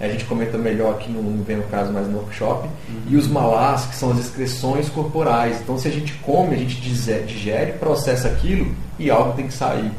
A 0.00 0.08
gente 0.08 0.24
comenta 0.24 0.56
melhor 0.56 0.94
aqui, 0.94 1.10
não, 1.10 1.22
não 1.22 1.44
vem 1.44 1.58
o 1.58 1.62
caso 1.64 1.92
mais 1.92 2.08
no 2.08 2.18
workshop. 2.18 2.66
Uhum. 2.88 3.02
E 3.08 3.16
os 3.16 3.28
malás, 3.28 3.84
que 3.84 3.94
são 3.94 4.10
as 4.10 4.18
excreções 4.18 4.88
corporais. 4.88 5.60
Então, 5.60 5.78
se 5.78 5.88
a 5.88 5.90
gente 5.90 6.14
come, 6.14 6.54
a 6.54 6.58
gente 6.58 6.80
digere, 6.80 7.72
processa 7.72 8.28
aquilo 8.28 8.74
e 8.98 9.10
algo 9.10 9.34
tem 9.34 9.46
que 9.46 9.54
sair. 9.54 9.90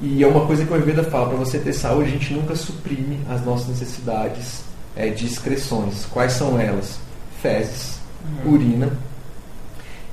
E 0.00 0.24
é 0.24 0.26
uma 0.26 0.46
coisa 0.46 0.64
que 0.64 0.72
o 0.72 0.74
Ayurveda 0.74 1.04
fala, 1.04 1.28
para 1.28 1.36
você 1.36 1.58
ter 1.58 1.74
saúde, 1.74 2.08
a 2.08 2.12
gente 2.12 2.32
nunca 2.32 2.56
suprime 2.56 3.20
as 3.28 3.44
nossas 3.44 3.68
necessidades 3.68 4.64
é, 4.96 5.10
de 5.10 5.26
excreções. 5.26 6.06
Quais 6.06 6.32
são 6.32 6.58
elas? 6.58 6.98
Fezes, 7.40 8.00
uhum. 8.44 8.54
urina 8.54 8.90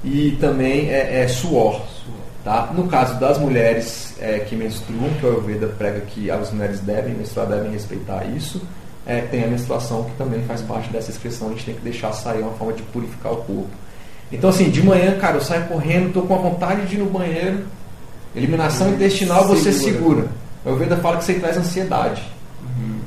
e 0.04 0.38
também 0.40 0.90
é, 0.90 1.24
é 1.24 1.28
suor. 1.28 1.82
Tá? 2.44 2.72
No 2.74 2.88
caso 2.88 3.20
das 3.20 3.38
mulheres 3.38 4.16
é, 4.20 4.40
que 4.40 4.56
menstruam, 4.56 5.10
que 5.20 5.26
o 5.26 5.30
Ayurveda 5.30 5.68
prega 5.68 6.00
que 6.02 6.32
as 6.32 6.52
mulheres 6.52 6.80
devem 6.80 7.14
menstruar, 7.14 7.48
devem 7.48 7.72
respeitar 7.72 8.24
isso, 8.26 8.62
é, 9.08 9.22
tem 9.22 9.43
a 9.43 9.48
menstruação 9.48 10.04
que 10.04 10.12
também 10.17 10.43
faz 10.43 10.62
parte 10.62 10.89
dessa 10.89 11.10
excreção, 11.10 11.48
a 11.48 11.52
gente 11.52 11.65
tem 11.65 11.76
que 11.76 11.82
deixar 11.82 12.12
sair, 12.12 12.41
uma 12.41 12.54
forma 12.54 12.74
de 12.74 12.84
purificar 12.84 13.32
o 13.32 13.38
corpo. 13.38 13.70
Então 14.32 14.50
assim, 14.50 14.70
de 14.70 14.84
manhã, 14.84 15.17
cara, 15.17 15.38
eu 15.38 15.41
saio 15.41 15.65
correndo, 15.67 16.08
estou 16.08 16.24
com 16.24 16.36
a 16.36 16.38
vontade 16.38 16.86
de 16.86 16.96
ir 16.96 17.00
no 17.00 17.10
banheiro, 17.10 17.63
Eliminação 18.38 18.89
intestinal 18.93 19.48
você 19.48 19.74
segura. 19.74 20.28
O 20.63 20.70
Ayurveda 20.70 20.98
fala 20.98 21.17
que 21.17 21.24
você 21.24 21.34
traz 21.36 21.58
ansiedade. 21.58 22.22
Uhum. 22.62 23.00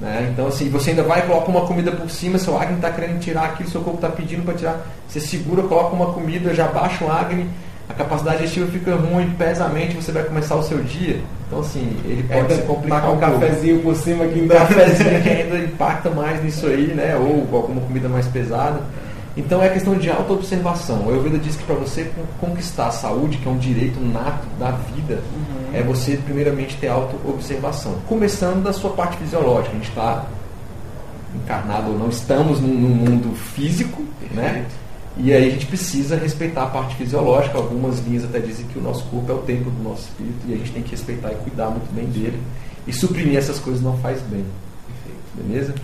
Né? 0.00 0.30
Então, 0.32 0.46
assim, 0.46 0.70
você 0.70 0.90
ainda 0.90 1.02
vai 1.02 1.20
e 1.20 1.22
coloca 1.22 1.50
uma 1.50 1.66
comida 1.66 1.92
por 1.92 2.08
cima, 2.08 2.38
seu 2.38 2.58
Agni 2.58 2.76
está 2.76 2.90
querendo 2.90 3.20
tirar 3.20 3.44
aquilo, 3.44 3.68
seu 3.68 3.82
corpo 3.82 3.98
está 3.98 4.08
pedindo 4.08 4.42
para 4.42 4.54
tirar. 4.54 4.86
Você 5.06 5.20
segura, 5.20 5.62
coloca 5.64 5.94
uma 5.94 6.14
comida, 6.14 6.54
já 6.54 6.66
baixa 6.68 7.04
o 7.04 7.12
Agni, 7.12 7.46
a 7.90 7.94
capacidade 7.94 8.38
digestiva 8.38 8.70
fica 8.70 8.94
ruim, 8.94 9.30
pesa 9.36 9.64
a 9.64 9.68
mente, 9.68 9.96
você 9.96 10.12
vai 10.12 10.22
começar 10.22 10.54
o 10.54 10.62
seu 10.62 10.78
dia. 10.78 11.20
Então, 11.46 11.58
assim, 11.58 11.96
ele 12.04 12.22
pode 12.22 12.40
ainda 12.40 12.54
se 12.54 12.62
complicar 12.62 13.02
tá 13.02 13.10
um, 13.10 13.14
um 13.14 13.18
cafezinho 13.18 13.82
por 13.82 13.96
cima 13.96 14.26
que 14.26 14.40
ainda... 14.40 14.54
Um 14.54 14.58
cafezinho 14.58 15.22
que 15.22 15.28
ainda 15.28 15.58
impacta 15.58 16.10
mais 16.10 16.42
nisso 16.42 16.66
aí, 16.66 16.94
né? 16.94 17.16
Ou 17.16 17.48
alguma 17.52 17.80
comida 17.80 18.08
mais 18.08 18.28
pesada. 18.28 18.80
Então 19.36 19.62
é 19.62 19.68
questão 19.68 19.94
de 19.94 20.08
autoobservação. 20.10 21.06
O 21.06 21.10
Ayurveda 21.10 21.38
diz 21.38 21.56
que 21.56 21.64
para 21.64 21.74
você 21.74 22.10
conquistar 22.40 22.88
a 22.88 22.90
saúde, 22.90 23.38
que 23.38 23.48
é 23.48 23.50
um 23.50 23.58
direito 23.58 24.00
nato 24.00 24.46
da 24.58 24.70
vida, 24.70 25.14
uhum. 25.14 25.74
é 25.74 25.82
você 25.82 26.16
primeiramente 26.16 26.76
ter 26.76 26.88
autoobservação. 26.88 27.94
Começando 28.08 28.62
da 28.62 28.72
sua 28.72 28.90
parte 28.90 29.16
fisiológica. 29.16 29.70
A 29.70 29.74
gente 29.74 29.88
está 29.88 30.26
encarnado 31.34 31.92
ou 31.92 31.98
não, 31.98 32.08
estamos 32.08 32.60
num, 32.60 32.74
num 32.74 32.88
mundo 32.88 33.34
físico, 33.34 34.02
né? 34.32 34.64
E 35.22 35.32
aí 35.32 35.48
a 35.48 35.50
gente 35.50 35.66
precisa 35.66 36.16
respeitar 36.16 36.64
a 36.64 36.66
parte 36.66 36.96
fisiológica. 36.96 37.58
Algumas 37.58 37.98
linhas 38.00 38.24
até 38.24 38.38
dizem 38.38 38.66
que 38.66 38.78
o 38.78 38.82
nosso 38.82 39.04
corpo 39.04 39.30
é 39.30 39.34
o 39.34 39.38
templo 39.38 39.70
do 39.70 39.82
nosso 39.82 40.02
espírito 40.02 40.38
e 40.48 40.54
a 40.54 40.56
gente 40.56 40.72
tem 40.72 40.82
que 40.82 40.90
respeitar 40.92 41.32
e 41.32 41.34
cuidar 41.36 41.68
muito 41.70 41.92
bem 41.94 42.06
dele. 42.06 42.40
E 42.86 42.92
suprimir 42.92 43.36
essas 43.36 43.58
coisas 43.58 43.82
não 43.82 43.98
faz 43.98 44.20
bem. 44.22 44.44
Beleza? 45.34 45.74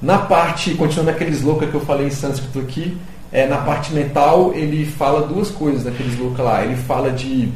Na 0.00 0.18
parte, 0.18 0.74
continuando 0.74 1.10
aquele 1.10 1.30
sloka 1.30 1.66
que 1.66 1.74
eu 1.74 1.80
falei 1.80 2.08
em 2.08 2.10
sânscrito 2.10 2.58
aqui, 2.58 2.96
é, 3.30 3.46
na 3.46 3.58
parte 3.58 3.92
mental 3.92 4.52
ele 4.52 4.84
fala 4.84 5.26
duas 5.26 5.48
coisas 5.50 5.84
naquele 5.84 6.10
sloka 6.10 6.42
lá. 6.42 6.64
Ele 6.64 6.76
fala 6.76 7.10
de 7.10 7.52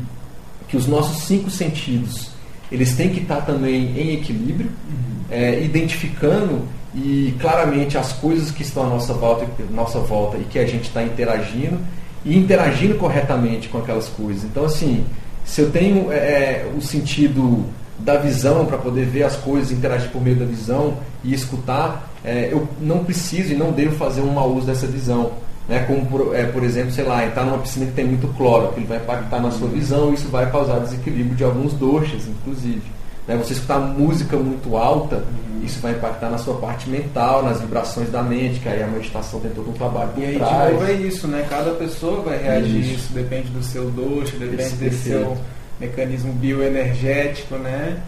que 0.69 0.77
os 0.77 0.87
nossos 0.87 1.25
cinco 1.25 1.51
sentidos 1.51 2.37
eles 2.71 2.97
têm 2.97 3.11
que 3.11 3.21
estar 3.21 3.43
também 3.43 3.97
em 3.97 4.15
equilíbrio, 4.15 4.71
uhum. 4.89 5.25
é, 5.31 5.63
identificando 5.63 6.63
e 6.97 7.37
claramente 7.39 7.99
as 7.99 8.13
coisas 8.15 8.51
que 8.51 8.63
estão 8.63 8.85
à 8.85 8.89
nossa 8.89 9.13
volta, 9.13 9.47
nossa 9.71 9.99
volta 9.99 10.39
e 10.39 10.45
que 10.45 10.59
a 10.59 10.67
gente 10.67 10.85
está 10.85 11.03
interagindo 11.03 11.79
e 12.25 12.37
interagindo 12.37 12.95
corretamente 12.95 13.69
com 13.69 13.79
aquelas 13.79 14.09
coisas. 14.09 14.45
Então, 14.45 14.65
assim, 14.65 15.05
se 15.45 15.61
eu 15.61 15.71
tenho 15.71 16.11
é, 16.11 16.17
é 16.17 16.73
o 16.75 16.81
sentido 16.81 17.67
da 17.99 18.17
visão 18.17 18.65
para 18.65 18.79
poder 18.79 19.05
ver 19.05 19.25
as 19.25 19.37
coisas, 19.37 19.71
interagir 19.71 20.11
por 20.11 20.23
meio 20.23 20.37
da 20.37 20.47
visão 20.47 20.95
e 21.23 21.35
escutar, 21.35 22.11
é, 22.25 22.49
eu 22.51 22.67
não 22.81 23.05
preciso 23.05 23.53
e 23.53 23.57
não 23.57 23.73
devo 23.73 23.95
fazer 23.97 24.23
um 24.23 24.33
mau 24.33 24.51
uso 24.53 24.67
dessa 24.67 24.87
visão. 24.87 25.33
Né? 25.69 25.81
Como, 25.81 26.07
por, 26.07 26.35
é, 26.35 26.45
por 26.45 26.63
exemplo, 26.63 26.93
sei 26.93 27.05
lá, 27.05 27.27
entrar 27.27 27.45
numa 27.45 27.59
piscina 27.59 27.87
que 27.87 27.93
tem 27.93 28.07
muito 28.07 28.27
cloro, 28.37 28.73
que 28.73 28.81
ele 28.81 28.87
vai 28.87 28.99
impactar 28.99 29.41
na 29.41 29.51
sua 29.51 29.69
visão 29.69 30.11
e 30.11 30.15
isso 30.15 30.29
vai 30.29 30.51
causar 30.51 30.79
desequilíbrio 30.79 31.37
de 31.37 31.45
alguns 31.45 31.75
doxas, 31.75 32.27
inclusive. 32.27 32.96
Né? 33.27 33.37
Você 33.37 33.55
escutar 33.55 33.79
música 33.79 34.37
muito 34.37 34.77
alta, 34.77 35.17
uhum. 35.17 35.65
isso 35.65 35.81
vai 35.81 35.93
impactar 35.93 36.31
na 36.31 36.39
sua 36.39 36.55
parte 36.55 36.89
mental, 36.89 37.43
nas 37.43 37.61
vibrações 37.61 38.11
da 38.11 38.23
mente, 38.23 38.61
que 38.61 38.69
aí 38.69 38.83
a 38.83 38.87
meditação 38.87 39.41
tem 39.41 39.51
todo 39.51 39.71
um 39.71 39.73
trabalho 39.73 40.11
por 40.11 40.23
E 40.23 40.27
aí, 40.27 40.37
trás. 40.37 40.67
de 40.67 40.73
novo, 40.73 40.85
é 40.87 40.93
isso, 40.93 41.29
né? 41.29 41.47
Cada 41.49 41.73
pessoa 41.73 42.23
vai 42.23 42.43
reagir 42.43 42.81
isso, 42.81 42.95
isso 42.95 43.13
depende 43.13 43.49
do 43.49 43.63
seu 43.63 43.91
doce, 43.91 44.37
depende 44.37 44.77
do 44.77 44.95
seu 44.95 45.37
mecanismo 45.81 46.33
bioenergético, 46.33 47.57
né? 47.57 48.01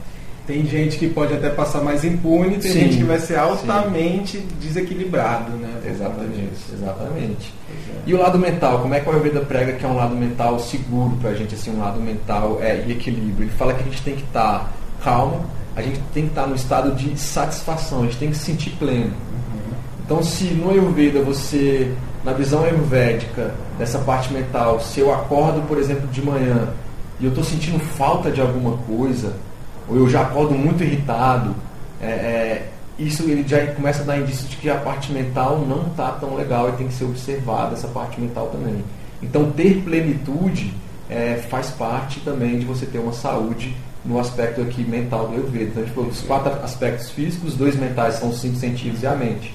Tem 0.47 0.65
gente 0.65 0.97
que 0.97 1.07
pode 1.11 1.35
até 1.35 1.51
passar 1.51 1.83
mais 1.83 2.05
impune, 2.05 2.57
tem 2.57 2.73
sim, 2.73 2.81
gente 2.81 2.97
que 2.97 3.05
vai 3.05 3.19
ser 3.19 3.39
altamente 3.39 4.39
sim. 4.39 4.49
desequilibrado, 4.59 5.51
né? 5.59 5.69
Exatamente, 5.85 6.73
exatamente. 6.73 7.53
É. 7.71 7.99
E 8.07 8.15
o 8.15 8.19
lado 8.19 8.39
mental, 8.39 8.79
como 8.81 8.95
é 8.95 9.01
que 9.01 9.07
o 9.07 9.13
Ayurveda 9.13 9.41
prega 9.41 9.75
que 9.75 9.85
é 9.85 9.89
um 9.89 9.97
lado 9.97 10.17
mental 10.17 10.59
seguro 10.59 11.15
para 11.21 11.31
a 11.31 11.35
gente, 11.35 11.55
assim, 11.55 11.71
um 11.71 11.81
lado 11.81 12.01
mental 12.01 12.59
é, 12.63 12.83
e 12.87 12.93
equilíbrio? 12.93 13.45
Ele 13.45 13.51
fala 13.59 13.75
que 13.75 13.83
a 13.83 13.85
gente 13.85 14.01
tem 14.01 14.15
que 14.15 14.23
estar 14.23 14.61
tá 14.61 14.73
calmo, 15.03 15.45
a 15.77 15.83
gente 15.83 16.01
tem 16.13 16.25
que 16.25 16.31
estar 16.31 16.47
no 16.47 16.55
estado 16.55 16.95
de 16.95 17.17
satisfação, 17.19 18.01
a 18.01 18.05
gente 18.05 18.17
tem 18.17 18.31
que 18.31 18.37
se 18.37 18.45
sentir 18.45 18.71
pleno. 18.71 19.07
Uhum. 19.07 19.75
Então, 20.05 20.23
se 20.23 20.45
no 20.45 20.71
Ayurveda 20.71 21.23
você, 21.23 21.95
na 22.25 22.33
visão 22.33 22.65
ayurvédica, 22.65 23.55
dessa 23.79 23.99
parte 24.01 24.33
mental, 24.33 24.81
se 24.81 25.01
eu 25.01 25.15
acordo, 25.15 25.63
por 25.69 25.79
exemplo, 25.79 26.09
de 26.09 26.21
manhã 26.21 26.69
e 27.21 27.25
eu 27.25 27.31
estou 27.31 27.45
sentindo 27.45 27.79
falta 27.79 28.31
de 28.31 28.41
alguma 28.41 28.77
coisa, 28.79 29.35
ou 29.89 29.97
eu 29.97 30.09
já 30.09 30.23
acordo 30.23 30.55
muito 30.55 30.83
irritado, 30.83 31.55
é, 32.01 32.07
é, 32.07 32.69
isso 32.99 33.23
ele 33.23 33.47
já 33.47 33.65
começa 33.69 34.03
a 34.03 34.05
dar 34.05 34.19
indício 34.19 34.49
de 34.49 34.57
que 34.57 34.69
a 34.69 34.77
parte 34.77 35.13
mental 35.13 35.65
não 35.67 35.87
está 35.87 36.11
tão 36.13 36.35
legal 36.35 36.69
e 36.69 36.73
tem 36.73 36.89
que 36.89 36.95
ser 36.95 37.05
observada 37.05 37.75
essa 37.75 37.89
parte 37.89 38.21
mental 38.21 38.49
também. 38.49 38.85
Então 39.23 39.51
ter 39.51 39.83
plenitude 39.83 40.75
é, 41.09 41.43
faz 41.49 41.71
parte 41.71 42.21
também 42.21 42.59
de 42.59 42.67
você 42.67 42.87
ter 42.87 42.99
uma 42.99 43.13
saúde 43.13 43.75
no 44.05 44.19
aspecto 44.19 44.61
aqui 44.61 44.83
mental 44.83 45.29
do 45.29 45.35
Ayurveda. 45.35 45.81
Então 45.81 45.87
falou 45.95 46.11
dos 46.11 46.21
quatro 46.23 46.53
aspectos 46.63 47.11
físicos, 47.11 47.51
os 47.51 47.55
dois 47.55 47.77
mentais 47.77 48.15
são 48.15 48.31
os 48.31 48.41
cinco 48.41 48.57
sentidos 48.57 49.03
e 49.03 49.07
a 49.07 49.15
mente. 49.15 49.55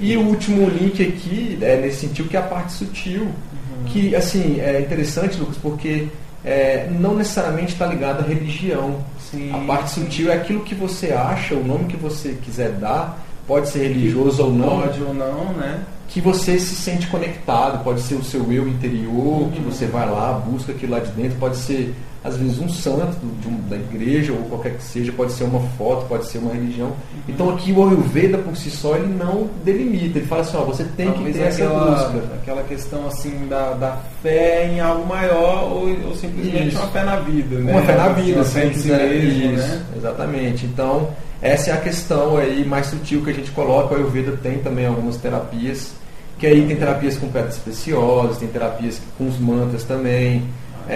E 0.00 0.16
o 0.16 0.20
último 0.22 0.68
link 0.68 1.00
aqui 1.00 1.58
é 1.60 1.76
nesse 1.76 2.06
sentido 2.06 2.28
que 2.28 2.36
é 2.36 2.40
a 2.40 2.42
parte 2.42 2.72
sutil, 2.72 3.22
uhum. 3.22 3.84
que 3.86 4.16
assim 4.16 4.60
é 4.60 4.80
interessante, 4.80 5.38
Lucas, 5.38 5.56
porque 5.62 6.08
é, 6.44 6.88
não 6.90 7.14
necessariamente 7.14 7.72
está 7.72 7.86
ligado 7.86 8.24
à 8.24 8.26
religião. 8.26 8.98
Sim. 9.30 9.52
A 9.52 9.58
parte 9.58 9.90
sutil 9.90 10.30
é 10.30 10.34
aquilo 10.34 10.60
que 10.60 10.74
você 10.74 11.12
acha, 11.12 11.54
o 11.54 11.64
nome 11.64 11.84
que 11.84 11.96
você 11.96 12.36
quiser 12.42 12.72
dar, 12.72 13.24
pode 13.46 13.68
ser 13.68 13.88
religioso 13.88 14.44
ou 14.44 14.52
não. 14.52 14.80
Pode 14.80 15.02
ou 15.02 15.14
não, 15.14 15.52
né? 15.52 15.80
Que 16.08 16.20
você 16.20 16.58
se 16.58 16.74
sente 16.74 17.06
conectado, 17.08 17.82
pode 17.84 18.00
ser 18.00 18.14
o 18.14 18.24
seu 18.24 18.52
eu 18.52 18.68
interior, 18.68 19.42
uhum. 19.42 19.50
que 19.50 19.60
você 19.60 19.86
vai 19.86 20.08
lá, 20.08 20.32
busca 20.32 20.72
aquilo 20.72 20.92
lá 20.92 20.98
de 20.98 21.12
dentro, 21.12 21.38
pode 21.38 21.56
ser 21.58 21.94
às 22.26 22.36
vezes 22.36 22.58
um 22.58 22.68
santo 22.68 23.16
de 23.40 23.46
um, 23.46 23.56
da 23.68 23.76
igreja 23.76 24.32
ou 24.32 24.40
qualquer 24.48 24.76
que 24.76 24.82
seja, 24.82 25.12
pode 25.12 25.32
ser 25.32 25.44
uma 25.44 25.60
foto, 25.78 26.06
pode 26.06 26.26
ser 26.26 26.38
uma 26.38 26.52
religião. 26.52 26.92
Então 27.28 27.50
aqui 27.50 27.70
o 27.70 27.86
Ayurveda 27.86 28.38
por 28.38 28.56
si 28.56 28.68
só 28.68 28.96
ele 28.96 29.14
não 29.14 29.48
delimita, 29.64 30.18
ele 30.18 30.26
fala 30.26 30.42
assim, 30.42 30.56
ó, 30.56 30.64
você 30.64 30.84
tem 30.96 31.12
Talvez 31.12 31.36
que 31.36 31.42
ter 31.42 31.48
aquela, 31.48 31.94
essa 31.94 32.08
busca. 32.08 32.34
Aquela 32.34 32.62
questão 32.64 33.06
assim 33.06 33.46
da, 33.48 33.74
da 33.74 33.98
fé 34.22 34.68
em 34.68 34.80
algo 34.80 35.06
maior 35.06 35.72
ou, 35.72 35.88
ou 36.08 36.14
simplesmente 36.16 36.68
isso. 36.68 36.78
uma 36.78 36.88
fé 36.88 37.04
na 37.04 37.16
vida, 37.16 37.58
né? 37.60 37.72
Uma 37.72 37.82
fé 37.82 37.96
na 37.96 38.08
vida, 38.08 38.38
uma 38.38 38.44
fé 38.44 38.66
em 38.66 38.74
si 38.74 38.88
mesmo, 38.88 39.56
isso, 39.56 39.68
né? 39.68 39.86
Exatamente. 39.96 40.66
Então 40.66 41.10
essa 41.40 41.70
é 41.70 41.72
a 41.74 41.76
questão 41.76 42.38
aí 42.38 42.64
mais 42.64 42.86
sutil 42.86 43.22
que 43.22 43.30
a 43.30 43.34
gente 43.34 43.52
coloca. 43.52 43.94
O 43.94 43.98
Ayurveda 43.98 44.36
tem 44.42 44.58
também 44.58 44.86
algumas 44.86 45.16
terapias, 45.16 45.92
que 46.40 46.46
aí 46.46 46.66
tem 46.66 46.74
terapias 46.74 47.16
com 47.16 47.28
pedras 47.28 47.56
preciosas, 47.58 48.38
tem 48.38 48.48
terapias 48.48 49.00
com 49.16 49.28
os 49.28 49.38
mantras 49.38 49.84
também 49.84 50.42
é, 50.88 50.94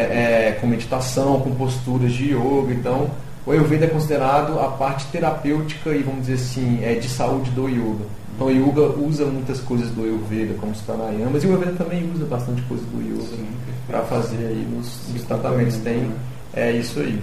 é, 0.48 0.58
com 0.60 0.66
meditação, 0.66 1.40
com 1.40 1.54
posturas 1.54 2.12
de 2.12 2.32
yoga. 2.32 2.72
Então, 2.72 3.10
o 3.46 3.52
Ayurveda 3.52 3.86
é 3.86 3.88
considerado 3.88 4.58
a 4.58 4.68
parte 4.68 5.06
terapêutica 5.06 5.90
e, 5.90 6.02
vamos 6.02 6.26
dizer 6.26 6.34
assim, 6.34 6.80
é, 6.82 6.94
de 6.94 7.08
saúde 7.08 7.50
do 7.50 7.68
yoga. 7.68 8.04
Então, 8.34 8.46
o 8.46 8.50
yoga 8.50 8.82
usa 8.98 9.24
muitas 9.26 9.60
coisas 9.60 9.90
do 9.90 10.04
Ayurveda, 10.04 10.54
como 10.54 10.72
os 10.72 10.80
pranayamas, 10.80 11.42
e 11.42 11.46
o 11.46 11.50
Ayurveda 11.50 11.72
também 11.76 12.10
usa 12.14 12.24
bastante 12.24 12.62
coisa 12.62 12.84
do 12.84 13.02
yoga 13.02 13.44
para 13.86 14.02
fazer 14.02 14.46
aí 14.46 14.66
nos, 14.70 15.08
nos 15.12 15.22
tratamentos. 15.24 15.76
Tem 15.78 16.10
é 16.54 16.72
isso 16.72 17.00
aí. 17.00 17.20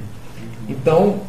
Então, 0.69 1.19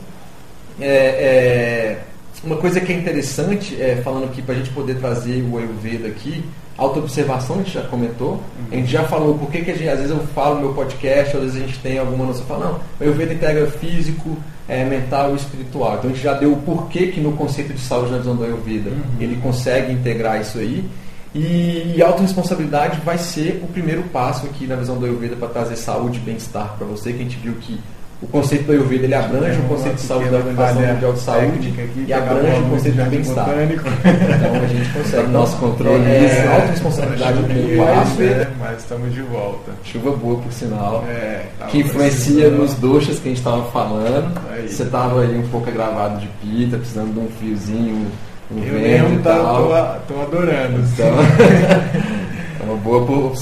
é, 0.81 0.87
é, 0.87 2.03
uma 2.44 2.57
coisa 2.57 2.81
que 2.81 2.92
é 2.92 2.96
interessante, 2.96 3.81
é, 3.81 3.96
falando 3.96 4.24
aqui 4.24 4.40
para 4.40 4.55
a 4.55 4.59
gente 4.59 4.70
poder 4.70 4.99
trazer 4.99 5.43
o 5.43 5.59
Ayurveda 5.59 6.09
aqui, 6.09 6.45
autoobservação 6.79 7.57
a 7.57 7.59
gente 7.59 7.74
já 7.74 7.83
comentou, 7.83 8.35
uhum. 8.35 8.41
a 8.70 8.74
gente 8.76 8.91
já 8.91 9.03
falou 9.05 9.37
por 9.37 9.51
que, 9.51 9.62
que 9.62 9.70
a 9.72 9.74
gente, 9.74 9.89
às 9.89 9.99
vezes 9.99 10.12
eu 10.12 10.24
falo 10.29 10.55
no 10.55 10.61
meu 10.61 10.74
podcast, 10.74 11.37
às 11.37 11.43
vezes 11.43 11.57
a 11.57 11.66
gente 11.66 11.79
tem 11.81 11.99
alguma 11.99 12.24
noção, 12.24 12.47
fala, 12.47 12.66
não, 12.66 12.74
o 12.74 13.03
Ayurveda 13.03 13.35
integra 13.35 13.66
físico, 13.66 14.37
é, 14.68 14.85
mental 14.85 15.33
e 15.33 15.37
espiritual. 15.37 15.97
Então 15.97 16.11
a 16.11 16.12
gente 16.12 16.22
já 16.22 16.35
deu 16.35 16.53
o 16.53 16.62
porquê 16.62 17.09
que 17.09 17.20
no 17.20 17.33
conceito 17.33 17.72
de 17.74 17.81
saúde 17.81 18.12
na 18.12 18.18
visão 18.18 18.37
do 18.37 18.45
Ayurveda 18.45 18.91
uhum. 18.91 19.03
ele 19.18 19.37
consegue 19.43 19.93
integrar 19.93 20.41
isso 20.41 20.59
aí. 20.59 20.89
E, 21.35 21.95
e 21.97 22.03
autorresponsabilidade 22.03 23.01
vai 23.01 23.18
ser 23.18 23.61
o 23.62 23.66
primeiro 23.66 24.03
passo 24.05 24.47
aqui 24.47 24.66
na 24.66 24.76
visão 24.76 24.97
do 24.97 25.05
Ayurveda 25.05 25.37
para 25.37 25.49
trazer 25.49 25.76
saúde 25.76 26.18
e 26.18 26.22
bem-estar 26.22 26.76
para 26.79 26.87
você, 26.87 27.12
que 27.12 27.20
a 27.20 27.22
gente 27.22 27.37
viu 27.37 27.55
que 27.55 27.79
o 28.20 28.26
conceito 28.26 28.64
do 28.64 28.72
Ayurveda 28.72 29.04
ele 29.04 29.14
abrange 29.14 29.60
o 29.60 29.62
conceito 29.64 29.94
de 29.94 30.00
saúde 30.00 30.28
da 30.28 30.38
Organização 30.38 30.82
Mundial 30.82 31.12
de 31.12 31.20
Saúde 31.20 31.74
e 32.04 32.12
abrange 32.12 32.60
o 32.60 32.70
conceito 32.70 32.94
de 32.96 33.10
bem-estar. 33.10 33.48
Então 33.48 34.60
a 34.60 34.66
gente 34.66 34.92
consegue. 34.92 35.26
Nosso 35.30 35.56
controle 35.58 36.04
é, 36.04 36.44
é 36.44 36.52
autorresponsabilidade 36.52 37.38
do 37.38 37.44
primeiro 37.44 37.84
passo. 37.84 38.22
É, 38.22 38.48
mas 38.58 38.78
estamos 38.78 39.14
de 39.14 39.22
volta. 39.22 39.70
Chuva 39.84 40.10
boa, 40.16 40.40
por 40.40 40.52
sinal. 40.52 41.04
É, 41.08 41.44
que 41.68 41.78
influencia 41.78 42.50
nos 42.50 42.74
doxas 42.74 43.20
que 43.20 43.28
a 43.28 43.30
gente 43.30 43.38
estava 43.38 43.62
falando. 43.70 44.36
Aí. 44.50 44.68
Você 44.68 44.82
estava 44.82 45.22
aí 45.22 45.38
um 45.38 45.46
pouco 45.48 45.68
agravado 45.68 46.18
de 46.18 46.26
pita, 46.42 46.76
precisando 46.76 47.14
de 47.14 47.20
um 47.20 47.28
fiozinho, 47.38 48.04
um 48.50 48.58
Eu 48.58 48.80
vento 48.80 49.20
e 49.20 49.22
tá, 49.22 49.36
tal. 49.36 50.00
Tô 50.08 50.20
adorando. 50.20 50.80
Então, 50.80 51.06
é 52.58 52.64
uma 52.64 52.76
boa 52.76 53.32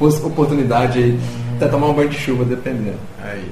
oportunidade 0.00 0.98
aí. 0.98 1.12
Hum. 1.12 1.56
Até 1.56 1.68
tomar 1.68 1.90
um 1.90 1.94
banho 1.94 2.08
de 2.08 2.18
chuva, 2.18 2.44
dependendo. 2.44 2.98
Aí. 3.22 3.48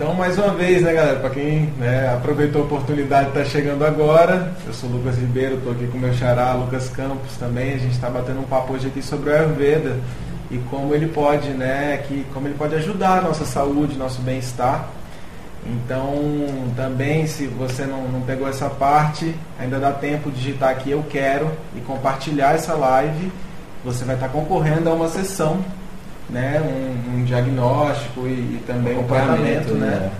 Então, 0.00 0.14
mais 0.14 0.38
uma 0.38 0.54
vez, 0.54 0.80
né, 0.80 0.94
galera, 0.94 1.18
para 1.18 1.28
quem 1.28 1.66
né, 1.76 2.10
aproveitou 2.14 2.62
a 2.62 2.64
oportunidade 2.64 3.32
tá 3.32 3.44
chegando 3.44 3.84
agora, 3.84 4.50
eu 4.66 4.72
sou 4.72 4.88
Lucas 4.88 5.18
Ribeiro, 5.18 5.56
estou 5.56 5.72
aqui 5.72 5.86
com 5.88 5.98
meu 5.98 6.14
xará, 6.14 6.54
Lucas 6.54 6.88
Campos 6.88 7.36
também. 7.36 7.74
A 7.74 7.76
gente 7.76 7.92
está 7.92 8.08
batendo 8.08 8.40
um 8.40 8.44
papo 8.44 8.72
hoje 8.72 8.86
aqui 8.86 9.02
sobre 9.02 9.28
o 9.28 9.34
Ayurveda 9.34 9.98
e 10.50 10.56
como 10.70 10.94
ele 10.94 11.06
pode, 11.06 11.50
né, 11.50 12.02
que, 12.08 12.24
como 12.32 12.48
ele 12.48 12.54
pode 12.54 12.76
ajudar 12.76 13.18
a 13.18 13.20
nossa 13.20 13.44
saúde, 13.44 13.98
nosso 13.98 14.22
bem-estar. 14.22 14.88
Então, 15.66 16.14
também, 16.74 17.26
se 17.26 17.46
você 17.46 17.84
não, 17.84 18.08
não 18.08 18.22
pegou 18.22 18.48
essa 18.48 18.70
parte, 18.70 19.34
ainda 19.58 19.78
dá 19.78 19.92
tempo 19.92 20.30
de 20.30 20.36
digitar 20.36 20.70
aqui 20.70 20.92
eu 20.92 21.04
quero 21.10 21.52
e 21.76 21.80
compartilhar 21.82 22.54
essa 22.54 22.72
live. 22.72 23.30
Você 23.84 24.06
vai 24.06 24.14
estar 24.14 24.30
concorrendo 24.30 24.88
a 24.88 24.94
uma 24.94 25.10
sessão 25.10 25.62
né, 26.30 26.60
um, 26.60 27.16
um 27.16 27.24
diagnóstico 27.24 28.26
e, 28.26 28.30
e 28.30 28.64
também 28.66 28.98
um 28.98 29.04
tratamento 29.04 29.74
né, 29.74 29.86
né, 29.86 30.10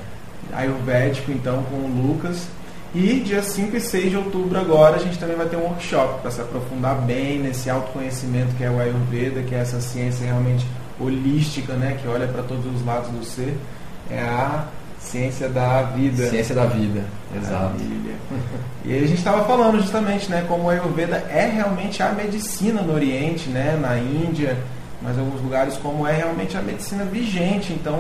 ayurvédico 0.53 1.31
então 1.33 1.63
com 1.65 1.77
o 1.77 2.07
Lucas. 2.07 2.49
E 2.93 3.21
dia 3.21 3.41
5 3.41 3.77
e 3.77 3.81
6 3.81 4.11
de 4.11 4.17
outubro 4.17 4.59
agora 4.59 4.97
a 4.97 4.99
gente 4.99 5.17
também 5.17 5.37
vai 5.37 5.47
ter 5.47 5.57
um 5.57 5.63
workshop 5.63 6.23
para 6.23 6.31
se 6.31 6.41
aprofundar 6.41 6.97
bem 6.97 7.39
nesse 7.39 7.71
autoconhecimento 7.71 8.53
que 8.57 8.65
é 8.65 8.71
o 8.71 8.81
Ayurveda, 8.81 9.43
que 9.43 9.55
é 9.55 9.59
essa 9.59 9.81
ciência 9.81 10.27
realmente 10.27 10.67
holística, 10.99 11.75
né, 11.75 11.97
que 12.01 12.09
olha 12.09 12.27
para 12.27 12.43
todos 12.43 12.67
os 12.67 12.85
lados 12.85 13.09
do 13.11 13.25
ser. 13.25 13.57
É 14.11 14.21
a 14.21 14.65
ciência 14.99 15.49
da 15.49 15.83
vida. 15.83 16.29
Ciência 16.29 16.55
da 16.55 16.67
vida, 16.67 17.05
exato. 17.37 17.77
E 18.85 18.93
aí 18.93 19.05
a 19.05 19.07
gente 19.07 19.19
estava 19.19 19.45
falando 19.45 19.81
justamente, 19.81 20.29
né, 20.29 20.45
como 20.49 20.65
o 20.65 20.69
Ayurveda 20.69 21.25
é 21.31 21.47
realmente 21.47 22.03
a 22.03 22.11
medicina 22.11 22.83
no 22.83 22.95
Oriente, 22.95 23.49
né, 23.49 23.79
na 23.81 23.99
Índia, 23.99 24.59
mas 25.03 25.17
em 25.17 25.21
alguns 25.21 25.41
lugares 25.41 25.77
como 25.79 26.07
é 26.07 26.13
realmente 26.13 26.57
a 26.57 26.63
medicina 26.63 27.05
vigente. 27.05 27.73
Então, 27.73 27.99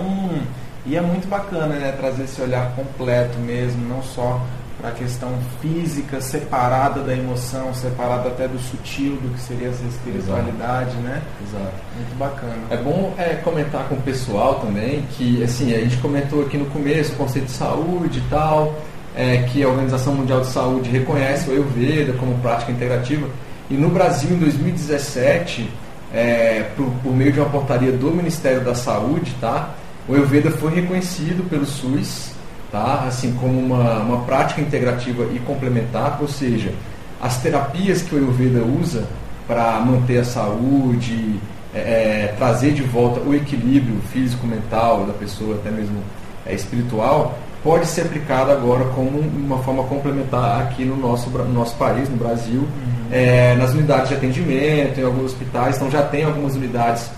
e 0.86 0.96
é 0.96 1.00
muito 1.00 1.28
bacana 1.28 1.74
né, 1.76 1.92
trazer 1.92 2.24
esse 2.24 2.40
olhar 2.40 2.72
completo 2.74 3.38
mesmo, 3.38 3.86
não 3.88 4.02
só 4.02 4.40
para 4.80 4.90
a 4.90 4.92
questão 4.92 5.28
física 5.60 6.20
separada 6.20 7.02
da 7.02 7.12
emoção, 7.14 7.72
separada 7.74 8.28
até 8.28 8.48
do 8.48 8.58
sutil, 8.58 9.16
do 9.16 9.34
que 9.34 9.40
seria 9.40 9.68
essa 9.68 9.84
espiritualidade, 9.84 10.90
Exato. 10.90 11.02
né? 11.02 11.22
Exato. 11.46 11.74
Muito 11.96 12.18
bacana. 12.18 12.62
É 12.70 12.76
bom 12.78 13.12
é, 13.18 13.34
comentar 13.36 13.88
com 13.88 13.96
o 13.96 14.00
pessoal 14.00 14.54
também 14.54 15.04
que, 15.10 15.42
assim, 15.44 15.74
a 15.74 15.80
gente 15.80 15.98
comentou 15.98 16.42
aqui 16.42 16.56
no 16.56 16.66
começo 16.66 17.12
o 17.12 17.16
conceito 17.16 17.46
de 17.46 17.52
saúde 17.52 18.18
e 18.20 18.30
tal, 18.30 18.74
é, 19.14 19.42
que 19.42 19.62
a 19.62 19.68
Organização 19.68 20.14
Mundial 20.14 20.40
de 20.40 20.46
Saúde 20.46 20.88
reconhece 20.88 21.50
o 21.50 21.52
Ayurveda 21.52 22.14
como 22.14 22.38
prática 22.38 22.72
integrativa. 22.72 23.28
E 23.68 23.74
no 23.74 23.90
Brasil, 23.90 24.30
em 24.30 24.38
2017, 24.38 25.68
é, 26.12 26.70
por, 26.76 26.90
por, 27.02 27.14
meio 27.14 27.32
de 27.32 27.40
uma 27.40 27.48
portaria 27.48 27.92
do 27.92 28.10
Ministério 28.10 28.64
da 28.64 28.74
Saúde, 28.74 29.34
tá? 29.40 29.70
O 30.08 30.14
Ayurveda 30.14 30.50
foi 30.50 30.74
reconhecido 30.74 31.48
pelo 31.48 31.64
SUS, 31.64 32.32
tá? 32.70 33.04
Assim 33.06 33.32
como 33.34 33.58
uma, 33.58 33.98
uma 34.00 34.24
prática 34.24 34.60
integrativa 34.60 35.24
e 35.32 35.38
complementar, 35.40 36.18
ou 36.20 36.28
seja, 36.28 36.72
as 37.20 37.38
terapias 37.38 38.02
que 38.02 38.14
o 38.14 38.18
Ayurveda 38.18 38.64
usa 38.64 39.06
para 39.46 39.78
manter 39.80 40.18
a 40.18 40.24
saúde, 40.24 41.38
é, 41.74 41.78
é, 41.78 42.34
trazer 42.36 42.72
de 42.72 42.82
volta 42.82 43.20
o 43.20 43.34
equilíbrio 43.34 44.00
físico-mental 44.12 45.04
da 45.06 45.12
pessoa, 45.12 45.56
até 45.56 45.70
mesmo 45.70 45.98
é, 46.44 46.54
espiritual, 46.54 47.38
pode 47.62 47.86
ser 47.86 48.02
aplicada 48.02 48.52
agora 48.52 48.84
como 48.94 49.18
uma 49.18 49.58
forma 49.58 49.84
complementar 49.84 50.62
aqui 50.62 50.84
no 50.84 50.96
nosso, 50.96 51.28
no 51.30 51.52
nosso 51.52 51.76
país, 51.76 52.08
no 52.08 52.16
Brasil, 52.16 52.60
uhum. 52.60 52.68
é, 53.12 53.54
nas 53.56 53.72
unidades 53.72 54.08
de 54.08 54.14
atendimento, 54.14 54.98
em 54.98 55.04
alguns 55.04 55.32
hospitais. 55.32 55.76
Então 55.76 55.90
já 55.90 56.02
tem 56.02 56.24
algumas 56.24 56.54
unidades. 56.54 57.10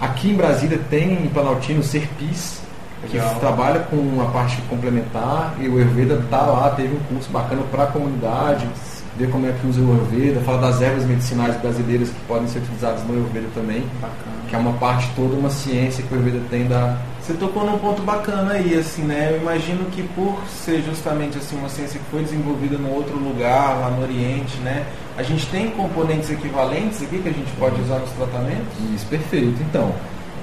Aqui 0.00 0.30
em 0.30 0.34
Brasília 0.34 0.78
tem 0.90 1.12
em 1.12 1.28
Planaltino 1.28 1.80
o 1.80 1.84
Serpis, 1.84 2.60
que 3.08 3.16
Legal. 3.16 3.34
trabalha 3.36 3.80
com 3.80 4.20
a 4.20 4.26
parte 4.26 4.60
complementar 4.62 5.54
e 5.60 5.68
o 5.68 5.76
Ayurveda 5.76 6.14
está 6.14 6.42
lá, 6.42 6.70
teve 6.70 6.94
um 6.96 7.00
curso 7.14 7.30
bacana 7.30 7.62
para 7.70 7.84
a 7.84 7.86
comunidade, 7.86 8.66
ver 9.16 9.30
como 9.30 9.46
é 9.46 9.52
que 9.52 9.66
usa 9.66 9.80
o 9.80 9.92
Ayurveda, 9.92 10.40
fala 10.40 10.70
das 10.70 10.82
ervas 10.82 11.04
medicinais 11.04 11.56
brasileiras 11.60 12.08
que 12.08 12.20
podem 12.26 12.48
ser 12.48 12.58
utilizadas 12.58 13.04
no 13.04 13.14
Ayurveda 13.14 13.46
também, 13.54 13.84
bacana. 14.00 14.36
que 14.48 14.56
é 14.56 14.58
uma 14.58 14.72
parte 14.74 15.08
toda, 15.14 15.34
uma 15.36 15.50
ciência 15.50 16.02
que 16.02 16.12
o 16.12 16.16
Ayurveda 16.16 16.44
tem 16.50 16.66
da, 16.66 16.98
você 17.24 17.32
tocou 17.32 17.64
num 17.64 17.78
ponto 17.78 18.02
bacana 18.02 18.52
aí, 18.52 18.76
assim, 18.76 19.00
né? 19.00 19.30
Eu 19.32 19.40
imagino 19.40 19.86
que 19.86 20.02
por 20.14 20.36
ser 20.46 20.82
justamente 20.82 21.38
assim 21.38 21.56
uma 21.56 21.70
ciência 21.70 21.98
que 21.98 22.04
foi 22.10 22.22
desenvolvida 22.22 22.76
num 22.76 22.92
outro 22.92 23.16
lugar, 23.16 23.80
lá 23.80 23.88
no 23.88 24.02
Oriente, 24.02 24.58
né? 24.58 24.84
A 25.16 25.22
gente 25.22 25.46
tem 25.46 25.70
componentes 25.70 26.30
equivalentes 26.30 27.02
aqui 27.02 27.18
que 27.20 27.28
a 27.30 27.32
gente 27.32 27.50
pode 27.52 27.80
usar 27.80 28.00
nos 28.00 28.10
tratamentos? 28.10 28.66
Isso, 28.94 29.06
perfeito. 29.06 29.56
Então, 29.62 29.90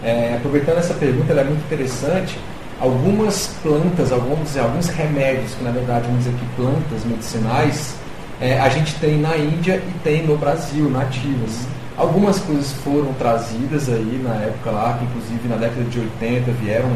é, 0.04 0.34
aproveitando 0.38 0.80
essa 0.80 0.96
pergunta, 0.96 1.32
ela 1.32 1.42
é 1.42 1.44
muito 1.44 1.64
interessante. 1.66 2.40
Algumas 2.80 3.56
plantas, 3.62 4.12
alguns, 4.12 4.58
alguns 4.58 4.88
remédios, 4.88 5.54
que 5.54 5.64
na 5.64 5.70
verdade 5.70 6.08
vamos 6.08 6.24
dizer 6.24 6.36
que 6.36 6.46
plantas 6.56 7.06
medicinais, 7.06 7.96
é, 8.42 8.60
a 8.60 8.70
gente 8.70 8.96
tem 8.96 9.20
na 9.20 9.38
Índia 9.38 9.76
e 9.76 10.00
tem 10.04 10.26
no 10.26 10.36
Brasil, 10.36 10.90
nativas. 10.90 11.60
Algumas 11.96 12.40
coisas 12.40 12.72
foram 12.84 13.14
trazidas 13.14 13.88
aí 13.88 14.20
na 14.24 14.34
época 14.34 14.72
lá, 14.72 14.98
que 14.98 15.06
inclusive 15.06 15.48
na 15.48 15.58
década 15.58 15.84
de 15.84 16.00
80 16.00 16.52
vieram. 16.54 16.90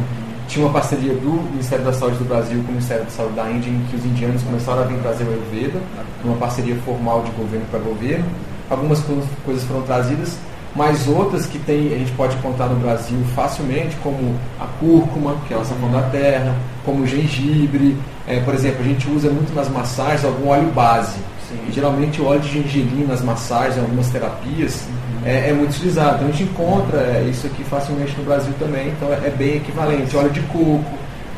Tinha 0.48 0.66
uma 0.66 0.74
parceria 0.74 1.14
do 1.14 1.44
Ministério 1.52 1.86
da 1.86 1.94
Saúde 1.94 2.18
do 2.18 2.26
Brasil 2.26 2.58
com 2.64 2.70
o 2.70 2.72
Ministério 2.72 3.04
da 3.04 3.12
Saúde 3.12 3.36
da 3.36 3.52
Índia, 3.52 3.70
em 3.70 3.80
que 3.92 3.96
os 3.96 4.04
indianos 4.04 4.42
começaram 4.42 4.82
a 4.82 4.86
vir 4.86 4.98
trazer 5.02 5.24
o 5.26 5.30
Ayurveda, 5.30 5.80
uma 6.24 6.36
parceria 6.38 6.76
formal 6.78 7.22
de 7.22 7.30
governo 7.32 7.66
para 7.70 7.80
governo. 7.80 8.26
Algumas 8.68 9.00
coisas 9.46 9.64
foram 9.66 9.84
trazidas, 9.84 10.40
mas 10.76 11.08
outras 11.08 11.46
que 11.46 11.60
tem, 11.60 11.94
a 11.94 11.98
gente 12.00 12.12
pode 12.14 12.36
encontrar 12.38 12.68
no 12.68 12.76
Brasil 12.78 13.20
facilmente, 13.36 13.96
como 13.98 14.36
a 14.60 14.66
cúrcuma, 14.80 15.36
que 15.48 15.54
é 15.54 15.58
o 15.58 15.64
sapão 15.64 15.92
da 15.92 16.02
terra, 16.10 16.56
como 16.84 17.04
o 17.04 17.08
gengibre. 17.08 17.96
É, 18.28 18.40
por 18.40 18.56
exemplo, 18.56 18.82
a 18.82 18.88
gente 18.88 19.08
usa 19.12 19.30
muito 19.30 19.54
nas 19.54 19.70
massagens 19.70 20.26
algum 20.26 20.48
óleo 20.50 20.72
base 20.72 21.35
Sim. 21.66 21.72
Geralmente 21.72 22.22
o 22.22 22.26
óleo 22.26 22.42
de 22.42 22.50
gengibre 22.50 23.06
nas 23.06 23.22
massagens, 23.22 23.78
em 23.78 23.82
algumas 23.82 24.10
terapias, 24.10 24.84
uhum. 24.88 25.28
é, 25.28 25.50
é, 25.50 25.54
muito 25.54 25.72
utilizado. 25.72 26.16
Então 26.16 26.28
a 26.28 26.32
gente 26.32 26.44
encontra 26.44 26.98
é, 27.00 27.28
isso 27.30 27.48
aqui 27.48 27.64
facilmente 27.64 28.16
no 28.18 28.24
Brasil 28.24 28.54
também, 28.60 28.90
então 28.90 29.10
é, 29.10 29.28
é 29.28 29.34
bem 29.36 29.58
equivalente. 29.58 30.16
Óleo 30.16 30.30
de 30.30 30.42
coco, 30.42 30.86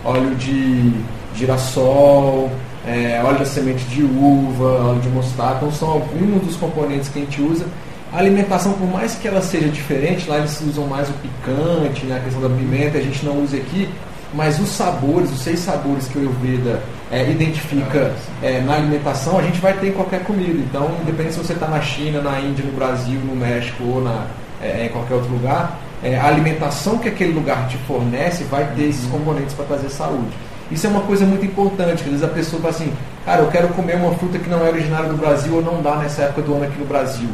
óleo 0.04 0.36
de 0.36 0.94
girassol, 1.36 2.50
é, 2.86 3.22
óleo 3.24 3.40
da 3.40 3.46
semente 3.46 3.84
de 3.86 4.04
uva, 4.04 4.90
óleo 4.90 5.02
de 5.02 5.10
mostarda, 5.10 5.58
então 5.58 5.72
são 5.72 5.90
alguns 5.90 6.42
dos 6.44 6.56
componentes 6.56 7.10
que 7.10 7.20
a 7.20 7.22
gente 7.22 7.42
usa. 7.42 7.66
A 8.12 8.20
alimentação, 8.20 8.72
por 8.74 8.88
mais 8.88 9.16
que 9.16 9.28
ela 9.28 9.42
seja 9.42 9.68
diferente, 9.68 10.30
lá 10.30 10.38
eles 10.38 10.62
usam 10.62 10.88
mais 10.88 11.10
o 11.10 11.14
picante, 11.14 12.06
né, 12.06 12.18
a 12.18 12.20
questão 12.22 12.42
da 12.42 12.48
pimenta, 12.48 12.98
a 12.98 13.02
gente 13.02 13.26
não 13.26 13.44
usa 13.44 13.58
aqui, 13.58 13.90
mas 14.34 14.60
os 14.60 14.70
sabores, 14.70 15.30
os 15.32 15.40
seis 15.40 15.60
sabores 15.60 16.08
que 16.08 16.18
o 16.18 16.22
Ayurveda 16.22 16.82
é, 17.12 17.30
identifica 17.30 18.14
é, 18.42 18.62
na 18.62 18.76
alimentação, 18.76 19.40
a 19.40 19.42
gente 19.42 19.60
vai 19.60 19.74
ter 19.74 19.90
em 19.90 19.92
qualquer 19.94 20.24
comida. 20.24 20.60
Então, 20.60 20.92
independente 21.02 21.36
se 21.36 21.40
você 21.40 21.54
está 21.54 21.68
na 21.68 21.82
China, 21.82 22.22
na 22.22 22.40
Índia, 22.40 22.66
no 22.66 22.72
Brasil, 22.74 23.20
no 23.20 23.36
México 23.36 23.84
ou 23.84 24.02
na, 24.02 24.26
é, 24.62 24.86
em 24.86 24.90
qualquer 24.90 25.16
outro 25.16 25.32
lugar, 25.32 25.80
é, 26.04 26.18
a 26.18 26.28
alimentação 26.28 26.98
que 26.98 27.08
aquele 27.08 27.34
lugar 27.34 27.68
te 27.68 27.78
fornece 27.80 28.44
vai 28.44 28.66
ter 28.76 28.84
esses 28.84 29.06
uhum. 29.06 29.12
componentes 29.20 29.54
para 29.54 29.66
trazer 29.66 29.90
saúde. 29.90 30.36
Isso 30.70 30.86
é 30.86 30.90
uma 30.90 31.02
coisa 31.02 31.26
muito 31.26 31.46
importante, 31.46 32.04
às 32.04 32.10
vezes 32.10 32.24
a 32.24 32.28
pessoa 32.28 32.62
fala 32.62 32.74
assim, 32.74 32.92
cara, 33.26 33.42
eu 33.42 33.48
quero 33.50 33.70
comer 33.70 33.96
uma 33.96 34.14
fruta 34.16 34.38
que 34.38 34.50
não 34.50 34.66
é 34.66 34.70
originária 34.70 35.10
do 35.10 35.16
Brasil 35.16 35.54
ou 35.56 35.62
não 35.62 35.82
dá 35.82 35.96
nessa 35.96 36.24
época 36.24 36.42
do 36.42 36.54
ano 36.56 36.66
aqui 36.66 36.78
no 36.78 36.86
Brasil. 36.86 37.30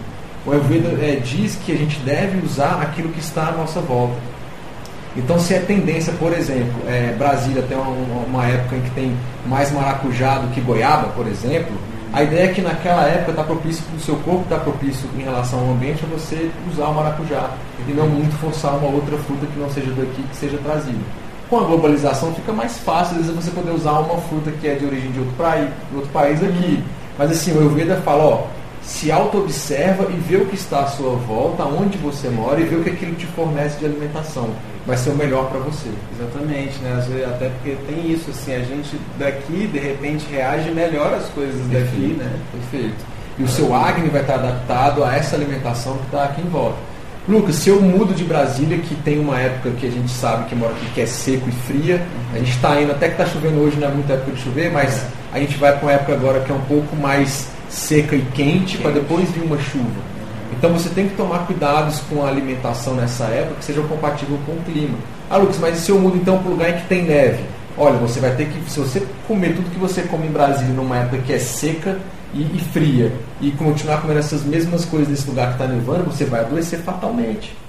O 0.46 0.52
Ayurveda 0.52 0.90
é, 1.04 1.16
diz 1.16 1.56
que 1.56 1.72
a 1.72 1.76
gente 1.76 1.98
deve 2.00 2.46
usar 2.46 2.80
aquilo 2.82 3.10
que 3.10 3.20
está 3.20 3.48
à 3.48 3.52
nossa 3.54 3.80
volta. 3.80 4.14
Então, 5.16 5.38
se 5.40 5.54
é 5.54 5.60
tendência, 5.60 6.12
por 6.14 6.34
exemplo, 6.34 6.74
é, 6.88 7.14
Brasília 7.18 7.62
tem 7.64 7.78
uma, 7.78 8.26
uma, 8.26 8.46
época 8.48 8.76
em 8.76 8.82
que 8.82 8.90
tem 8.92 9.16
mais 9.46 9.72
maracujá 9.72 10.40
do 10.40 10.48
que 10.48 10.60
goiaba, 10.60 11.10
por 11.10 11.28
exemplo, 11.28 11.72
a 12.12 12.24
ideia 12.24 12.46
é 12.46 12.54
que 12.54 12.62
naquela 12.62 13.04
época 13.08 13.32
está 13.32 13.44
propício 13.44 13.84
para 13.86 13.96
o 13.96 14.00
seu 14.00 14.16
corpo, 14.18 14.44
está 14.44 14.58
propício 14.58 15.08
em 15.18 15.22
relação 15.22 15.60
ao 15.60 15.72
ambiente, 15.72 16.04
a 16.04 16.08
você 16.08 16.50
usar 16.72 16.88
o 16.88 16.96
maracujá 16.96 17.52
e 17.88 17.92
não 17.92 18.08
muito 18.08 18.36
forçar 18.38 18.76
uma 18.76 18.88
outra 18.88 19.18
fruta 19.18 19.46
que 19.46 19.60
não 19.60 19.70
seja 19.70 19.92
daqui, 19.92 20.24
que 20.24 20.36
seja 20.36 20.58
trazida. 20.64 21.00
Com 21.50 21.60
a 21.60 21.64
globalização 21.64 22.34
fica 22.34 22.52
mais 22.52 22.78
fácil, 22.80 23.18
às 23.18 23.26
vezes, 23.26 23.44
você 23.44 23.52
poder 23.52 23.72
usar 23.72 24.00
uma 24.00 24.20
fruta 24.22 24.52
que 24.52 24.68
é 24.68 24.76
de 24.76 24.86
origem 24.86 25.12
de 25.12 25.20
outro, 25.20 25.34
praia, 25.36 25.72
de 25.92 25.96
outro 25.96 26.12
país 26.12 26.42
aqui. 26.44 26.84
Mas 27.18 27.32
assim, 27.32 27.52
o 27.56 27.60
Ayurveda 27.60 27.98
fala, 27.98 28.24
ó, 28.24 28.44
se 28.84 29.12
auto-observa 29.12 30.08
e 30.12 30.18
vê 30.18 30.38
o 30.38 30.46
que 30.46 30.56
está 30.56 30.82
à 30.82 30.88
sua 30.88 31.16
volta, 31.16 31.64
onde 31.64 31.98
você 31.98 32.30
mora 32.30 32.60
e 32.60 32.64
vê 32.64 32.76
o 32.76 32.84
que 32.84 32.90
aquilo 32.90 33.16
te 33.16 33.26
fornece 33.28 33.80
de 33.80 33.86
alimentação. 33.86 34.50
Vai 34.86 34.98
ser 34.98 35.12
o 35.12 35.16
melhor 35.16 35.50
para 35.50 35.60
você. 35.60 35.90
Exatamente, 36.20 36.78
né? 36.80 37.02
Até 37.26 37.50
porque 37.50 37.78
tem 37.88 38.12
isso, 38.12 38.30
assim, 38.32 38.54
a 38.54 38.60
gente 38.60 39.00
daqui, 39.18 39.68
de 39.68 39.80
repente, 39.80 40.26
reage 40.30 40.70
melhor 40.72 41.14
às 41.14 41.30
coisas 41.30 41.56
Perfeito. 41.68 41.86
daqui, 41.86 42.14
né? 42.14 42.40
Perfeito. 42.52 43.06
E 43.40 43.44
o 43.44 43.48
seu 43.48 43.74
Agni 43.74 44.10
vai 44.10 44.22
estar 44.22 44.36
adaptado 44.36 45.04
a 45.04 45.16
essa 45.16 45.36
alimentação 45.36 45.98
que 45.98 46.06
está 46.06 46.26
aqui 46.26 46.42
em 46.42 46.50
volta. 46.50 46.78
Lucas, 47.28 47.56
se 47.56 47.70
eu 47.70 47.82
mudo 47.82 48.14
de 48.14 48.26
Brasília, 48.26 48.78
que 48.78 48.94
tem 48.96 49.18
uma 49.18 49.40
época 49.40 49.72
que 49.80 49.88
a 49.88 49.90
gente 49.90 50.12
sabe 50.12 50.50
que 50.50 50.56
mora 50.56 50.74
aqui 50.74 50.86
que 50.94 51.02
é 51.02 51.06
seco 51.06 51.48
e 51.48 51.52
fria, 51.52 52.06
a 52.34 52.38
gente 52.38 52.52
está 52.52 52.80
indo, 52.82 52.92
até 52.92 53.08
que 53.08 53.14
está 53.14 53.26
chovendo 53.26 53.62
hoje, 53.62 53.78
não 53.78 53.88
é 53.88 53.92
muita 53.92 54.14
época 54.14 54.34
de 54.34 54.42
chover, 54.42 54.70
mas 54.72 55.06
a 55.32 55.40
gente 55.40 55.56
vai 55.58 55.72
para 55.72 55.82
uma 55.84 55.92
época 55.94 56.14
agora 56.14 56.42
que 56.42 56.52
é 56.52 56.56
um 56.56 56.62
pouco 56.62 56.94
mais 56.98 57.48
seca 57.74 58.16
e 58.16 58.22
quente, 58.34 58.78
para 58.78 58.92
depois 58.92 59.30
vir 59.32 59.44
uma 59.44 59.58
chuva. 59.58 60.14
Então 60.52 60.72
você 60.72 60.90
tem 60.90 61.10
que 61.10 61.16
tomar 61.16 61.48
cuidados 61.48 62.00
com 62.02 62.24
a 62.24 62.30
alimentação 62.30 62.94
nessa 62.94 63.26
época 63.26 63.56
que 63.60 63.66
seja 63.66 63.82
compatível 63.82 64.38
com 64.46 64.54
o 64.54 64.62
clima. 64.64 64.98
Ah, 65.30 65.38
Lucas, 65.38 65.58
mas 65.60 65.78
e 65.78 65.82
se 65.82 65.90
eu 65.90 66.00
mudo 66.00 66.16
então 66.16 66.38
para 66.38 66.48
um 66.48 66.52
lugar 66.52 66.70
em 66.70 66.78
que 66.78 66.88
tem 66.88 67.04
neve? 67.04 67.44
Olha, 67.76 67.98
você 67.98 68.20
vai 68.20 68.36
ter 68.36 68.48
que, 68.48 68.70
se 68.70 68.80
você 68.80 69.06
comer 69.28 69.56
tudo 69.56 69.72
que 69.72 69.80
você 69.80 70.04
come 70.04 70.28
em 70.28 70.32
Brasília 70.32 70.74
numa 70.74 70.98
época 70.98 71.18
que 71.24 71.34
é 71.34 71.40
seca 71.40 71.98
e, 72.34 72.42
e 72.42 72.60
fria 72.72 73.12
e 73.42 73.50
continuar 73.52 74.02
comendo 74.02 74.20
essas 74.20 74.44
mesmas 74.44 74.86
coisas 74.86 75.10
nesse 75.10 75.28
lugar 75.28 75.48
que 75.48 75.54
está 75.54 75.66
nevando, 75.66 76.04
você 76.04 76.24
vai 76.26 76.42
adoecer 76.42 76.80
fatalmente 76.80 77.63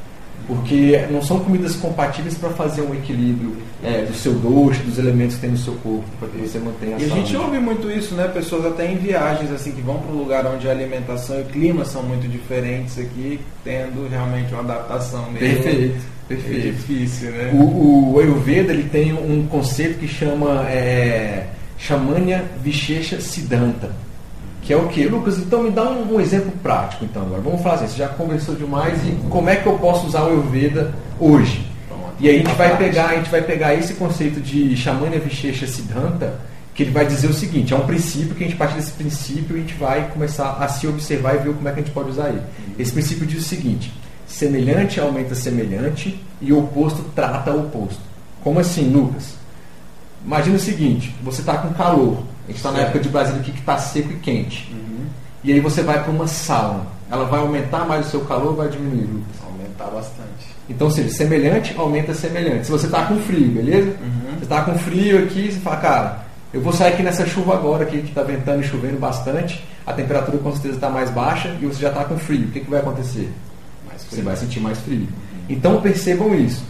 porque 0.47 1.07
não 1.11 1.22
são 1.22 1.40
comidas 1.40 1.74
compatíveis 1.76 2.36
para 2.36 2.51
fazer 2.51 2.82
um 2.82 2.95
equilíbrio 2.95 3.57
é, 3.82 4.03
do 4.03 4.14
seu 4.14 4.34
doce, 4.34 4.80
dos 4.80 4.99
elementos 4.99 5.36
que 5.36 5.42
tem 5.42 5.51
no 5.51 5.59
seu 5.59 5.74
corpo, 5.74 6.05
para 6.18 6.28
que 6.28 6.38
você 6.38 6.59
mantenha 6.59 6.97
a 6.97 7.01
E 7.01 7.05
a 7.05 7.09
gente 7.09 7.36
ouve 7.36 7.59
muito 7.59 7.90
isso, 7.90 8.14
né? 8.14 8.28
Pessoas 8.28 8.66
até 8.66 8.90
em 8.90 8.97
viagens 8.97 9.51
assim 9.51 9.72
que 9.72 9.80
vão 9.80 9.99
para 9.99 10.12
um 10.12 10.18
lugar 10.18 10.47
onde 10.47 10.68
a 10.68 10.70
alimentação 10.70 11.38
e 11.38 11.42
o 11.42 11.47
clima 11.47 11.84
são 11.84 12.03
muito 12.03 12.28
diferentes 12.28 12.99
aqui, 12.99 13.40
tendo 13.64 14.09
realmente 14.09 14.53
uma 14.53 14.62
adaptação 14.62 15.30
meio 15.30 15.62
Perfeito. 15.62 16.14
Perfeito. 16.28 16.68
É 16.68 16.70
difícil, 16.70 17.30
né? 17.32 17.51
O, 17.53 18.14
o 18.14 18.18
Ayurveda 18.18 18.72
ele 18.72 18.88
tem 18.88 19.12
um 19.12 19.47
conceito 19.47 19.99
que 19.99 20.09
chama 20.09 20.66
é, 20.70 21.49
Shamanya 21.78 22.45
Vishesha 22.62 23.20
Siddhanta 23.20 24.05
que 24.65 24.73
é 24.73 24.77
o 24.77 24.89
que? 24.89 25.07
Lucas, 25.07 25.39
então 25.39 25.62
me 25.62 25.71
dá 25.71 25.85
um, 25.85 26.15
um, 26.15 26.21
exemplo 26.21 26.51
prático 26.62 27.05
então 27.05 27.23
agora. 27.23 27.43
Vamos 27.43 27.61
falar 27.61 27.77
assim, 27.77 27.89
você 27.89 27.99
já 27.99 28.09
conversou 28.09 28.55
demais 28.55 28.99
e 29.07 29.12
como 29.29 29.51
é 29.51 29.57
que 29.57 29.67
eu 29.67 29.79
posso 29.79 30.07
usar 30.07 30.23
o 30.23 30.29
Ayurveda 30.29 30.93
hoje? 31.21 31.71
E 32.19 32.29
aí 32.29 32.37
a 32.37 32.39
gente 32.39 32.55
vai 32.55 32.77
pegar, 32.79 33.07
a 33.11 33.17
gente 33.17 33.31
vai 33.31 33.43
pegar 33.43 33.75
esse 33.75 33.95
conceito 33.95 34.41
de 34.41 34.75
Shamanya 34.77 35.19
Vishesha 35.19 35.67
Siddhanta, 35.67 36.41
que 36.75 36.83
ele 36.83 36.93
vai 36.93 37.05
dizer 37.05 37.29
o 37.29 37.35
seguinte, 37.35 37.75
é 37.75 37.77
um 37.77 37.87
princípio 37.87 38.35
que 38.35 38.43
a 38.43 38.47
gente 38.47 38.57
parte 38.57 38.75
desse 38.75 38.93
princípio 38.93 39.57
e 39.57 39.59
a 39.59 39.62
gente 39.62 39.75
vai 39.75 40.09
começar 40.11 40.53
a 40.53 40.67
se 40.67 40.87
observar 40.87 41.35
e 41.35 41.39
ver 41.39 41.55
como 41.55 41.69
é 41.69 41.73
que 41.73 41.81
a 41.81 41.83
gente 41.83 41.93
pode 41.93 42.11
usar 42.11 42.31
ele. 42.31 42.41
Esse 42.79 42.93
princípio 42.93 43.27
diz 43.27 43.45
o 43.45 43.49
seguinte: 43.49 43.93
semelhante 44.27 44.99
aumenta 44.99 45.35
semelhante 45.35 46.19
e 46.41 46.53
oposto 46.53 47.03
trata 47.15 47.53
oposto. 47.53 48.01
Como 48.43 48.59
assim, 48.59 48.91
Lucas? 48.91 49.35
Imagina 50.25 50.57
o 50.57 50.61
seguinte, 50.61 51.15
você 51.23 51.43
está 51.43 51.59
com 51.59 51.75
calor, 51.75 52.25
a 52.45 52.47
gente 52.49 52.57
está 52.57 52.70
na 52.70 52.80
época 52.80 52.99
de 53.01 53.09
Brasília 53.09 53.40
aqui 53.40 53.53
que 53.53 53.61
está 53.61 53.78
seco 53.78 54.12
e 54.12 54.16
quente. 54.16 54.70
Uhum. 54.72 55.07
E 55.42 55.53
aí 55.53 55.61
você 55.61 55.82
vai 55.82 56.03
para 56.03 56.11
uma 56.11 56.26
sauna. 56.26 56.86
Ela 57.11 57.24
vai 57.24 57.40
aumentar 57.40 57.86
mais 57.86 58.07
o 58.07 58.11
seu 58.11 58.20
calor 58.22 58.49
ou 58.49 58.57
vai 58.57 58.68
diminuir, 58.68 59.07
Lucas? 59.07 59.36
Aumentar 59.47 59.86
bastante. 59.86 60.55
Então, 60.68 60.90
seja, 60.90 61.09
semelhante 61.11 61.74
aumenta 61.76 62.14
semelhante. 62.14 62.66
Se 62.66 62.72
você 62.72 62.86
está 62.86 63.05
com 63.07 63.18
frio, 63.18 63.49
beleza? 63.49 63.90
Uhum. 64.01 64.38
Você 64.38 64.45
está 64.45 64.62
com 64.62 64.78
frio 64.78 65.24
aqui, 65.24 65.53
você 65.53 65.61
fala, 65.61 65.76
cara, 65.76 66.24
eu 66.53 66.61
vou 66.61 66.72
sair 66.72 66.95
aqui 66.95 67.03
nessa 67.03 67.26
chuva 67.26 67.55
agora, 67.55 67.84
aqui, 67.84 67.99
que 67.99 68.09
está 68.09 68.22
ventando 68.22 68.62
e 68.62 68.64
chovendo 68.64 68.99
bastante, 68.99 69.62
a 69.86 69.92
temperatura 69.92 70.38
com 70.38 70.53
certeza 70.53 70.76
está 70.76 70.88
mais 70.88 71.11
baixa 71.11 71.55
e 71.61 71.66
você 71.66 71.80
já 71.80 71.88
está 71.88 72.05
com 72.05 72.18
frio. 72.18 72.47
O 72.47 72.51
que, 72.51 72.61
que 72.61 72.70
vai 72.70 72.80
acontecer? 72.80 73.30
Você 73.97 74.22
vai 74.22 74.36
sentir 74.36 74.61
mais 74.61 74.78
frio. 74.78 75.01
Uhum. 75.01 75.45
Então 75.49 75.80
percebam 75.80 76.34
isso. 76.34 76.62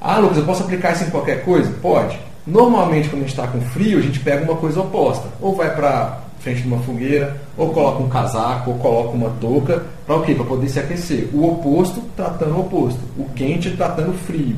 Ah, 0.00 0.18
Lucas, 0.18 0.38
eu 0.38 0.44
posso 0.44 0.62
aplicar 0.62 0.92
isso 0.92 1.04
em 1.04 1.10
qualquer 1.10 1.44
coisa? 1.44 1.70
Pode. 1.82 2.18
Normalmente, 2.46 3.08
quando 3.08 3.22
a 3.22 3.26
gente 3.26 3.38
está 3.38 3.46
com 3.46 3.60
frio, 3.60 3.98
a 3.98 4.02
gente 4.02 4.20
pega 4.20 4.44
uma 4.44 4.56
coisa 4.56 4.80
oposta. 4.80 5.28
Ou 5.40 5.54
vai 5.54 5.74
para 5.74 6.20
frente 6.40 6.62
de 6.62 6.68
uma 6.68 6.78
fogueira, 6.78 7.36
ou 7.56 7.70
coloca 7.70 8.02
um 8.02 8.08
casaco, 8.08 8.70
ou 8.70 8.78
coloca 8.78 9.10
uma 9.10 9.30
touca. 9.40 9.82
Para 10.06 10.16
o 10.16 10.22
quê? 10.22 10.34
Para 10.34 10.44
poder 10.44 10.68
se 10.68 10.78
aquecer. 10.78 11.28
O 11.32 11.46
oposto 11.48 12.02
tratando 12.16 12.56
o 12.56 12.60
oposto. 12.60 13.00
O 13.16 13.24
quente 13.34 13.70
tratando 13.70 14.10
o 14.10 14.14
frio. 14.14 14.56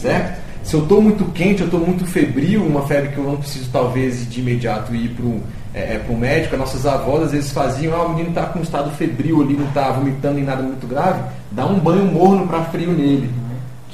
Certo? 0.00 0.46
Se 0.62 0.74
eu 0.74 0.82
estou 0.82 1.00
muito 1.00 1.24
quente, 1.26 1.60
eu 1.60 1.66
estou 1.66 1.78
muito 1.78 2.04
febril, 2.04 2.64
uma 2.64 2.82
febre 2.88 3.10
que 3.10 3.18
eu 3.18 3.24
não 3.24 3.36
preciso 3.36 3.70
talvez 3.70 4.28
de 4.28 4.40
imediato 4.40 4.92
ir 4.94 5.10
para 5.10 5.24
o 5.24 5.40
é, 5.72 5.94
é 5.94 6.16
médico, 6.16 6.54
as 6.54 6.60
nossas 6.60 6.86
avós 6.86 7.24
às 7.24 7.32
vezes 7.32 7.52
faziam, 7.52 7.94
ah, 7.94 8.06
o 8.06 8.08
menino 8.10 8.30
está 8.30 8.46
com 8.46 8.58
um 8.58 8.62
estado 8.62 8.90
febril 8.92 9.42
ali, 9.42 9.54
não 9.54 9.68
está 9.68 9.90
vomitando 9.90 10.40
em 10.40 10.42
nada 10.42 10.62
muito 10.62 10.86
grave, 10.86 11.20
dá 11.52 11.66
um 11.66 11.78
banho 11.78 12.06
morno 12.06 12.48
para 12.48 12.64
frio 12.64 12.92
nele. 12.92 13.30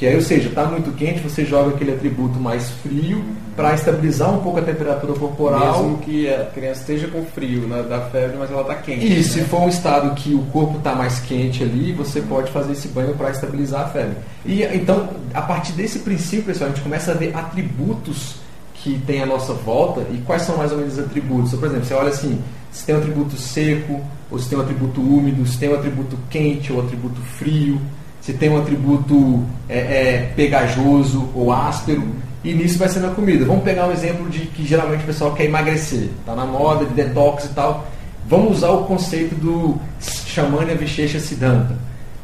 Que 0.03 0.09
aí, 0.09 0.17
ou 0.17 0.21
seja, 0.21 0.49
está 0.49 0.65
muito 0.65 0.91
quente, 0.97 1.21
você 1.21 1.45
joga 1.45 1.77
aquele 1.77 1.93
atributo 1.93 2.37
mais 2.41 2.69
frio 2.83 3.25
para 3.55 3.73
estabilizar 3.73 4.35
um 4.35 4.41
pouco 4.43 4.59
a 4.59 4.63
temperatura 4.63 5.13
corporal. 5.13 5.81
Mesmo 5.81 5.99
que 5.99 6.29
a 6.29 6.47
criança 6.47 6.81
esteja 6.81 7.07
com 7.07 7.25
frio 7.25 7.69
né, 7.69 7.85
da 7.89 8.01
febre, 8.01 8.37
mas 8.37 8.51
ela 8.51 8.63
está 8.63 8.75
quente. 8.75 9.07
E 9.07 9.15
né? 9.19 9.23
se 9.23 9.43
for 9.43 9.61
um 9.61 9.69
estado 9.69 10.13
que 10.17 10.35
o 10.35 10.43
corpo 10.47 10.79
está 10.79 10.97
mais 10.97 11.21
quente 11.21 11.63
ali, 11.63 11.93
você 11.93 12.21
pode 12.21 12.51
fazer 12.51 12.73
esse 12.73 12.89
banho 12.89 13.15
para 13.15 13.31
estabilizar 13.31 13.83
a 13.83 13.89
febre. 13.91 14.17
E 14.45 14.65
então, 14.65 15.09
a 15.33 15.43
partir 15.43 15.71
desse 15.75 16.01
princípio, 16.01 16.47
pessoal, 16.47 16.71
a 16.71 16.73
gente 16.75 16.83
começa 16.83 17.13
a 17.13 17.15
ver 17.15 17.33
atributos 17.37 18.39
que 18.75 19.01
tem 19.07 19.23
à 19.23 19.27
nossa 19.27 19.53
volta 19.53 20.05
e 20.13 20.19
quais 20.27 20.43
são 20.43 20.57
mais 20.57 20.73
ou 20.73 20.79
menos 20.79 20.95
os 20.95 20.99
atributos. 20.99 21.51
Então, 21.51 21.61
por 21.61 21.69
exemplo, 21.69 21.87
você 21.87 21.95
olha 21.95 22.09
assim, 22.09 22.43
se 22.73 22.85
tem 22.85 22.97
um 22.97 22.99
atributo 22.99 23.37
seco, 23.37 24.01
ou 24.29 24.37
se 24.37 24.49
tem 24.49 24.59
um 24.59 24.63
atributo 24.63 25.01
úmido, 25.01 25.47
se 25.47 25.59
tem 25.59 25.69
um 25.69 25.77
atributo 25.77 26.19
quente 26.29 26.73
ou 26.73 26.81
atributo 26.81 27.21
frio 27.21 27.81
se 28.23 28.33
tem 28.33 28.49
um 28.49 28.59
atributo 28.59 29.45
é, 29.69 29.79
é, 29.79 30.33
pegajoso 30.35 31.29
ou 31.35 31.53
áspero, 31.53 32.03
e 32.45 32.55
nisso 32.55 32.79
vai 32.79 32.89
ser 32.89 33.01
na 33.01 33.11
comida. 33.11 33.45
Vamos 33.45 33.65
pegar 33.65 33.89
um 33.89 33.93
exemplo 33.93 34.31
de 34.31 34.47
que 34.47 34.65
geralmente 34.65 35.03
o 35.03 35.07
pessoal 35.07 35.35
quer 35.35 35.45
emagrecer, 35.45 36.09
está 36.21 36.35
na 36.35 36.47
moda 36.47 36.87
de 36.87 36.95
detox 36.95 37.45
e 37.45 37.49
tal. 37.49 37.87
Vamos 38.27 38.59
usar 38.59 38.71
o 38.71 38.85
conceito 38.85 39.35
do 39.35 39.77
Shamanya 40.01 40.75
Vishecha 40.75 41.19
Siddhanta. 41.19 41.77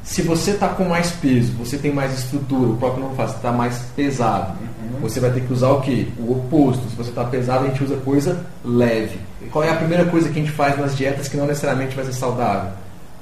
Se 0.03 0.23
você 0.23 0.53
está 0.53 0.69
com 0.69 0.85
mais 0.85 1.11
peso, 1.11 1.53
você 1.53 1.77
tem 1.77 1.93
mais 1.93 2.17
estrutura, 2.19 2.71
o 2.71 2.77
próprio 2.77 3.05
não 3.05 3.15
faz, 3.15 3.35
está 3.35 3.53
mais 3.53 3.79
pesado, 3.95 4.53
uhum. 4.53 5.01
você 5.01 5.21
vai 5.21 5.31
ter 5.31 5.41
que 5.41 5.53
usar 5.53 5.69
o 5.69 5.83
que? 5.83 6.11
O 6.19 6.33
oposto. 6.33 6.89
Se 6.89 6.97
você 6.97 7.11
está 7.11 7.25
pesado, 7.25 7.67
a 7.67 7.69
gente 7.69 7.85
usa 7.85 7.97
coisa 7.97 8.47
leve. 8.65 9.19
Qual 9.51 9.63
é 9.63 9.71
a 9.71 9.75
primeira 9.75 10.07
coisa 10.07 10.31
que 10.31 10.39
a 10.39 10.43
gente 10.43 10.55
faz 10.55 10.79
nas 10.79 10.97
dietas 10.97 11.29
que 11.29 11.37
não 11.37 11.47
necessariamente 11.47 11.95
vai 11.95 12.05
ser 12.07 12.15
saudável? 12.15 12.71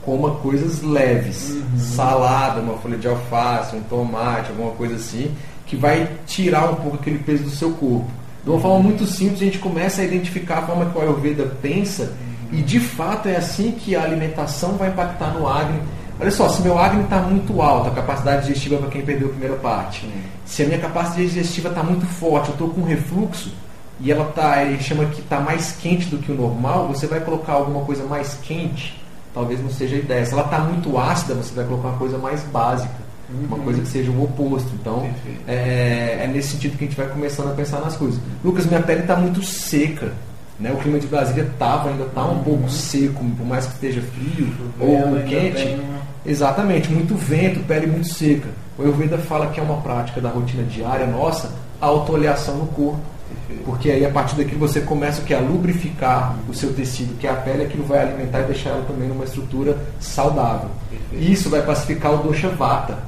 Coma 0.07 0.37
coisas 0.37 0.81
leves, 0.83 1.51
uhum. 1.51 1.79
salada, 1.79 2.61
uma 2.61 2.79
folha 2.79 2.97
de 2.97 3.09
alface, 3.09 3.75
um 3.75 3.83
tomate, 3.83 4.51
alguma 4.51 4.71
coisa 4.71 4.95
assim, 4.95 5.35
que 5.67 5.75
vai 5.75 6.09
tirar 6.25 6.71
um 6.71 6.77
pouco 6.77 6.97
aquele 6.97 7.19
peso 7.19 7.43
do 7.43 7.51
seu 7.51 7.73
corpo. 7.73 8.09
De 8.45 8.49
uma 8.49 8.61
forma 8.61 8.79
muito 8.79 9.05
simples, 9.05 9.43
a 9.43 9.45
gente 9.45 9.59
começa 9.59 10.01
a 10.01 10.05
identificar 10.05 10.59
a 10.59 10.63
forma 10.63 10.87
que 10.87 10.97
o 10.97 11.01
Ayurveda 11.01 11.45
pensa 11.61 12.05
uhum. 12.05 12.59
e 12.59 12.63
de 12.63 12.79
fato 12.79 13.29
é 13.29 13.37
assim 13.37 13.73
que 13.73 13.97
a 13.97 14.05
alimentação 14.05 14.77
vai 14.77 14.91
impactar 14.91 15.35
no 15.35 15.49
Agni. 15.49 15.81
Olha 16.21 16.31
só, 16.31 16.49
se 16.49 16.63
meu 16.63 16.79
Agni 16.79 17.03
está 17.03 17.19
muito 17.19 17.61
alto, 17.61 17.89
a 17.89 17.93
capacidade 17.93 18.47
digestiva 18.47 18.79
para 18.79 18.89
quem 18.89 19.03
perdeu 19.03 19.27
a 19.27 19.31
primeira 19.31 19.57
parte, 19.57 20.07
uhum. 20.07 20.13
se 20.47 20.63
a 20.63 20.67
minha 20.67 20.79
capacidade 20.79 21.27
digestiva 21.27 21.71
está 21.71 21.83
muito 21.83 22.07
forte, 22.07 22.49
eu 22.49 22.53
estou 22.53 22.71
com 22.71 22.83
refluxo, 22.85 23.53
e 23.99 24.13
ela 24.13 24.27
tá, 24.27 24.63
ele 24.63 24.81
chama 24.81 25.07
que 25.07 25.21
está 25.21 25.41
mais 25.41 25.73
quente 25.73 26.07
do 26.07 26.19
que 26.19 26.31
o 26.31 26.35
normal, 26.35 26.87
você 26.87 27.09
vai 27.09 27.19
colocar 27.19 27.55
alguma 27.55 27.85
coisa 27.85 28.05
mais 28.05 28.39
quente 28.43 28.95
talvez 29.37 29.63
não 29.63 29.69
seja 29.69 29.97
a 29.97 29.99
ideia. 29.99 30.25
Se 30.25 30.33
ela 30.33 30.45
está 30.45 30.61
muito 30.61 30.97
ácida, 30.97 31.35
você 31.35 31.55
vai 31.55 31.67
colocar 31.67 31.89
uma 31.89 31.99
coisa 31.99 32.17
mais 32.17 32.43
básica, 32.45 32.95
uhum. 33.29 33.47
uma 33.49 33.59
coisa 33.59 33.83
que 33.83 33.89
seja 33.89 34.11
o 34.11 34.25
oposto. 34.25 34.71
Então, 34.81 35.11
é, 35.47 36.23
é, 36.23 36.31
nesse 36.33 36.53
sentido 36.53 36.79
que 36.79 36.87
a 36.87 36.89
gente 36.89 36.97
vai 36.97 37.07
começando 37.07 37.51
a 37.51 37.55
pensar 37.55 37.81
nas 37.81 37.95
coisas. 37.97 38.19
Lucas, 38.43 38.65
minha 38.65 38.81
pele 38.81 39.03
está 39.03 39.15
muito 39.15 39.45
seca. 39.45 40.11
Né? 40.59 40.73
O 40.73 40.79
clima 40.79 40.99
de 40.99 41.07
Brasília 41.07 41.43
estava, 41.43 41.91
ainda 41.91 42.05
está 42.05 42.25
um 42.25 42.43
pouco 42.43 42.63
uhum. 42.63 42.69
seco, 42.71 43.23
por 43.37 43.47
mais 43.47 43.67
que 43.67 43.75
esteja 43.75 44.01
frio 44.01 44.49
ou 44.81 45.23
quente. 45.29 45.79
Exatamente, 46.25 46.91
muito 46.91 47.15
vento, 47.15 47.61
pele 47.67 47.87
muito 47.87 48.09
seca. 48.09 48.49
O 48.79 48.83
Ayurveda 48.83 49.19
fala 49.19 49.49
que 49.49 49.61
é 49.61 49.63
uma 49.63 49.83
prática 49.83 50.19
da 50.19 50.31
rotina 50.31 50.63
diária 50.63 51.07
nossa, 51.07 51.53
a 51.79 51.87
autooliação 51.87 52.57
no 52.57 52.67
corpo 52.69 53.16
porque 53.65 53.91
aí 53.91 54.05
a 54.05 54.11
partir 54.11 54.37
daquilo 54.37 54.61
você 54.61 54.81
começa 54.81 55.21
o 55.21 55.25
que? 55.25 55.35
A 55.35 55.41
lubrificar 55.41 56.37
o 56.49 56.55
seu 56.55 56.73
tecido, 56.73 57.19
que 57.19 57.27
é 57.27 57.31
a 57.31 57.35
pele, 57.35 57.65
aquilo 57.65 57.85
vai 57.85 58.01
alimentar 58.01 58.41
e 58.41 58.45
deixar 58.45 58.71
ela 58.71 58.85
também 58.87 59.09
numa 59.09 59.25
estrutura 59.25 59.77
saudável. 60.01 60.71
Perfeito. 60.91 61.33
Isso 61.33 61.51
vai 61.51 61.63
pacificar 61.63 62.15
o 62.15 62.19
dosha 62.19 62.49
vata. 62.49 62.99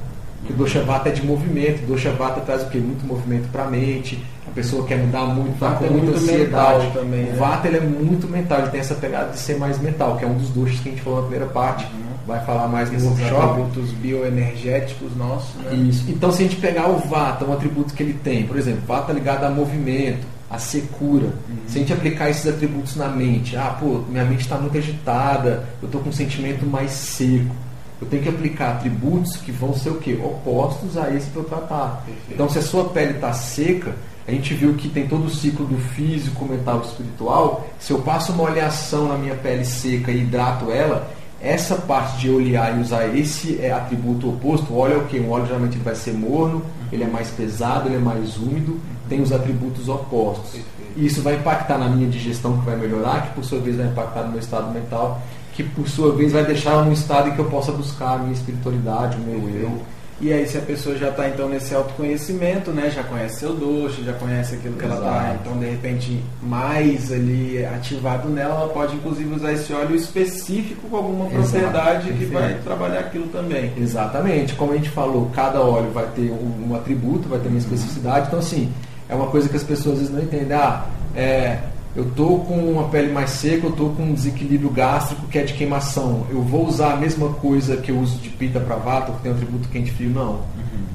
Que 0.45 0.53
o 0.53 0.55
dosha 0.55 0.81
vata 0.83 1.09
é 1.09 1.11
de 1.11 1.25
movimento, 1.25 1.83
o 1.83 1.87
dosha 1.87 2.11
vata 2.11 2.41
traz 2.41 2.63
o 2.63 2.69
quê? 2.69 2.77
Muito 2.77 3.05
movimento 3.05 3.49
para 3.51 3.65
a 3.65 3.69
mente, 3.69 4.23
a 4.47 4.51
pessoa 4.51 4.85
quer 4.85 4.97
mudar 4.97 5.25
muito, 5.25 5.53
está 5.53 5.71
com 5.71 5.85
é 5.85 5.89
muita 5.89 6.11
ansiedade. 6.11 6.91
também, 6.91 7.25
o 7.25 7.31
né? 7.31 7.35
vata 7.37 7.67
ele 7.67 7.77
é 7.77 7.81
muito 7.81 8.27
mental, 8.27 8.59
ele 8.59 8.69
tem 8.69 8.79
essa 8.79 8.95
pegada 8.95 9.31
de 9.31 9.37
ser 9.37 9.57
mais 9.57 9.79
mental, 9.79 10.17
que 10.17 10.25
é 10.25 10.27
um 10.27 10.35
dos 10.35 10.49
doshas 10.49 10.79
que 10.79 10.89
a 10.89 10.91
gente 10.91 11.03
falou 11.03 11.21
na 11.21 11.27
primeira 11.27 11.51
parte, 11.51 11.85
vai 12.29 12.45
falar 12.45 12.67
mais 12.67 12.91
no 12.91 13.09
workshop. 13.09 13.35
atributos 13.35 13.91
bioenergéticos 13.93 15.15
nossos, 15.17 15.55
né? 15.55 15.73
Isso. 15.73 16.05
Então, 16.07 16.31
se 16.31 16.43
a 16.43 16.45
gente 16.47 16.57
pegar 16.57 16.87
o 16.87 16.97
Vata, 16.97 17.43
um 17.43 17.51
atributo 17.51 17.93
que 17.93 18.03
ele 18.03 18.13
tem, 18.13 18.45
por 18.45 18.55
exemplo, 18.57 18.81
Vata 18.87 19.11
ligado 19.11 19.43
a 19.43 19.49
movimento, 19.49 20.25
a 20.49 20.57
secura, 20.57 21.33
se 21.67 21.77
a 21.77 21.81
gente 21.81 21.93
aplicar 21.93 22.29
esses 22.29 22.47
atributos 22.47 22.95
na 22.95 23.07
mente, 23.07 23.57
ah, 23.57 23.75
pô, 23.79 24.03
minha 24.07 24.25
mente 24.25 24.41
está 24.41 24.57
muito 24.57 24.77
agitada, 24.77 25.67
eu 25.81 25.87
estou 25.87 26.01
com 26.01 26.09
um 26.09 26.13
sentimento 26.13 26.65
mais 26.65 26.91
seco. 26.91 27.55
Eu 28.01 28.07
tenho 28.07 28.23
que 28.23 28.29
aplicar 28.29 28.77
atributos 28.77 29.35
que 29.35 29.51
vão 29.51 29.73
ser 29.73 29.89
o 29.89 29.95
quê? 29.95 30.17
Opostos 30.23 30.97
a 30.97 31.13
esse 31.13 31.27
para 31.31 31.41
eu 31.41 31.45
tratar. 31.45 32.03
Perfeito. 32.05 32.33
Então, 32.33 32.49
se 32.49 32.57
a 32.57 32.61
sua 32.61 32.85
pele 32.85 33.15
está 33.15 33.33
seca, 33.33 33.93
a 34.25 34.31
gente 34.31 34.53
viu 34.53 34.73
que 34.75 34.87
tem 34.87 35.07
todo 35.07 35.25
o 35.25 35.29
ciclo 35.29 35.65
do 35.65 35.77
físico, 35.77 36.45
mental 36.45 36.81
e 36.83 36.87
espiritual. 36.87 37.67
Se 37.79 37.91
eu 37.91 37.99
passo 37.99 38.31
uma 38.31 38.43
oleação 38.43 39.07
na 39.07 39.17
minha 39.17 39.35
pele 39.35 39.65
seca 39.65 40.11
e 40.11 40.21
hidrato 40.21 40.71
ela, 40.71 41.11
essa 41.41 41.75
parte 41.75 42.17
de 42.17 42.29
olear 42.29 42.77
e 42.77 42.81
usar 42.81 43.07
esse 43.15 43.59
é, 43.61 43.71
atributo 43.71 44.29
oposto, 44.29 44.73
o 44.73 44.77
óleo 44.77 44.95
é 44.95 44.97
o 44.97 45.05
quê? 45.05 45.19
Um 45.19 45.31
óleo 45.31 45.45
geralmente 45.45 45.75
ele 45.75 45.83
vai 45.83 45.95
ser 45.95 46.13
morno, 46.13 46.61
ele 46.91 47.03
é 47.03 47.07
mais 47.07 47.29
pesado, 47.29 47.87
ele 47.87 47.95
é 47.95 47.99
mais 47.99 48.37
úmido, 48.37 48.79
tem 49.07 49.21
os 49.21 49.31
atributos 49.31 49.87
opostos. 49.87 50.59
E 50.95 51.05
isso 51.05 51.21
vai 51.21 51.35
impactar 51.35 51.77
na 51.77 51.87
minha 51.87 52.09
digestão, 52.09 52.57
que 52.57 52.65
vai 52.65 52.75
melhorar, 52.75 53.27
que 53.27 53.35
por 53.35 53.45
sua 53.45 53.59
vez 53.59 53.77
vai 53.77 53.87
impactar 53.87 54.23
no 54.23 54.31
meu 54.31 54.39
estado 54.39 54.71
mental, 54.73 55.21
que 55.53 55.63
por 55.63 55.87
sua 55.87 56.13
vez 56.13 56.33
vai 56.33 56.45
deixar 56.45 56.83
num 56.83 56.91
estado 56.91 57.29
em 57.29 57.31
que 57.33 57.39
eu 57.39 57.45
possa 57.45 57.71
buscar 57.71 58.15
a 58.15 58.17
minha 58.17 58.33
espiritualidade, 58.33 59.17
o 59.17 59.21
meu 59.21 59.49
eu. 59.49 59.81
E 60.21 60.33
aí, 60.33 60.45
se 60.45 60.57
a 60.57 60.61
pessoa 60.61 60.97
já 60.97 61.09
está 61.09 61.29
então 61.29 61.47
nesse 61.47 61.73
autoconhecimento, 61.73 62.71
né, 62.71 62.89
já 62.89 63.03
conhece 63.03 63.39
seu 63.39 63.53
doce, 63.53 64.03
já 64.03 64.13
conhece 64.13 64.55
aquilo 64.55 64.75
que 64.75 64.83
ela 64.83 64.95
está, 64.95 65.07
Exato. 65.07 65.39
então 65.41 65.59
de 65.59 65.65
repente 65.65 66.23
mais 66.43 67.11
ali 67.11 67.65
ativado 67.65 68.27
nela, 68.27 68.55
ela 68.55 68.69
pode 68.69 68.95
inclusive 68.95 69.33
usar 69.33 69.53
esse 69.53 69.71
óleo 69.71 69.95
específico 69.95 70.89
com 70.89 70.97
alguma 70.97 71.27
Exato, 71.27 71.49
propriedade 71.49 72.13
que 72.13 72.25
vai 72.25 72.53
trabalhar 72.63 72.99
aquilo 72.99 73.27
também. 73.27 73.71
Exatamente, 73.77 74.55
como 74.55 74.73
a 74.73 74.75
gente 74.75 74.89
falou, 74.89 75.31
cada 75.33 75.61
óleo 75.61 75.89
vai 75.91 76.07
ter 76.15 76.31
um, 76.31 76.69
um 76.69 76.75
atributo, 76.75 77.29
vai 77.29 77.39
ter 77.39 77.47
uma 77.47 77.57
especificidade, 77.57 78.27
então 78.27 78.39
assim, 78.39 78.71
é 79.07 79.15
uma 79.15 79.27
coisa 79.27 79.47
que 79.47 79.55
as 79.55 79.63
pessoas 79.63 79.95
às 79.95 79.99
vezes 80.01 80.13
não 80.13 80.21
entendem. 80.21 80.55
Ah, 80.55 80.85
é, 81.15 81.59
eu 81.95 82.03
estou 82.07 82.39
com 82.41 82.55
uma 82.71 82.87
pele 82.89 83.11
mais 83.11 83.31
seca, 83.31 83.65
eu 83.65 83.71
estou 83.71 83.89
com 83.91 84.03
um 84.03 84.13
desequilíbrio 84.13 84.69
gástrico 84.69 85.27
que 85.27 85.39
é 85.39 85.43
de 85.43 85.53
queimação. 85.53 86.25
Eu 86.29 86.41
vou 86.41 86.67
usar 86.67 86.93
a 86.93 86.95
mesma 86.95 87.29
coisa 87.29 87.77
que 87.77 87.91
eu 87.91 87.99
uso 87.99 88.17
de 88.19 88.29
pita 88.29 88.59
para 88.59 88.75
vata, 88.75 89.11
que 89.13 89.21
tem 89.21 89.31
um 89.31 89.35
atributo 89.35 89.67
quente 89.69 89.89
e 89.89 89.93
frio? 89.93 90.09
Não. 90.11 90.41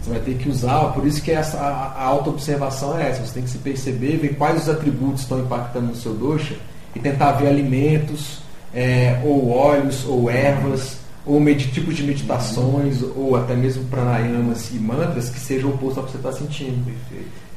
Você 0.01 0.11
vai 0.11 0.21
ter 0.21 0.35
que 0.35 0.49
usar, 0.49 0.93
por 0.93 1.07
isso 1.07 1.23
que 1.23 1.31
essa, 1.31 1.59
a, 1.59 1.95
a 1.97 2.05
auto-observação 2.05 2.99
é 2.99 3.09
essa. 3.11 3.25
Você 3.27 3.35
tem 3.35 3.43
que 3.43 3.51
se 3.51 3.59
perceber, 3.59 4.19
ver 4.19 4.37
quais 4.37 4.63
os 4.63 4.69
atributos 4.69 5.23
estão 5.23 5.41
impactando 5.41 5.87
no 5.89 5.97
seu 5.97 6.15
dosha 6.15 6.57
e 6.95 7.01
tentar 7.01 7.33
ver 7.33 7.49
alimentos, 7.49 8.39
é, 8.73 9.21
ou 9.25 9.51
óleos, 9.51 10.05
ou 10.07 10.31
ervas, 10.31 10.99
ou 11.27 11.41
medi- 11.41 11.71
tipos 11.73 11.97
de 11.97 12.03
meditações, 12.03 13.03
ou 13.17 13.35
até 13.35 13.55
mesmo 13.55 13.85
pranayamas 13.85 14.71
e 14.73 14.75
mantras 14.75 15.31
que 15.31 15.41
sejam 15.41 15.71
oposto 15.71 16.01
ao 16.01 16.07
que 16.07 16.13
você 16.13 16.19
está 16.19 16.33
sentindo. 16.33 16.85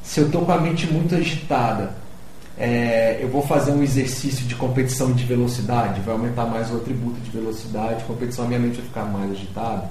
Se 0.01 0.21
eu 0.21 0.27
estou 0.27 0.43
com 0.45 0.51
a 0.53 0.57
mente 0.57 0.87
muito 0.91 1.13
agitada, 1.15 1.91
é, 2.57 3.19
eu 3.21 3.29
vou 3.29 3.41
fazer 3.43 3.71
um 3.71 3.83
exercício 3.83 4.45
de 4.45 4.55
competição 4.55 5.11
de 5.11 5.23
velocidade, 5.23 6.01
vai 6.01 6.15
aumentar 6.15 6.45
mais 6.45 6.71
o 6.71 6.77
atributo 6.77 7.19
de 7.19 7.29
velocidade, 7.29 8.03
competição, 8.05 8.45
a 8.45 8.47
minha 8.47 8.59
mente 8.59 8.77
vai 8.77 8.85
ficar 8.85 9.05
mais 9.05 9.31
agitada. 9.31 9.89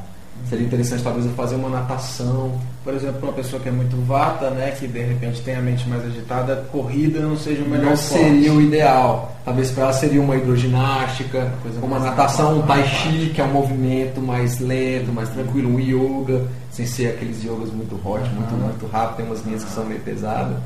Seria 0.50 0.66
interessante 0.66 1.02
talvez 1.02 1.24
eu 1.24 1.32
fazer 1.32 1.54
uma 1.54 1.70
natação, 1.70 2.52
Por 2.84 2.94
exemplo, 2.94 3.14
para 3.14 3.28
uma 3.30 3.32
pessoa 3.32 3.60
que 3.60 3.68
é 3.68 3.72
muito 3.72 3.96
vata, 4.06 4.50
né, 4.50 4.70
que 4.78 4.86
de 4.86 5.00
repente 5.00 5.40
tem 5.40 5.56
a 5.56 5.62
mente 5.62 5.88
mais 5.88 6.04
agitada, 6.04 6.56
corrida 6.70 7.20
não 7.20 7.36
seja 7.36 7.62
o 7.62 7.68
melhor 7.68 7.86
não 7.86 7.94
esporte. 7.94 8.22
seria 8.22 8.52
o 8.52 8.60
ideal. 8.60 9.34
Talvez 9.44 9.70
para 9.70 9.84
ela 9.84 9.92
seria 9.92 10.20
uma 10.20 10.36
hidroginástica, 10.36 11.52
uma 11.78 11.98
mais 11.98 12.04
natação, 12.04 12.58
um 12.58 12.62
tai 12.62 12.86
chi, 12.86 13.32
que 13.34 13.40
é 13.40 13.44
um 13.44 13.52
movimento 13.52 14.20
mais 14.20 14.60
lento, 14.60 15.12
mais 15.12 15.28
tranquilo, 15.30 15.74
um 15.74 15.80
yoga, 15.80 16.46
sem 16.70 16.86
ser 16.86 17.08
aqueles 17.08 17.42
yogas 17.42 17.72
muito 17.72 17.94
hot, 17.94 18.28
muito, 18.30 18.54
muito 18.54 18.86
rápido, 18.86 19.16
tem 19.16 19.26
umas 19.26 19.44
linhas 19.44 19.64
que 19.64 19.70
são 19.70 19.84
meio 19.84 20.00
pesadas. 20.00 20.58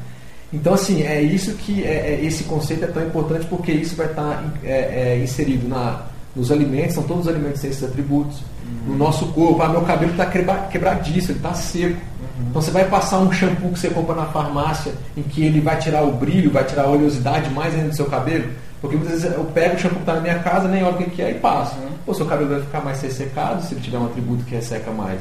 Então, 0.53 0.74
assim, 0.74 1.03
é 1.03 1.22
isso 1.22 1.53
que 1.55 1.84
é, 1.84 2.18
é- 2.20 2.24
esse 2.24 2.44
conceito 2.44 2.84
é 2.84 2.88
tão 2.88 3.05
importante 3.05 3.46
porque 3.46 3.70
isso 3.70 3.94
vai 3.94 4.07
estar 4.07 4.53
é, 4.64 5.16
é, 5.16 5.20
inserido 5.22 5.68
na, 5.68 6.03
nos 6.34 6.51
alimentos, 6.51 6.94
são 6.94 7.05
todos 7.05 7.26
os 7.26 7.32
alimentos 7.32 7.61
têm 7.61 7.70
esses 7.70 7.84
atributos. 7.84 8.38
No 8.86 8.96
nosso 8.96 9.26
corpo, 9.26 9.61
ah, 9.62 9.68
meu 9.68 9.82
cabelo 9.82 10.12
está 10.12 10.26
quebradiço, 10.26 11.32
ele 11.32 11.38
está 11.38 11.53
seco. 11.55 12.01
Então 12.48 12.62
você 12.62 12.70
vai 12.70 12.88
passar 12.88 13.18
um 13.18 13.30
shampoo 13.30 13.70
que 13.72 13.78
você 13.78 13.90
compra 13.90 14.14
na 14.14 14.26
farmácia, 14.26 14.92
em 15.16 15.22
que 15.22 15.44
ele 15.44 15.61
vai 15.61 15.78
tirar 15.78 16.03
o 16.03 16.12
brilho, 16.12 16.51
vai 16.51 16.64
tirar 16.64 16.84
a 16.84 16.88
oleosidade 16.88 17.51
mais 17.51 17.74
ainda 17.74 17.88
do 17.88 17.96
seu 17.96 18.07
cabelo. 18.07 18.48
Porque 18.80 18.96
muitas 18.96 19.20
vezes 19.22 19.36
eu 19.36 19.44
pego 19.44 19.76
o 19.76 19.78
shampoo 19.78 19.96
que 19.96 20.03
está 20.03 20.14
na 20.14 20.20
minha 20.20 20.38
casa, 20.38 20.66
nem 20.66 20.82
olho 20.82 20.94
o 20.94 20.98
que 20.98 21.11
que 21.11 21.22
é 21.22 21.30
e 21.32 21.34
passo. 21.34 21.76
Uhum. 21.76 21.90
Pô, 22.07 22.14
seu 22.14 22.24
cabelo 22.26 22.48
vai 22.48 22.61
ficar 22.61 22.80
mais 22.80 23.01
ressecado 23.03 23.62
se 23.62 23.74
ele 23.74 23.82
tiver 23.82 23.98
um 23.98 24.07
atributo 24.07 24.44
que 24.44 24.55
resseca 24.55 24.90
mais. 24.90 25.20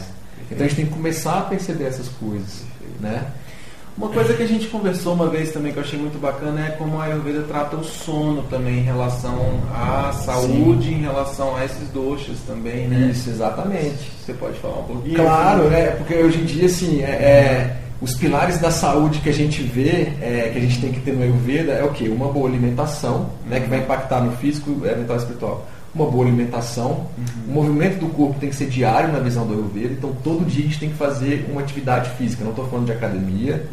Então 0.50 0.66
a 0.66 0.70
gente 0.70 0.78
tem 0.78 0.86
que 0.86 0.94
começar 0.94 1.40
a 1.40 1.42
perceber 1.42 1.86
essas 1.86 2.08
coisas. 2.08 2.64
Né? 3.00 3.24
Uma 4.00 4.08
coisa 4.08 4.34
que 4.34 4.42
a 4.42 4.48
gente 4.48 4.68
conversou 4.68 5.14
uma 5.14 5.28
vez 5.28 5.52
também 5.52 5.74
que 5.74 5.78
eu 5.78 5.84
achei 5.84 6.00
muito 6.00 6.18
bacana 6.18 6.68
é 6.68 6.70
como 6.70 7.02
a 7.02 7.04
Ayurveda 7.04 7.42
trata 7.42 7.76
o 7.76 7.84
sono 7.84 8.44
também 8.44 8.78
em 8.78 8.84
relação 8.84 9.60
à 9.76 10.14
saúde, 10.14 10.94
em 10.94 11.02
relação 11.02 11.54
a 11.58 11.66
esses 11.66 11.90
doxas 11.90 12.38
também, 12.48 12.88
né? 12.88 13.10
Isso, 13.12 13.30
exatamente. 13.30 14.10
Você 14.26 14.32
pode 14.32 14.58
falar 14.60 14.80
um 14.80 14.84
pouquinho? 14.84 15.16
Claro, 15.16 15.70
é, 15.74 15.88
porque 15.88 16.16
hoje 16.16 16.40
em 16.40 16.46
dia, 16.46 16.68
assim, 16.68 17.02
é, 17.02 17.10
é, 17.10 17.78
os 18.02 18.16
pilares 18.16 18.58
da 18.58 18.72
saúde 18.72 19.20
que 19.20 19.28
a 19.28 19.34
gente 19.34 19.62
vê, 19.62 20.14
é, 20.22 20.50
que 20.54 20.60
a 20.60 20.62
gente 20.62 20.80
tem 20.80 20.94
que 20.94 21.02
ter 21.02 21.12
no 21.12 21.22
Ayurveda, 21.22 21.74
é 21.74 21.84
o 21.84 21.92
quê? 21.92 22.08
Uma 22.08 22.32
boa 22.32 22.48
alimentação, 22.48 23.30
né, 23.50 23.60
que 23.60 23.68
vai 23.68 23.80
impactar 23.80 24.22
no 24.22 24.32
físico, 24.38 24.80
é, 24.86 24.96
mental 24.96 25.18
e 25.18 25.20
espiritual. 25.20 25.68
Uma 25.94 26.06
boa 26.06 26.24
alimentação, 26.26 27.08
o 27.48 27.52
movimento 27.52 28.00
do 28.00 28.08
corpo 28.10 28.40
tem 28.40 28.50
que 28.50 28.56
ser 28.56 28.68
diário 28.68 29.12
na 29.12 29.20
visão 29.20 29.46
do 29.46 29.54
Ayurveda, 29.54 29.94
então 29.94 30.12
todo 30.24 30.46
dia 30.46 30.64
a 30.64 30.68
gente 30.68 30.80
tem 30.80 30.90
que 30.90 30.96
fazer 30.96 31.48
uma 31.52 31.62
atividade 31.62 32.10
física. 32.12 32.44
Não 32.44 32.52
estou 32.52 32.68
falando 32.68 32.86
de 32.86 32.92
academia, 32.92 33.66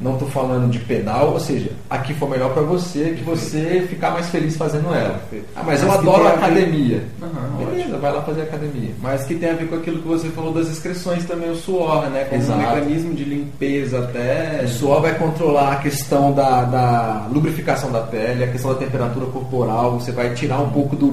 não 0.00 0.14
estou 0.14 0.28
falando 0.28 0.70
de 0.70 0.78
pedal, 0.80 1.32
ou 1.32 1.40
seja, 1.40 1.70
aqui 1.88 2.12
for 2.14 2.28
melhor 2.28 2.52
para 2.52 2.62
você, 2.62 3.14
que 3.16 3.22
você 3.22 3.86
ficar 3.88 4.10
mais 4.10 4.28
feliz 4.28 4.56
fazendo 4.56 4.92
ela. 4.94 5.20
Ah, 5.54 5.62
mas 5.64 5.80
eu 5.82 5.88
Mas 5.88 6.00
que 6.00 6.08
adoro 6.08 6.26
a 6.26 6.30
academia. 6.32 7.04
Aham, 7.22 7.56
Beleza, 7.58 7.82
ótimo. 7.82 7.98
vai 8.00 8.12
lá 8.12 8.22
fazer 8.22 8.42
academia. 8.42 8.90
Mas 9.00 9.24
que 9.24 9.34
tem 9.34 9.50
a 9.50 9.54
ver 9.54 9.68
com 9.68 9.76
aquilo 9.76 10.02
que 10.02 10.08
você 10.08 10.28
falou 10.30 10.52
das 10.52 10.68
excreções 10.68 11.24
também, 11.24 11.50
o 11.50 11.56
suor, 11.56 12.08
né? 12.10 12.24
Como 12.24 12.40
Exato. 12.42 12.58
um 12.58 12.62
mecanismo 12.62 13.14
de 13.14 13.24
limpeza 13.24 13.98
até. 14.00 14.62
O 14.64 14.68
suor 14.68 15.00
vai 15.02 15.14
controlar 15.16 15.72
a 15.72 15.76
questão 15.76 16.32
da, 16.32 16.64
da 16.64 17.26
lubrificação 17.32 17.90
da 17.92 18.00
pele, 18.00 18.44
a 18.44 18.48
questão 18.48 18.72
da 18.72 18.78
temperatura 18.78 19.26
corporal. 19.26 19.98
Você 20.00 20.12
vai 20.12 20.34
tirar 20.34 20.60
um 20.60 20.70
pouco 20.70 20.96
do 20.96 21.12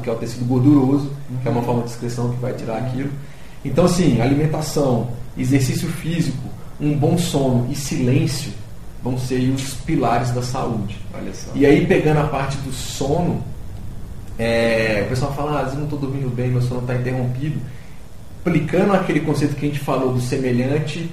que 0.00 0.08
é 0.08 0.12
o 0.12 0.16
tecido 0.16 0.44
gorduroso, 0.44 1.10
que 1.42 1.48
é 1.48 1.50
uma 1.50 1.62
forma 1.62 1.82
de 1.82 1.90
excreção 1.90 2.32
que 2.32 2.40
vai 2.40 2.52
tirar 2.52 2.78
aquilo. 2.78 3.10
Então, 3.64 3.84
assim, 3.84 4.20
alimentação, 4.20 5.08
exercício 5.36 5.88
físico, 5.88 6.42
um 6.80 6.96
bom 6.96 7.16
sono 7.16 7.68
e 7.70 7.74
silêncio 7.74 8.52
vão 9.02 9.18
ser 9.18 9.50
os 9.50 9.74
pilares 9.74 10.30
da 10.30 10.42
saúde. 10.42 10.98
E 11.54 11.66
aí, 11.66 11.86
pegando 11.86 12.20
a 12.20 12.24
parte 12.24 12.56
do 12.58 12.72
sono, 12.72 13.42
é, 14.38 15.02
o 15.06 15.08
pessoal 15.08 15.32
fala, 15.34 15.52
ah, 15.52 15.58
às 15.58 15.64
vezes 15.64 15.78
não 15.78 15.84
estou 15.84 15.98
dormindo 15.98 16.34
bem, 16.34 16.48
meu 16.48 16.62
sono 16.62 16.80
está 16.80 16.94
interrompido. 16.94 17.60
Aplicando 18.44 18.94
aquele 18.94 19.20
conceito 19.20 19.54
que 19.54 19.66
a 19.66 19.68
gente 19.68 19.80
falou 19.80 20.12
do 20.12 20.20
semelhante, 20.20 21.10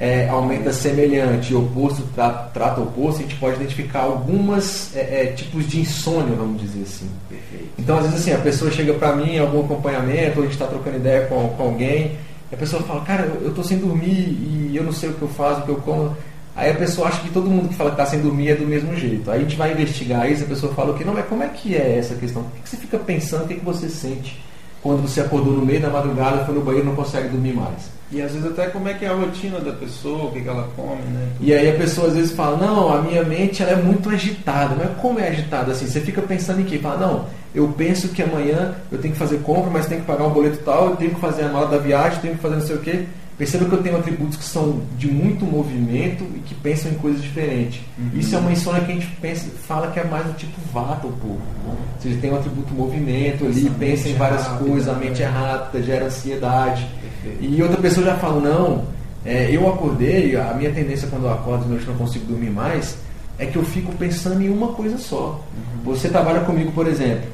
é, 0.00 0.26
aumenta 0.30 0.72
semelhante 0.72 1.52
e 1.52 1.54
oposto 1.54 2.02
tra- 2.14 2.48
trata 2.54 2.80
oposto, 2.80 3.18
a 3.18 3.22
gente 3.22 3.36
pode 3.36 3.56
identificar 3.56 4.00
algumas 4.00 4.96
é, 4.96 5.24
é, 5.24 5.26
tipos 5.26 5.68
de 5.68 5.78
insônia, 5.80 6.34
vamos 6.34 6.58
dizer 6.58 6.84
assim. 6.84 7.10
Perfeito. 7.28 7.68
Então, 7.78 7.98
às 7.98 8.04
vezes, 8.04 8.20
assim, 8.22 8.32
a 8.32 8.38
pessoa 8.38 8.70
chega 8.70 8.94
pra 8.94 9.14
mim 9.14 9.34
em 9.34 9.38
algum 9.38 9.60
acompanhamento, 9.60 10.38
ou 10.38 10.44
a 10.44 10.46
gente 10.46 10.54
está 10.54 10.66
trocando 10.66 10.96
ideia 10.96 11.26
com, 11.26 11.48
com 11.50 11.62
alguém, 11.62 12.16
e 12.50 12.54
a 12.54 12.56
pessoa 12.56 12.82
fala, 12.82 13.02
cara, 13.02 13.30
eu, 13.42 13.52
tô 13.52 13.62
sem 13.62 13.76
dormir 13.76 14.08
e 14.10 14.72
eu 14.74 14.82
não 14.82 14.92
sei 14.92 15.10
o 15.10 15.12
que 15.12 15.22
eu 15.22 15.28
faço, 15.28 15.60
o 15.60 15.64
que 15.64 15.68
eu 15.70 15.76
como. 15.76 16.16
Aí 16.56 16.70
a 16.70 16.74
pessoa 16.74 17.08
acha 17.08 17.20
que 17.20 17.30
todo 17.30 17.48
mundo 17.48 17.68
que 17.68 17.74
fala 17.74 17.90
que 17.90 18.00
está 18.00 18.06
sem 18.06 18.20
dormir 18.20 18.48
é 18.48 18.54
do 18.54 18.66
mesmo 18.66 18.96
jeito. 18.96 19.30
Aí 19.30 19.40
a 19.40 19.42
gente 19.42 19.56
vai 19.56 19.72
investigar 19.72 20.30
isso, 20.30 20.44
a 20.44 20.46
pessoa 20.46 20.72
fala 20.74 20.92
o 20.92 20.94
que? 20.98 21.04
Não, 21.04 21.12
mas 21.12 21.26
como 21.26 21.42
é 21.42 21.48
que 21.48 21.76
é 21.76 21.98
essa 21.98 22.14
questão? 22.14 22.42
O 22.42 22.46
que, 22.62 22.68
você 22.68 22.76
fica 22.78 22.98
pensando, 22.98 23.44
o 23.44 23.48
que 23.48 23.54
você 23.60 23.88
sente 23.88 24.40
quando 24.82 25.02
você 25.02 25.20
acordou 25.20 25.52
no 25.52 25.64
meio 25.64 25.80
da 25.80 25.90
madrugada, 25.90 26.44
foi 26.44 26.54
no 26.54 26.62
banheiro 26.62 26.86
não 26.86 26.96
consegue 26.96 27.28
dormir 27.28 27.52
mais? 27.52 27.90
E 28.12 28.20
às 28.20 28.32
vezes 28.32 28.50
até 28.50 28.66
como 28.66 28.88
é 28.88 28.94
que 28.94 29.04
é 29.04 29.08
a 29.08 29.14
rotina 29.14 29.60
da 29.60 29.72
pessoa, 29.72 30.24
o 30.24 30.32
que, 30.32 30.40
que 30.40 30.48
ela 30.48 30.68
come, 30.74 31.00
né? 31.12 31.28
E 31.40 31.54
aí 31.54 31.70
a 31.70 31.74
pessoa 31.74 32.08
às 32.08 32.14
vezes 32.14 32.32
fala, 32.32 32.56
não, 32.56 32.92
a 32.92 33.00
minha 33.02 33.22
mente 33.22 33.62
ela 33.62 33.72
é 33.72 33.76
muito 33.76 34.10
agitada. 34.10 34.74
Mas 34.74 34.98
como 35.00 35.20
é 35.20 35.28
agitada 35.28 35.70
assim? 35.70 35.86
Você 35.86 36.00
fica 36.00 36.20
pensando 36.20 36.60
em 36.60 36.64
quê? 36.64 36.78
Fala, 36.78 36.96
não, 36.96 37.26
eu 37.54 37.68
penso 37.68 38.08
que 38.08 38.20
amanhã 38.20 38.74
eu 38.90 38.98
tenho 38.98 39.12
que 39.12 39.18
fazer 39.18 39.38
compra, 39.42 39.70
mas 39.70 39.86
tenho 39.86 40.00
que 40.00 40.06
pagar 40.08 40.24
um 40.24 40.30
boleto 40.30 40.58
tal, 40.64 40.90
eu 40.90 40.96
tenho 40.96 41.14
que 41.14 41.20
fazer 41.20 41.44
a 41.44 41.48
mala 41.48 41.68
da 41.68 41.78
viagem, 41.78 42.20
tenho 42.20 42.34
que 42.34 42.42
fazer 42.42 42.56
não 42.56 42.66
sei 42.66 42.76
o 42.76 42.80
quê. 42.80 43.04
Perceba 43.40 43.64
que 43.64 43.72
eu 43.72 43.82
tenho 43.82 43.96
atributos 43.96 44.36
que 44.36 44.44
são 44.44 44.82
de 44.98 45.10
muito 45.10 45.46
movimento 45.46 46.24
e 46.36 46.40
que 46.40 46.54
pensam 46.56 46.92
em 46.92 46.96
coisas 46.96 47.22
diferentes. 47.22 47.80
Uhum. 47.98 48.10
Isso 48.20 48.36
é 48.36 48.38
uma 48.38 48.52
insônia 48.52 48.82
que 48.82 48.92
a 48.92 48.94
gente 48.94 49.06
pensa, 49.18 49.48
fala 49.66 49.90
que 49.90 49.98
é 49.98 50.04
mais 50.04 50.26
do 50.26 50.34
tipo 50.34 50.60
vata 50.70 51.06
um 51.06 51.12
pouco. 51.12 51.40
Ou 51.66 51.76
seja, 52.02 52.18
tem 52.20 52.30
um 52.30 52.36
atributo 52.36 52.74
movimento 52.74 53.46
ali, 53.46 53.66
Essa 53.66 53.74
pensa 53.78 54.08
em 54.10 54.14
várias 54.14 54.46
rápida, 54.46 54.68
coisas, 54.68 54.88
a 54.90 54.92
mente 54.92 55.22
é 55.22 55.26
rápida, 55.26 55.82
gera 55.82 56.04
ansiedade. 56.04 56.86
Perfeito. 57.22 57.54
E 57.54 57.62
outra 57.62 57.78
pessoa 57.78 58.04
já 58.04 58.14
fala, 58.18 58.40
não, 58.42 58.84
é, 59.24 59.48
eu 59.50 59.66
acordei, 59.72 60.36
a 60.36 60.52
minha 60.52 60.70
tendência 60.70 61.08
quando 61.08 61.24
eu 61.24 61.32
acordo 61.32 61.62
de 61.62 61.70
noite 61.70 61.86
não 61.86 61.94
consigo 61.94 62.26
dormir 62.26 62.50
mais, 62.50 62.98
é 63.38 63.46
que 63.46 63.56
eu 63.56 63.64
fico 63.64 63.90
pensando 63.92 64.42
em 64.42 64.50
uma 64.50 64.68
coisa 64.68 64.98
só. 64.98 65.42
Uhum. 65.56 65.94
Você 65.94 66.10
trabalha 66.10 66.40
comigo, 66.40 66.72
por 66.72 66.86
exemplo, 66.86 67.30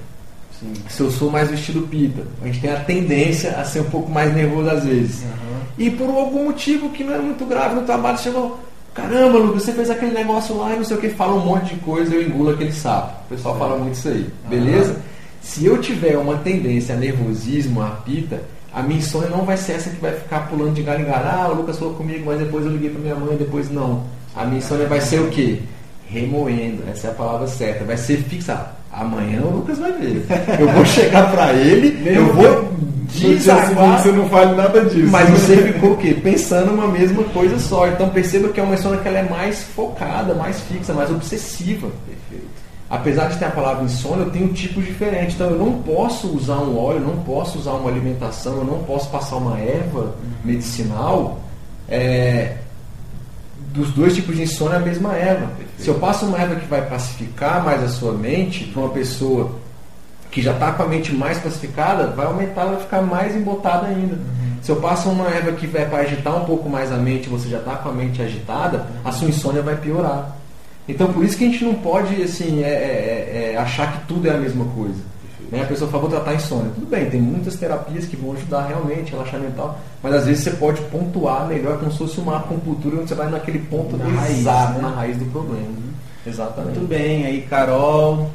Sim. 0.60 0.72
se 0.88 1.00
eu 1.00 1.10
sou 1.10 1.32
mais 1.32 1.50
vestido 1.50 1.80
pita, 1.88 2.22
a 2.40 2.46
gente 2.46 2.60
tem 2.60 2.70
a 2.70 2.78
tendência 2.78 3.56
a 3.56 3.64
ser 3.64 3.80
um 3.80 3.90
pouco 3.90 4.08
mais 4.08 4.32
nervoso 4.32 4.70
às 4.70 4.84
vezes. 4.84 5.22
Uhum. 5.22 5.45
E 5.78 5.90
por 5.90 6.08
algum 6.08 6.44
motivo 6.44 6.90
que 6.90 7.04
não 7.04 7.14
é 7.14 7.18
muito 7.18 7.44
grave 7.44 7.74
no 7.74 7.82
trabalho, 7.82 8.18
chegou, 8.18 8.58
caramba, 8.94 9.38
Lucas, 9.38 9.64
você 9.64 9.72
fez 9.72 9.90
aquele 9.90 10.12
negócio 10.12 10.56
lá 10.56 10.72
e 10.74 10.76
não 10.76 10.84
sei 10.84 10.96
o 10.96 11.00
que, 11.00 11.10
fala 11.10 11.34
um 11.34 11.44
monte 11.44 11.74
de 11.74 11.80
coisa, 11.80 12.14
eu 12.14 12.22
engulo 12.22 12.50
aquele 12.50 12.72
sapo. 12.72 13.14
O 13.26 13.34
pessoal 13.34 13.56
é. 13.56 13.58
fala 13.58 13.76
muito 13.76 13.94
isso 13.94 14.08
aí, 14.08 14.26
beleza? 14.48 14.94
Uhum. 14.94 15.00
Se 15.42 15.64
eu 15.64 15.80
tiver 15.80 16.16
uma 16.16 16.38
tendência 16.38 16.94
a 16.94 16.98
nervosismo, 16.98 17.82
a 17.82 17.90
pita, 17.90 18.42
a 18.72 18.82
minha 18.82 18.98
insônia 18.98 19.30
não 19.30 19.44
vai 19.44 19.56
ser 19.56 19.72
essa 19.72 19.88
que 19.88 20.00
vai 20.00 20.12
ficar 20.12 20.48
pulando 20.48 20.74
de 20.74 20.82
galho 20.82 21.02
em 21.02 21.06
galho. 21.06 21.24
Ah, 21.26 21.48
o 21.48 21.54
Lucas 21.54 21.78
falou 21.78 21.94
comigo, 21.94 22.26
mas 22.26 22.38
depois 22.38 22.66
eu 22.66 22.72
liguei 22.72 22.90
para 22.90 23.00
minha 23.00 23.14
mãe, 23.14 23.36
depois 23.36 23.70
não. 23.70 24.04
A 24.34 24.44
minha 24.44 24.58
insônia 24.58 24.86
vai 24.86 25.00
ser 25.00 25.20
o 25.20 25.30
quê? 25.30 25.60
Remoendo, 26.08 26.82
essa 26.90 27.06
é 27.06 27.10
a 27.10 27.14
palavra 27.14 27.46
certa. 27.46 27.84
Vai 27.84 27.96
ser 27.96 28.18
fixa. 28.24 28.72
Amanhã 28.92 29.42
o 29.42 29.56
Lucas 29.56 29.78
vai 29.78 29.92
ver. 29.92 30.26
Eu 30.58 30.68
vou 30.68 30.84
chegar 30.84 31.30
para 31.30 31.52
ele, 31.52 32.02
eu 32.08 32.32
vou 32.32 32.72
desaguar. 33.08 34.02
Você 34.02 34.10
não 34.12 34.28
fale 34.28 34.54
nada 34.54 34.84
disso. 34.84 35.10
Mas 35.10 35.28
você 35.30 35.56
ficou 35.72 35.92
o 35.92 35.96
quê? 35.96 36.14
Pensando 36.14 36.72
uma 36.72 36.88
mesma 36.88 37.22
coisa 37.24 37.58
só. 37.58 37.86
Então 37.88 38.08
perceba 38.08 38.48
que 38.48 38.60
é 38.60 38.62
uma 38.62 38.74
insônia 38.74 39.00
que 39.00 39.08
ela 39.08 39.18
é 39.18 39.28
mais 39.28 39.62
focada, 39.62 40.34
mais 40.34 40.60
fixa, 40.60 40.92
mais 40.92 41.10
obsessiva. 41.10 41.88
Perfeito. 42.06 42.46
Apesar 42.88 43.28
de 43.28 43.38
ter 43.38 43.46
a 43.46 43.50
palavra 43.50 43.84
insônia, 43.84 44.24
eu 44.24 44.30
tenho 44.30 44.48
tipos 44.52 44.84
diferentes. 44.84 45.34
Então 45.34 45.50
eu 45.50 45.58
não 45.58 45.72
posso 45.82 46.28
usar 46.28 46.58
um 46.58 46.78
óleo, 46.78 47.00
não 47.00 47.16
posso 47.22 47.58
usar 47.58 47.72
uma 47.72 47.90
alimentação, 47.90 48.58
eu 48.58 48.64
não 48.64 48.78
posso 48.84 49.10
passar 49.10 49.36
uma 49.36 49.58
erva 49.58 50.14
medicinal. 50.44 51.40
É, 51.88 52.56
dos 53.76 53.90
dois 53.92 54.14
tipos 54.14 54.34
de 54.34 54.42
insônia 54.42 54.76
é 54.76 54.78
a 54.78 54.80
mesma 54.80 55.14
erva. 55.14 55.46
Perfeito. 55.48 55.82
Se 55.82 55.88
eu 55.88 55.94
passo 55.96 56.26
uma 56.26 56.38
erva 56.38 56.56
que 56.56 56.66
vai 56.66 56.88
pacificar 56.88 57.62
mais 57.62 57.82
a 57.82 57.88
sua 57.88 58.12
mente 58.12 58.64
para 58.64 58.82
uma 58.82 58.88
pessoa 58.90 59.52
que 60.30 60.42
já 60.42 60.52
está 60.52 60.72
com 60.72 60.82
a 60.82 60.86
mente 60.86 61.14
mais 61.14 61.38
pacificada, 61.38 62.08
vai 62.08 62.26
aumentar, 62.26 62.64
vai 62.64 62.80
ficar 62.80 63.02
mais 63.02 63.36
embotada 63.36 63.86
ainda. 63.86 64.14
Uhum. 64.14 64.56
Se 64.62 64.70
eu 64.70 64.76
passo 64.76 65.08
uma 65.08 65.28
erva 65.28 65.52
que 65.52 65.66
vai 65.66 65.86
para 65.86 65.98
agitar 65.98 66.36
um 66.36 66.44
pouco 66.44 66.68
mais 66.68 66.90
a 66.90 66.96
mente, 66.96 67.28
você 67.28 67.48
já 67.48 67.58
está 67.58 67.76
com 67.76 67.90
a 67.90 67.92
mente 67.92 68.20
agitada, 68.20 68.86
a 69.04 69.12
sua 69.12 69.28
insônia 69.28 69.62
vai 69.62 69.76
piorar. 69.76 70.36
Então 70.88 71.12
por 71.12 71.24
isso 71.24 71.36
que 71.36 71.44
a 71.44 71.48
gente 71.48 71.64
não 71.64 71.74
pode 71.74 72.22
assim 72.22 72.62
é, 72.62 72.68
é, 72.68 73.52
é, 73.54 73.58
achar 73.58 73.92
que 73.92 74.06
tudo 74.06 74.28
é 74.28 74.30
a 74.30 74.38
mesma 74.38 74.64
coisa. 74.66 75.00
Né? 75.50 75.62
A 75.62 75.66
pessoa 75.66 75.90
fala, 75.90 76.02
vou 76.02 76.10
tratar 76.10 76.34
insônia. 76.34 76.70
Tudo 76.74 76.86
bem, 76.86 77.08
tem 77.08 77.20
muitas 77.20 77.54
terapias 77.56 78.06
que 78.06 78.16
vão 78.16 78.32
ajudar 78.32 78.66
realmente, 78.66 79.12
relaxar 79.12 79.40
mental, 79.40 79.78
mas 80.02 80.14
às 80.14 80.26
vezes 80.26 80.44
você 80.44 80.50
pode 80.50 80.80
pontuar 80.82 81.46
melhor 81.46 81.78
como 81.78 81.90
se 81.92 81.98
fosse 81.98 82.18
uma 82.18 82.38
acupuntura 82.38 82.96
onde 82.96 83.08
você 83.08 83.14
vai 83.14 83.30
naquele 83.30 83.60
ponto 83.60 83.96
na 83.96 84.06
raiz, 84.06 84.44
né? 84.44 84.78
na 84.82 84.88
raiz 84.88 85.16
do 85.16 85.24
problema. 85.26 85.66
Uhum. 85.66 85.92
Exatamente. 86.26 86.78
Muito 86.78 86.88
bem, 86.88 87.24
aí 87.24 87.42
Carol, 87.42 88.28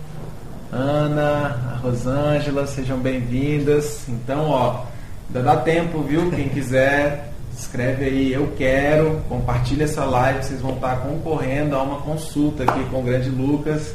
Ana, 0.71 1.73
a 1.73 1.75
Rosângela, 1.77 2.65
sejam 2.65 2.97
bem-vindas. 2.97 4.07
Então, 4.07 4.49
ó, 4.49 4.85
ainda 5.27 5.43
dá 5.43 5.57
tempo, 5.57 6.01
viu? 6.01 6.31
Quem 6.31 6.47
quiser, 6.49 7.33
escreve 7.53 8.05
aí, 8.05 8.31
eu 8.31 8.53
quero, 8.57 9.21
compartilha 9.27 9.83
essa 9.83 10.05
live, 10.05 10.43
vocês 10.43 10.61
vão 10.61 10.75
estar 10.75 11.01
concorrendo 11.01 11.75
a 11.75 11.83
uma 11.83 11.99
consulta 11.99 12.63
aqui 12.63 12.85
com 12.85 13.01
o 13.01 13.03
grande 13.03 13.29
Lucas. 13.29 13.93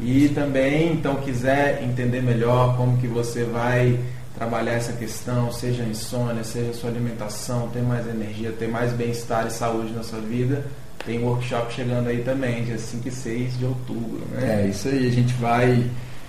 E 0.00 0.28
também, 0.30 0.92
então, 0.92 1.16
quiser 1.16 1.82
entender 1.82 2.22
melhor 2.22 2.76
como 2.76 2.96
que 2.98 3.06
você 3.06 3.44
vai 3.44 3.98
trabalhar 4.36 4.72
essa 4.72 4.92
questão, 4.92 5.52
seja 5.52 5.82
insônia, 5.82 6.42
seja 6.42 6.72
sua 6.72 6.88
alimentação, 6.88 7.68
ter 7.68 7.82
mais 7.82 8.08
energia, 8.08 8.52
ter 8.52 8.68
mais 8.68 8.92
bem-estar 8.92 9.46
e 9.46 9.50
saúde 9.50 9.92
na 9.92 10.02
sua 10.02 10.20
vida, 10.20 10.64
tem 11.04 11.22
workshop 11.22 11.72
chegando 11.72 12.08
aí 12.08 12.22
também, 12.22 12.64
dia 12.64 12.78
5 12.78 13.06
e 13.06 13.10
6 13.10 13.58
de 13.58 13.64
outubro. 13.66 14.22
Né? 14.32 14.64
É, 14.64 14.68
isso 14.68 14.88
aí, 14.88 15.08
a 15.08 15.12
gente 15.12 15.34
vai. 15.34 15.84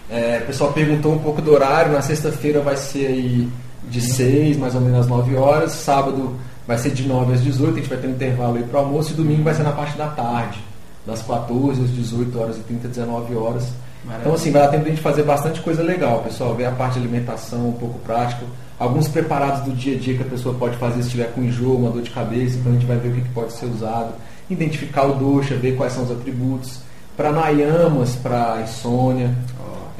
É, 0.09 0.39
o 0.43 0.47
pessoal 0.47 0.73
perguntou 0.73 1.13
um 1.13 1.19
pouco 1.19 1.41
do 1.41 1.53
horário, 1.53 1.93
na 1.93 2.01
sexta-feira 2.01 2.59
vai 2.59 2.75
ser 2.75 3.07
aí 3.07 3.49
de 3.89 4.01
6, 4.01 4.57
mais 4.57 4.75
ou 4.75 4.81
menos 4.81 4.99
às 4.99 5.07
9 5.07 5.35
horas, 5.37 5.71
sábado 5.71 6.35
vai 6.67 6.77
ser 6.77 6.91
de 6.91 7.07
9 7.07 7.33
às 7.33 7.41
18, 7.41 7.73
a 7.73 7.75
gente 7.77 7.89
vai 7.89 7.97
ter 7.97 8.07
um 8.07 8.11
intervalo 8.11 8.57
aí 8.57 8.63
para 8.63 8.79
almoço, 8.79 9.13
e 9.13 9.15
domingo 9.15 9.43
vai 9.43 9.53
ser 9.53 9.63
na 9.63 9.71
parte 9.71 9.97
da 9.97 10.07
tarde, 10.07 10.59
das 11.05 11.21
14 11.21 11.83
às 11.83 11.89
18 11.89 12.39
horas 12.39 12.57
e 12.57 12.61
30, 12.61 12.87
19 12.87 13.35
horas. 13.35 13.69
Maravilha. 14.03 14.21
Então, 14.21 14.33
assim, 14.33 14.51
vai 14.51 14.61
dar 14.61 14.67
tempo 14.69 14.83
de 14.83 14.89
a 14.89 14.93
gente 14.93 15.03
fazer 15.03 15.23
bastante 15.23 15.61
coisa 15.61 15.83
legal, 15.83 16.23
pessoal. 16.23 16.55
Ver 16.55 16.65
a 16.65 16.71
parte 16.71 16.93
de 16.93 16.99
alimentação 16.99 17.69
um 17.69 17.73
pouco 17.73 17.99
prático. 17.99 18.45
Alguns 18.79 19.07
preparados 19.07 19.61
do 19.61 19.71
dia 19.71 19.95
a 19.95 19.99
dia 19.99 20.15
que 20.17 20.23
a 20.23 20.25
pessoa 20.25 20.55
pode 20.55 20.75
fazer 20.77 21.03
se 21.03 21.11
tiver 21.11 21.31
com 21.33 21.43
enjoo, 21.43 21.77
uma 21.77 21.91
dor 21.91 22.01
de 22.01 22.09
cabeça. 22.09 22.57
Então, 22.57 22.71
a 22.71 22.75
gente 22.75 22.87
vai 22.87 22.97
ver 22.97 23.09
o 23.09 23.13
que 23.13 23.29
pode 23.29 23.53
ser 23.53 23.67
usado 23.67 24.13
identificar 24.53 25.05
o 25.05 25.15
dosha, 25.15 25.55
ver 25.55 25.75
quais 25.75 25.93
são 25.93 26.03
os 26.03 26.11
atributos, 26.11 26.79
pranayamas 27.15 28.15
para 28.15 28.61
insônia. 28.61 29.33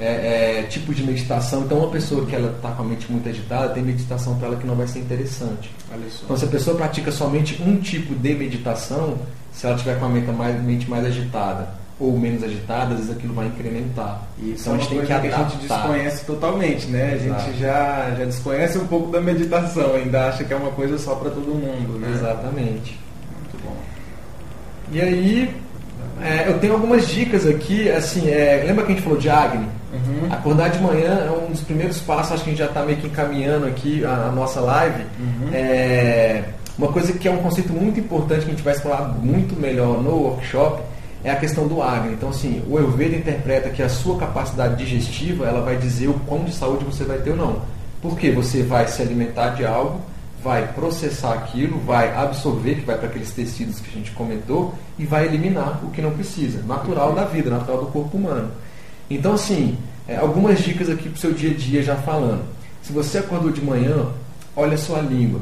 É, 0.02 0.62
é, 0.62 0.64
tipo 0.64 0.94
de 0.96 1.04
meditação. 1.04 1.62
Então, 1.62 1.78
uma 1.78 1.92
pessoa 1.92 2.26
que 2.26 2.36
ela 2.36 2.52
está 2.52 2.72
com 2.72 2.82
a 2.82 2.86
mente 2.86 3.10
muito 3.12 3.30
agitada, 3.30 3.72
tem 3.74 3.84
meditação 3.84 4.36
para 4.36 4.48
ela 4.48 4.58
que 4.58 4.66
não 4.66 4.76
vai 4.76 4.88
ser 4.88 5.00
interessante. 5.00 5.70
Então, 6.24 6.36
se 6.36 6.46
a 6.46 6.48
pessoa 6.48 6.76
pratica 6.76 7.12
somente 7.12 7.62
um 7.62 7.78
tipo 7.78 8.16
de 8.16 8.34
meditação, 8.34 9.20
se 9.54 9.68
ela 9.68 9.78
tiver 9.78 10.00
com 10.00 10.06
a 10.06 10.10
mente 10.10 10.32
mais, 10.32 10.64
mente 10.64 10.90
mais 10.90 11.06
agitada 11.06 11.80
ou 12.00 12.18
menos 12.18 12.44
agitada, 12.44 12.94
às 12.94 13.02
vezes 13.02 13.12
aquilo 13.12 13.36
vai 13.36 13.46
incrementar. 13.46 14.28
Isso 14.40 14.64
então, 14.64 14.74
é 14.74 14.76
a 14.76 14.80
gente 14.80 14.90
tem 14.90 15.00
que, 15.02 15.06
que 15.06 15.14
a 15.14 15.38
gente 15.44 15.58
desconhece 15.58 16.26
totalmente, 16.26 16.88
né? 16.88 17.14
A 17.14 17.18
gente 17.18 17.60
já, 17.60 18.16
já 18.18 18.26
desconhece 18.26 18.78
um 18.80 18.88
pouco 18.88 19.12
da 19.12 19.22
meditação, 19.22 19.94
ainda 19.94 20.30
acha 20.30 20.44
que 20.44 20.52
é 20.52 20.58
uma 20.58 20.72
coisa 20.72 20.98
só 20.98 21.14
para 21.14 21.30
todo 21.30 21.46
mundo, 21.46 22.00
né? 22.00 22.12
Exatamente. 22.12 23.00
E 24.92 25.00
aí, 25.00 25.56
é, 26.22 26.48
eu 26.48 26.60
tenho 26.60 26.74
algumas 26.74 27.08
dicas 27.08 27.46
aqui, 27.48 27.90
assim, 27.90 28.30
é, 28.30 28.64
lembra 28.66 28.86
que 28.86 28.92
a 28.92 28.96
gente 28.96 29.04
falou 29.04 29.20
de 29.20 29.30
Agni? 29.30 29.68
Uhum. 29.94 30.32
Acordar 30.32 30.70
de 30.70 30.80
manhã 30.80 31.26
é 31.28 31.32
um 31.32 31.52
dos 31.52 31.62
primeiros 31.62 32.00
passos, 32.00 32.34
acho 32.34 32.44
que 32.44 32.50
a 32.50 32.54
gente 32.54 32.60
já 32.60 32.68
está 32.68 32.84
meio 32.84 32.98
que 32.98 33.08
encaminhando 33.08 33.66
aqui 33.68 34.06
a, 34.06 34.28
a 34.28 34.32
nossa 34.32 34.62
live. 34.62 35.04
Uhum. 35.20 35.50
É, 35.54 36.44
uma 36.78 36.92
coisa 36.92 37.14
que 37.14 37.28
é 37.28 37.32
um 37.32 37.38
conceito 37.38 37.74
muito 37.74 38.00
importante 38.00 38.42
que 38.42 38.48
a 38.48 38.52
gente 38.52 38.64
vai 38.64 38.74
explorar 38.74 39.04
muito 39.04 39.60
melhor 39.60 40.02
no 40.02 40.12
workshop 40.12 40.82
é 41.24 41.30
a 41.32 41.36
questão 41.36 41.68
do 41.68 41.82
Agni. 41.82 42.14
Então, 42.14 42.30
assim, 42.30 42.64
o 42.68 42.78
Ayurveda 42.78 43.16
interpreta 43.16 43.70
que 43.70 43.84
a 43.84 43.90
sua 43.90 44.18
capacidade 44.18 44.76
digestiva 44.76 45.46
ela 45.46 45.62
vai 45.62 45.78
dizer 45.78 46.08
o 46.08 46.14
quão 46.26 46.44
de 46.44 46.54
saúde 46.54 46.86
você 46.86 47.04
vai 47.04 47.18
ter 47.20 47.32
ou 47.32 47.36
não. 47.36 47.62
Porque 48.02 48.32
você 48.32 48.64
vai 48.64 48.88
se 48.88 49.02
alimentar 49.02 49.50
de 49.50 49.66
algo 49.66 50.02
vai 50.44 50.68
processar 50.74 51.34
aquilo, 51.34 51.80
vai 51.80 52.14
absorver, 52.16 52.76
que 52.76 52.86
vai 52.86 52.98
para 52.98 53.08
aqueles 53.08 53.32
tecidos 53.32 53.80
que 53.80 53.90
a 53.90 53.94
gente 53.94 54.12
comentou, 54.12 54.74
e 54.98 55.06
vai 55.06 55.26
eliminar 55.26 55.84
o 55.84 55.92
que 55.92 56.02
não 56.02 56.12
precisa. 56.12 56.62
Natural 56.64 57.14
da 57.14 57.26
vida, 57.26 57.50
natural 57.50 57.86
do 57.86 57.92
corpo 57.92 58.18
humano. 58.18 58.52
Então, 59.10 59.34
assim, 59.34 59.78
é, 60.08 60.18
algumas 60.18 60.60
dicas 60.60 60.90
aqui 60.90 61.10
para 61.10 61.18
o 61.18 61.20
seu 61.20 61.34
dia 61.34 61.52
a 61.52 61.54
dia 61.54 61.84
já 61.84 61.96
falando. 61.96 62.44
Se 62.82 62.92
você 62.92 63.20
acordou 63.20 63.52
de 63.52 63.62
manhã, 63.64 64.08
olha 64.56 64.74
a 64.74 64.78
sua 64.78 65.00
língua. 65.00 65.40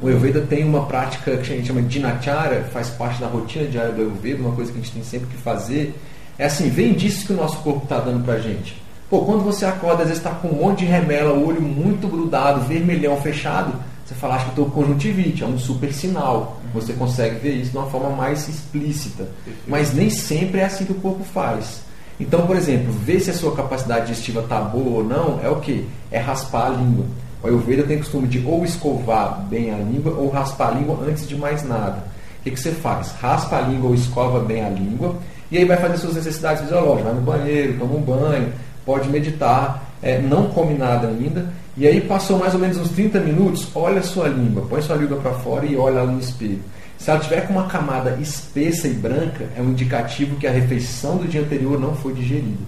O 0.00 0.08
Ayurveda 0.08 0.40
tem 0.40 0.64
uma 0.64 0.86
prática 0.86 1.36
que 1.36 1.52
a 1.52 1.56
gente 1.56 1.66
chama 1.66 1.82
de 1.82 1.88
dinacharya, 1.88 2.64
faz 2.72 2.90
parte 2.90 3.20
da 3.20 3.26
rotina 3.26 3.66
diária 3.66 3.92
do 3.92 4.00
Ayurveda, 4.00 4.42
uma 4.42 4.54
coisa 4.54 4.72
que 4.72 4.78
a 4.78 4.82
gente 4.82 4.92
tem 4.92 5.04
sempre 5.04 5.28
que 5.28 5.36
fazer. 5.36 5.94
É 6.38 6.46
assim, 6.46 6.68
vem 6.68 6.92
disso 6.92 7.26
que 7.26 7.32
o 7.32 7.36
nosso 7.36 7.58
corpo 7.58 7.84
está 7.84 8.00
dando 8.00 8.24
para 8.24 8.34
a 8.34 8.38
gente. 8.40 8.80
Pô, 9.08 9.20
quando 9.20 9.44
você 9.44 9.64
acorda, 9.64 10.02
às 10.02 10.08
vezes 10.08 10.24
está 10.24 10.30
com 10.30 10.48
um 10.48 10.54
monte 10.54 10.80
de 10.80 10.86
remela, 10.86 11.34
o 11.34 11.46
olho 11.46 11.60
muito 11.60 12.08
grudado, 12.08 12.62
vermelhão, 12.62 13.20
fechado, 13.20 13.74
você 14.12 14.20
fala, 14.20 14.36
acho 14.36 14.44
que 14.46 14.50
estou 14.50 14.66
com 14.66 14.82
conjuntivite, 14.82 15.42
é 15.42 15.46
um 15.46 15.58
super 15.58 15.92
sinal. 15.92 16.60
Você 16.74 16.92
consegue 16.92 17.36
ver 17.36 17.54
isso 17.54 17.70
de 17.70 17.76
uma 17.78 17.86
forma 17.86 18.10
mais 18.10 18.48
explícita. 18.48 19.28
Mas 19.66 19.92
nem 19.92 20.10
sempre 20.10 20.60
é 20.60 20.64
assim 20.64 20.84
que 20.84 20.92
o 20.92 20.96
corpo 20.96 21.24
faz. 21.24 21.82
Então, 22.20 22.46
por 22.46 22.56
exemplo, 22.56 22.92
ver 22.92 23.20
se 23.20 23.30
a 23.30 23.34
sua 23.34 23.54
capacidade 23.54 24.06
digestiva 24.06 24.40
está 24.40 24.60
boa 24.60 24.98
ou 24.98 25.04
não 25.04 25.40
é 25.42 25.48
o 25.48 25.56
que? 25.56 25.88
É 26.10 26.18
raspar 26.18 26.66
a 26.66 26.70
língua. 26.70 27.06
O 27.42 27.46
Ayurveda 27.46 27.82
tem 27.82 27.98
costume 27.98 28.28
de 28.28 28.44
ou 28.46 28.64
escovar 28.64 29.42
bem 29.48 29.72
a 29.72 29.78
língua 29.78 30.12
ou 30.12 30.28
raspar 30.28 30.68
a 30.68 30.70
língua 30.72 30.98
antes 31.06 31.26
de 31.26 31.34
mais 31.34 31.64
nada. 31.64 32.04
O 32.38 32.42
que, 32.44 32.50
que 32.50 32.60
você 32.60 32.70
faz? 32.70 33.12
Raspa 33.20 33.56
a 33.56 33.60
língua 33.62 33.88
ou 33.88 33.94
escova 33.94 34.40
bem 34.40 34.64
a 34.64 34.68
língua 34.68 35.16
e 35.50 35.58
aí 35.58 35.64
vai 35.64 35.76
fazer 35.76 35.96
suas 35.96 36.14
necessidades 36.14 36.62
fisiológicas. 36.62 37.04
Vai 37.04 37.14
no 37.14 37.20
banheiro, 37.20 37.78
toma 37.78 37.94
um 37.94 38.00
banho, 38.00 38.52
pode 38.84 39.08
meditar, 39.08 39.90
é, 40.02 40.20
não 40.20 40.48
come 40.48 40.74
nada 40.74 41.08
ainda 41.08 41.46
e 41.76 41.86
aí 41.86 42.00
passou 42.02 42.38
mais 42.38 42.52
ou 42.52 42.60
menos 42.60 42.76
uns 42.76 42.90
30 42.90 43.20
minutos, 43.20 43.68
olha 43.74 44.00
a 44.00 44.02
sua 44.02 44.28
língua, 44.28 44.66
põe 44.68 44.82
sua 44.82 44.96
língua 44.96 45.16
para 45.18 45.32
fora 45.32 45.64
e 45.64 45.76
olha 45.76 46.00
ela 46.00 46.12
no 46.12 46.20
espelho. 46.20 46.60
Se 46.98 47.10
ela 47.10 47.18
tiver 47.18 47.46
com 47.46 47.54
uma 47.54 47.66
camada 47.66 48.16
espessa 48.20 48.86
e 48.86 48.92
branca, 48.92 49.48
é 49.56 49.62
um 49.62 49.70
indicativo 49.70 50.36
que 50.36 50.46
a 50.46 50.50
refeição 50.52 51.16
do 51.16 51.26
dia 51.26 51.40
anterior 51.40 51.80
não 51.80 51.94
foi 51.96 52.12
digerida. 52.12 52.62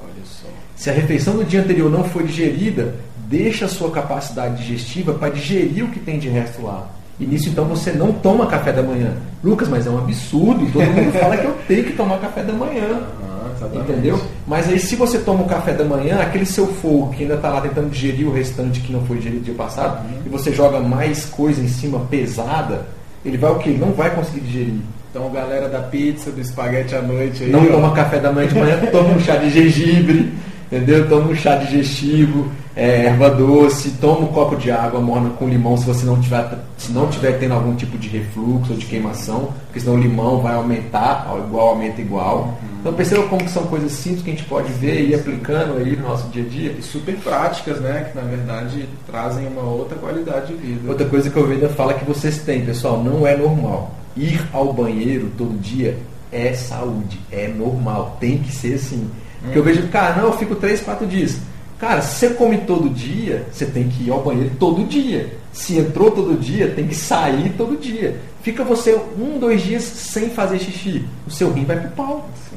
Olha 0.00 0.24
só. 0.24 0.46
Se 0.76 0.90
a 0.90 0.92
refeição 0.92 1.36
do 1.36 1.44
dia 1.44 1.62
anterior 1.62 1.90
não 1.90 2.04
foi 2.04 2.24
digerida, 2.24 2.94
deixa 3.26 3.64
a 3.64 3.68
sua 3.68 3.90
capacidade 3.90 4.58
digestiva 4.58 5.14
para 5.14 5.30
digerir 5.30 5.84
o 5.84 5.88
que 5.88 5.98
tem 5.98 6.18
de 6.18 6.28
resto 6.28 6.62
lá. 6.62 6.88
E 7.18 7.26
nisso 7.26 7.48
então 7.48 7.64
você 7.64 7.90
não 7.90 8.12
toma 8.12 8.46
café 8.46 8.72
da 8.72 8.82
manhã. 8.82 9.14
Lucas, 9.42 9.68
mas 9.68 9.86
é 9.86 9.90
um 9.90 9.98
absurdo. 9.98 10.70
Todo 10.72 10.84
mundo 10.84 11.12
fala 11.18 11.36
que 11.36 11.46
eu 11.46 11.56
tenho 11.66 11.84
que 11.84 11.92
tomar 11.94 12.18
café 12.18 12.42
da 12.42 12.52
manhã. 12.52 13.00
Uhum, 13.66 13.80
entendeu? 13.80 14.20
Mas 14.46 14.68
aí 14.68 14.78
se 14.78 14.96
você 14.96 15.18
toma 15.18 15.42
o 15.42 15.48
café 15.48 15.72
da 15.72 15.84
manhã, 15.84 16.20
aquele 16.20 16.46
seu 16.46 16.66
fogo 16.66 17.12
que 17.14 17.22
ainda 17.22 17.34
está 17.34 17.50
lá 17.50 17.60
tentando 17.60 17.90
digerir 17.90 18.28
o 18.28 18.32
restante 18.32 18.80
que 18.80 18.92
não 18.92 19.04
foi 19.06 19.18
digerido 19.18 19.44
dia 19.44 19.54
passado, 19.54 20.04
uhum. 20.04 20.22
e 20.26 20.28
você 20.28 20.52
joga 20.52 20.80
mais 20.80 21.24
coisa 21.26 21.60
em 21.60 21.68
cima 21.68 22.00
pesada, 22.10 22.86
ele 23.24 23.36
vai 23.36 23.50
o 23.50 23.58
quê? 23.58 23.70
Ele 23.70 23.78
não 23.78 23.92
vai 23.92 24.10
conseguir 24.14 24.40
digerir. 24.40 24.74
Então, 25.10 25.30
galera 25.30 25.68
da 25.68 25.80
pizza, 25.80 26.30
do 26.30 26.40
espaguete 26.40 26.94
à 26.94 27.02
noite 27.02 27.44
aí. 27.44 27.50
Não 27.50 27.64
ó. 27.64 27.66
toma 27.66 27.92
café 27.92 28.18
da 28.18 28.32
manhã 28.32 28.48
de 28.48 28.54
manhã, 28.54 28.80
toma 28.90 29.10
um 29.10 29.20
chá 29.20 29.36
de 29.36 29.50
gengibre, 29.50 30.32
entendeu? 30.70 31.06
Toma 31.08 31.28
um 31.28 31.34
chá 31.34 31.56
digestivo, 31.56 32.50
é, 32.74 33.06
erva 33.06 33.30
doce, 33.30 33.90
toma 34.00 34.20
um 34.20 34.26
copo 34.28 34.56
de 34.56 34.70
água 34.70 35.00
morna 35.00 35.30
com 35.30 35.48
limão 35.48 35.76
se 35.76 35.84
você 35.84 36.04
não 36.06 36.20
tiver, 36.20 36.58
se 36.78 36.92
não 36.92 37.08
tiver 37.08 37.32
tendo 37.38 37.54
algum 37.54 37.74
tipo 37.74 37.98
de 37.98 38.08
refluxo 38.08 38.72
ou 38.72 38.78
de 38.78 38.86
queimação, 38.86 39.52
porque 39.66 39.80
senão 39.80 39.94
o 39.94 40.00
limão 40.00 40.40
vai 40.40 40.54
aumentar, 40.54 41.30
igual 41.46 41.70
aumenta 41.70 42.00
igual. 42.00 42.38
Uhum. 42.62 42.78
Então 42.80 42.92
perceba 42.94 43.22
como 43.28 43.44
que 43.44 43.50
são 43.50 43.64
coisas 43.64 43.92
simples 43.92 44.22
que 44.22 44.30
a 44.30 44.34
gente 44.34 44.46
pode 44.46 44.72
ver 44.72 45.00
e 45.00 45.10
ir 45.10 45.14
aplicando 45.14 45.78
aí 45.78 45.96
no 45.96 46.08
nosso 46.08 46.28
dia 46.28 46.42
a 46.42 46.48
dia. 46.48 46.74
E 46.78 46.82
super 46.82 47.14
práticas, 47.16 47.80
né? 47.80 48.08
Que 48.10 48.16
na 48.18 48.24
verdade 48.24 48.88
trazem 49.06 49.46
uma 49.46 49.62
outra 49.62 49.96
qualidade 49.98 50.48
de 50.48 50.54
vida. 50.54 50.88
Outra 50.88 51.06
coisa 51.06 51.30
que 51.30 51.38
o 51.38 51.46
Veda 51.46 51.68
fala 51.68 51.94
que 51.94 52.04
vocês 52.04 52.38
têm, 52.38 52.64
pessoal, 52.64 53.02
não 53.02 53.26
é 53.26 53.36
normal 53.36 54.02
ir 54.16 54.40
ao 54.52 54.72
banheiro 54.72 55.30
todo 55.38 55.58
dia 55.58 55.98
é 56.30 56.54
saúde, 56.54 57.20
é 57.30 57.46
normal, 57.46 58.16
tem 58.18 58.38
que 58.38 58.50
ser 58.50 58.74
assim. 58.74 59.08
Porque 59.42 59.58
eu 59.58 59.62
vejo, 59.62 59.86
cara, 59.88 60.16
não, 60.16 60.28
eu 60.28 60.38
fico 60.38 60.54
três, 60.54 60.80
quatro 60.80 61.06
dias. 61.06 61.38
Cara, 61.82 62.00
se 62.00 62.14
você 62.28 62.34
come 62.34 62.58
todo 62.58 62.88
dia, 62.88 63.44
você 63.50 63.66
tem 63.66 63.88
que 63.88 64.04
ir 64.04 64.10
ao 64.12 64.22
banheiro 64.22 64.52
todo 64.56 64.86
dia. 64.86 65.36
Se 65.52 65.78
entrou 65.78 66.12
todo 66.12 66.38
dia, 66.38 66.70
tem 66.70 66.86
que 66.86 66.94
sair 66.94 67.52
todo 67.58 67.76
dia. 67.76 68.20
Fica 68.40 68.62
você 68.62 68.94
um, 69.18 69.36
dois 69.36 69.62
dias 69.62 69.82
sem 69.82 70.30
fazer 70.30 70.60
xixi. 70.60 71.04
O 71.26 71.30
seu 71.32 71.52
rim 71.52 71.64
vai 71.64 71.80
pro 71.80 71.90
pau. 71.90 72.30
Sim. 72.48 72.56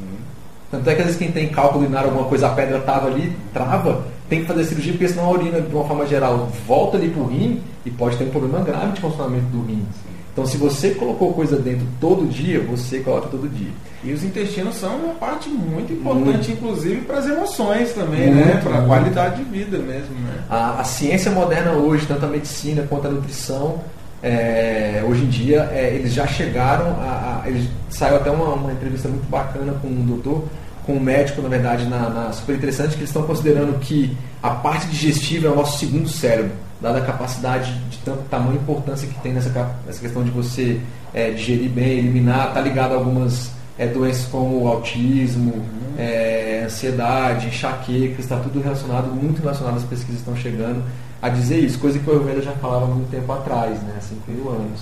Tanto 0.69 0.87
é 0.87 0.93
que 0.93 0.99
às 0.99 1.07
vezes 1.07 1.19
quem 1.19 1.31
tem 1.31 1.49
cálculo 1.49 1.85
urinário, 1.85 2.09
alguma 2.09 2.29
coisa, 2.29 2.49
a 2.49 2.51
pedra 2.51 2.79
tava 2.81 3.07
ali, 3.07 3.35
trava, 3.51 4.05
tem 4.29 4.41
que 4.41 4.45
fazer 4.45 4.63
cirurgia, 4.63 4.91
porque 4.91 5.07
senão 5.07 5.25
a 5.25 5.31
urina, 5.31 5.59
de 5.59 5.73
uma 5.73 5.85
forma 5.85 6.05
geral, 6.05 6.47
volta 6.67 6.95
ali 6.95 7.09
pro 7.09 7.25
rim 7.25 7.63
e 7.83 7.89
pode 7.89 8.17
ter 8.17 8.25
um 8.25 8.29
problema 8.29 8.63
grave 8.63 8.91
de 8.91 9.01
funcionamento 9.01 9.47
do 9.47 9.65
rim. 9.65 9.83
Sim. 9.91 10.14
Então, 10.35 10.45
se 10.45 10.57
você 10.57 10.89
colocou 10.89 11.31
coisa 11.31 11.55
dentro 11.55 11.87
todo 11.97 12.27
dia, 12.27 12.59
você 12.59 12.99
coloca 12.99 13.29
todo 13.29 13.47
dia. 13.47 13.71
E 14.03 14.11
os 14.11 14.21
intestinos 14.21 14.75
são 14.75 14.97
uma 14.97 15.13
parte 15.13 15.47
muito 15.47 15.93
importante, 15.93 16.49
muito. 16.49 16.51
inclusive 16.51 17.01
para 17.03 17.19
as 17.19 17.25
emoções 17.25 17.93
também, 17.93 18.29
né? 18.29 18.43
muito, 18.43 18.47
né? 18.47 18.61
Para 18.61 18.79
a 18.79 18.85
qualidade 18.85 19.37
de 19.37 19.49
vida 19.49 19.77
mesmo. 19.77 20.13
Né? 20.13 20.43
A, 20.49 20.81
a, 20.81 20.83
ciência 20.83 21.31
moderna 21.31 21.71
hoje, 21.71 22.05
tanto 22.05 22.25
a 22.25 22.27
medicina 22.27 22.85
quanto 22.89 23.07
a 23.07 23.11
nutrição, 23.11 23.79
é, 24.21 25.01
hoje 25.07 25.23
em 25.23 25.29
dia, 25.29 25.69
é, 25.71 25.95
eles 25.95 26.13
já 26.13 26.27
chegaram 26.27 26.87
a. 26.99 27.43
a 27.45 27.49
eles, 27.49 27.69
saiu 27.89 28.17
até 28.17 28.29
uma, 28.29 28.55
uma, 28.55 28.73
entrevista 28.73 29.07
muito 29.07 29.29
bacana 29.29 29.73
com 29.81 29.87
um 29.87 30.05
doutor, 30.05 30.43
com 30.85 30.93
um 30.93 30.99
médico, 30.99 31.41
na 31.41 31.49
verdade, 31.49 31.85
na, 31.85 32.09
na 32.09 32.31
super 32.31 32.55
interessante, 32.55 32.91
que 32.91 32.99
eles 32.99 33.09
estão 33.09 33.23
considerando 33.23 33.79
que 33.79 34.15
a 34.41 34.51
parte 34.51 34.87
digestiva 34.87 35.47
é 35.47 35.51
o 35.51 35.55
nosso 35.55 35.79
segundo 35.79 36.07
cérebro 36.07 36.65
dada 36.81 36.99
a 36.99 37.01
capacidade 37.01 37.73
de 37.89 37.97
tanto 37.99 38.23
tamanho 38.29 38.53
e 38.53 38.57
importância 38.57 39.07
que 39.07 39.19
tem 39.21 39.33
nessa, 39.33 39.49
nessa 39.85 39.99
questão 39.99 40.23
de 40.23 40.29
você 40.29 40.79
é, 41.13 41.31
digerir 41.31 41.69
bem, 41.69 41.99
eliminar, 41.99 42.53
tá 42.53 42.61
ligado 42.61 42.93
a 42.93 42.95
algumas 42.95 43.51
é, 43.77 43.87
doenças 43.87 44.25
como 44.27 44.67
autismo, 44.67 45.53
uhum. 45.53 45.95
é, 45.97 46.63
ansiedade, 46.65 47.47
enxaqueca, 47.47 48.21
está 48.21 48.37
tudo 48.37 48.61
relacionado, 48.61 49.07
muito 49.07 49.41
relacionado, 49.41 49.77
as 49.77 49.83
pesquisas 49.83 50.19
estão 50.19 50.35
chegando 50.35 50.83
a 51.21 51.29
dizer 51.29 51.57
isso, 51.59 51.79
coisa 51.79 51.97
que 51.97 52.07
o 52.07 52.13
Ayurveda 52.13 52.41
já 52.41 52.51
falava 52.53 52.85
muito 52.85 53.09
tempo 53.09 53.31
atrás, 53.31 53.81
né, 53.81 53.95
há 53.97 54.01
5 54.01 54.31
mil 54.31 54.49
anos. 54.49 54.81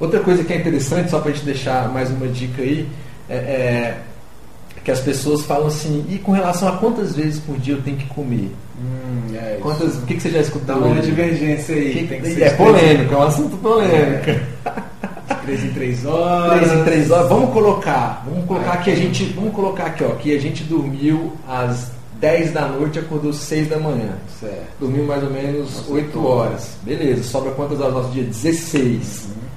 Outra 0.00 0.20
coisa 0.20 0.44
que 0.44 0.52
é 0.52 0.56
interessante, 0.56 1.10
só 1.10 1.18
para 1.18 1.30
a 1.30 1.34
gente 1.34 1.44
deixar 1.44 1.88
mais 1.92 2.10
uma 2.10 2.28
dica 2.28 2.62
aí, 2.62 2.88
é, 3.28 3.34
é 3.34 4.02
que 4.84 4.90
as 4.90 5.00
pessoas 5.00 5.42
falam 5.42 5.68
assim, 5.68 6.04
e 6.08 6.18
com 6.18 6.32
relação 6.32 6.68
a 6.68 6.72
quantas 6.72 7.14
vezes 7.14 7.40
por 7.40 7.58
dia 7.58 7.74
eu 7.74 7.82
tenho 7.82 7.96
que 7.96 8.06
comer? 8.06 8.50
Hum, 8.80 9.34
é 9.34 9.58
Quantas, 9.60 9.96
o 9.96 10.02
que, 10.02 10.14
que 10.14 10.20
você 10.20 10.30
já 10.30 10.40
escutou? 10.40 10.80
Dá 10.80 10.86
uma 10.86 11.00
divergência 11.00 11.74
aí. 11.74 12.06
Que, 12.06 12.34
que 12.34 12.42
é 12.42 12.50
polêmico, 12.50 13.14
é 13.14 13.16
um 13.16 13.22
assunto 13.22 13.56
polêmico. 13.56 14.30
É. 14.30 14.40
Três 15.44 15.64
em 15.64 15.70
três 15.70 16.04
horas. 16.04 16.58
Três 16.58 16.72
em 16.78 16.84
três 16.84 17.10
horas. 17.10 17.28
Vamos 17.30 17.54
colocar, 17.54 18.22
vamos 18.28 18.44
colocar 18.44 18.72
aqui 18.72 18.90
a 18.90 18.94
gente, 18.94 19.24
vamos 19.34 19.54
colocar 19.54 19.86
aqui, 19.86 20.04
ó, 20.04 20.10
que 20.10 20.36
a 20.36 20.38
gente 20.38 20.62
dormiu 20.64 21.32
às 21.48 21.90
10 22.20 22.52
da 22.52 22.66
noite 22.66 22.98
acordou 22.98 23.32
6 23.32 23.68
da 23.68 23.78
manhã. 23.78 24.12
Certo. 24.40 24.66
Dormiu 24.80 25.04
mais 25.04 25.22
ou 25.22 25.30
menos 25.30 25.74
Nossa, 25.76 25.92
8 25.92 26.26
horas. 26.26 26.70
Beleza, 26.82 27.22
sobra 27.22 27.52
quantas 27.52 27.80
horas 27.80 27.94
no 27.94 28.00
nosso 28.02 28.12
dia? 28.12 28.24
16. 28.24 29.28
Uhum. 29.28 29.47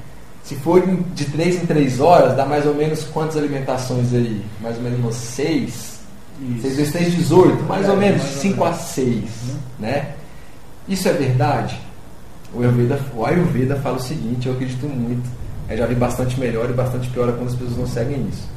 Se 0.52 0.58
for 0.58 0.86
de 1.16 1.24
3 1.24 1.64
em 1.64 1.66
3 1.66 2.02
horas, 2.02 2.36
dá 2.36 2.46
mais 2.46 2.66
ou 2.66 2.76
menos 2.76 3.06
quantas 3.06 3.38
alimentações 3.38 4.14
aí? 4.14 4.44
Mais 4.60 4.76
ou 4.76 4.84
menos 4.84 5.00
umas 5.00 5.16
6 5.16 6.02
6 6.62 6.76
vezes 6.76 6.92
3, 6.92 7.16
18, 7.16 7.64
mais 7.64 7.86
é, 7.86 7.92
ou 7.92 7.96
menos 7.96 8.22
mais 8.22 8.34
5 8.34 8.64
a 8.66 8.74
6. 8.74 9.08
Uhum. 9.08 9.56
Né? 9.80 10.10
Isso 10.90 11.08
é 11.08 11.14
verdade? 11.14 11.80
O 12.54 12.62
Ayurveda, 12.62 13.00
o 13.16 13.26
Ayurveda 13.26 13.78
fala 13.78 13.96
o 13.96 14.02
seguinte, 14.02 14.48
eu 14.48 14.54
acredito 14.54 14.88
muito. 14.88 15.24
Eu 15.70 15.78
já 15.78 15.86
vi 15.86 15.96
bastante 15.96 16.38
melhor 16.38 16.70
e 16.70 16.74
bastante 16.74 17.08
pior 17.08 17.32
quando 17.32 17.48
as 17.48 17.56
pessoas 17.56 17.78
não 17.78 17.88
seguem 17.88 18.28
isso. 18.28 18.50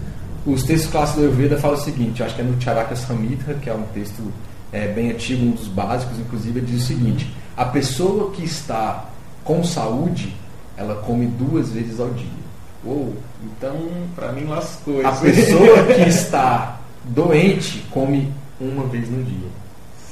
Os 0.45 0.65
textos 0.65 0.91
clássicos 0.91 1.23
do 1.23 1.29
Ayurveda 1.29 1.59
falam 1.59 1.79
o 1.79 1.81
seguinte, 1.81 2.25
acho 2.25 2.35
que 2.35 2.41
é 2.41 2.45
no 2.45 2.61
Charaka 2.61 2.97
Samhita, 2.97 3.55
que 3.55 3.71
é 3.71 3.73
um 3.73 3.85
texto 3.95 4.33
é, 4.73 4.89
bem 4.89 5.13
antigo, 5.13 5.47
um 5.47 5.53
dos 5.53 5.69
básicos, 5.69 6.19
inclusive, 6.19 6.59
ele 6.59 6.67
diz 6.67 6.83
o 6.83 6.87
seguinte: 6.87 7.33
a 7.57 7.67
pessoa 7.67 8.33
que 8.33 8.43
está 8.43 9.11
com 9.45 9.63
saúde, 9.63 10.35
ela 10.77 10.97
come 10.97 11.27
duas 11.27 11.71
vezes 11.71 12.01
ao 12.01 12.11
dia. 12.11 12.45
Ou, 12.85 13.15
então, 13.45 13.77
para 14.15 14.33
mim 14.33 14.45
lascou. 14.45 15.07
A 15.07 15.13
pessoa 15.13 15.85
que 15.95 16.09
está 16.09 16.81
doente 17.05 17.85
come 17.91 18.33
uma 18.61 18.87
vez 18.87 19.09
no 19.11 19.23
dia. 19.23 19.49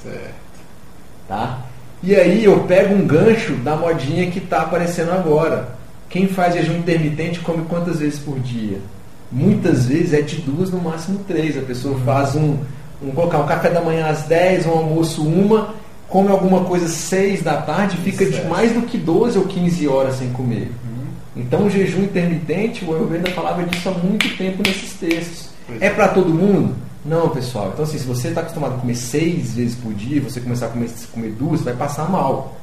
Certo. 0.03 0.35
Tá? 1.29 1.61
E 2.03 2.15
aí 2.17 2.45
eu 2.45 2.61
pego 2.65 2.95
um 2.95 3.07
gancho 3.07 3.55
da 3.57 3.77
modinha 3.77 4.31
que 4.31 4.39
está 4.39 4.63
aparecendo 4.63 5.13
agora. 5.13 5.77
Quem 6.09 6.29
faz 6.29 6.55
jejum 6.55 6.79
intermitente 6.79 7.41
come 7.41 7.65
quantas 7.67 8.01
vezes 8.01 8.19
por 8.19 8.39
dia? 8.41 8.79
Muitas 9.31 9.87
vezes 9.87 10.13
é 10.13 10.21
de 10.21 10.37
duas, 10.37 10.71
no 10.71 10.81
máximo 10.81 11.21
três. 11.27 11.57
A 11.57 11.63
pessoa 11.63 11.95
uhum. 11.95 12.05
faz 12.05 12.35
um, 12.35 12.59
um 13.03 13.11
colocar 13.13 13.39
um 13.39 13.47
café 13.47 13.71
da 13.71 13.81
manhã 13.81 14.07
às 14.07 14.23
10, 14.23 14.67
um 14.67 14.71
almoço 14.73 15.27
uma, 15.27 15.75
come 16.13 16.29
alguma 16.29 16.63
coisa 16.65 16.85
às 16.85 16.93
6 16.93 17.43
da 17.43 17.57
tarde, 17.63 17.97
fica 17.97 18.27
de 18.27 18.45
mais 18.45 18.73
do 18.73 18.83
que 18.83 18.99
12 18.99 19.39
ou 19.39 19.47
15 19.47 19.89
horas 19.89 20.17
sem 20.17 20.31
comer. 20.31 20.71
Uhum. 20.85 21.07
Então 21.43 21.65
o 21.65 21.71
jejum 21.71 22.03
intermitente, 22.03 22.85
o 22.85 22.95
Ayurveda 22.95 23.31
falava 23.31 23.65
disso 23.65 23.89
há 23.89 23.93
muito 23.93 24.29
tempo 24.37 24.63
nesses 24.63 24.93
textos. 24.93 25.49
É 25.81 25.89
para 25.89 26.09
todo 26.09 26.29
mundo? 26.29 26.75
Não, 27.03 27.31
pessoal. 27.31 27.71
Então, 27.73 27.85
assim, 27.85 27.99
se 27.99 28.05
você 28.05 28.29
está 28.29 28.43
acostumado 28.43 28.75
a 28.75 28.79
comer 28.79 28.95
seis 28.95 29.55
vezes 29.55 29.75
por 29.75 29.95
dia, 29.95 30.21
você 30.21 30.39
começar 30.39 30.67
a 30.67 30.69
comer, 30.69 30.91
comer 31.13 31.31
duas, 31.31 31.63
vai 31.63 31.75
passar 31.75 32.09
mal. 32.11 32.57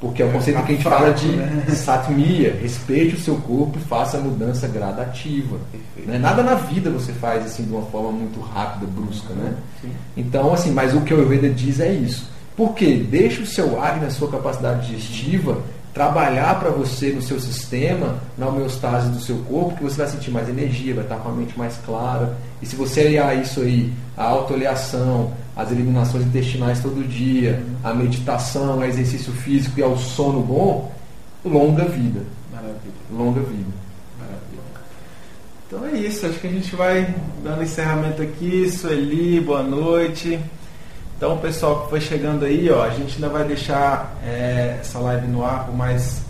Porque 0.00 0.22
é 0.22 0.26
o 0.26 0.32
conceito 0.32 0.56
que 0.64 0.72
a 0.72 0.74
gente 0.74 0.82
fala 0.82 1.12
de 1.12 1.28
né? 1.28 1.64
satmia, 1.68 2.58
respeite 2.60 3.14
o 3.14 3.20
seu 3.20 3.36
corpo 3.36 3.78
e 3.78 3.82
faça 3.82 4.16
a 4.16 4.20
mudança 4.20 4.66
gradativa. 4.66 5.58
Né? 6.04 6.18
Nada 6.18 6.42
na 6.42 6.54
vida 6.54 6.90
você 6.90 7.12
faz 7.12 7.44
assim 7.44 7.64
de 7.64 7.70
uma 7.70 7.82
forma 7.82 8.10
muito 8.10 8.40
rápida, 8.40 8.86
brusca, 8.86 9.32
né? 9.34 9.54
Sim. 9.80 9.90
Então, 10.16 10.52
assim, 10.52 10.72
mas 10.72 10.94
o 10.94 11.02
que 11.02 11.12
o 11.12 11.18
Ayurveda 11.18 11.48
diz 11.50 11.80
é 11.80 11.92
isso. 11.92 12.33
Por 12.56 12.74
quê? 12.74 13.04
Deixa 13.08 13.42
o 13.42 13.46
seu 13.46 13.80
ar 13.80 14.00
na 14.00 14.10
sua 14.10 14.30
capacidade 14.30 14.86
digestiva 14.86 15.62
trabalhar 15.94 16.58
para 16.58 16.70
você 16.70 17.12
no 17.12 17.22
seu 17.22 17.38
sistema, 17.38 18.18
na 18.36 18.48
homeostase 18.48 19.08
do 19.10 19.20
seu 19.20 19.36
corpo, 19.48 19.76
que 19.76 19.84
você 19.84 19.98
vai 19.98 20.08
sentir 20.08 20.32
mais 20.32 20.48
energia, 20.48 20.92
vai 20.92 21.04
estar 21.04 21.18
com 21.18 21.28
a 21.28 21.32
mente 21.32 21.56
mais 21.56 21.76
clara. 21.86 22.36
E 22.60 22.66
se 22.66 22.74
você 22.74 23.02
aliar 23.02 23.40
isso 23.40 23.60
aí, 23.60 23.92
a 24.16 24.24
autoaleação, 24.24 25.32
as 25.56 25.70
eliminações 25.70 26.26
intestinais 26.26 26.82
todo 26.82 27.08
dia, 27.08 27.64
a 27.84 27.94
meditação, 27.94 28.78
o 28.78 28.84
exercício 28.84 29.32
físico 29.32 29.78
e 29.78 29.84
ao 29.84 29.96
sono 29.96 30.40
bom, 30.40 30.92
longa 31.44 31.84
vida. 31.84 32.22
Maravilha. 32.52 32.94
Longa 33.12 33.40
vida. 33.40 33.70
Maravilha. 34.18 34.62
Então 35.68 35.86
é 35.86 35.92
isso, 35.92 36.26
acho 36.26 36.40
que 36.40 36.48
a 36.48 36.50
gente 36.50 36.74
vai 36.74 37.14
dando 37.44 37.62
encerramento 37.62 38.20
aqui. 38.20 38.68
Sueli, 38.68 39.40
boa 39.40 39.62
noite. 39.62 40.40
Então, 41.16 41.38
pessoal 41.38 41.84
que 41.84 41.90
foi 41.90 42.00
chegando 42.00 42.44
aí, 42.44 42.68
ó, 42.70 42.82
a 42.82 42.90
gente 42.90 43.14
ainda 43.14 43.28
vai 43.28 43.44
deixar 43.44 44.16
é, 44.26 44.78
essa 44.80 44.98
live 44.98 45.26
no 45.28 45.44
ar 45.44 45.66
por 45.66 45.74
mais. 45.74 46.22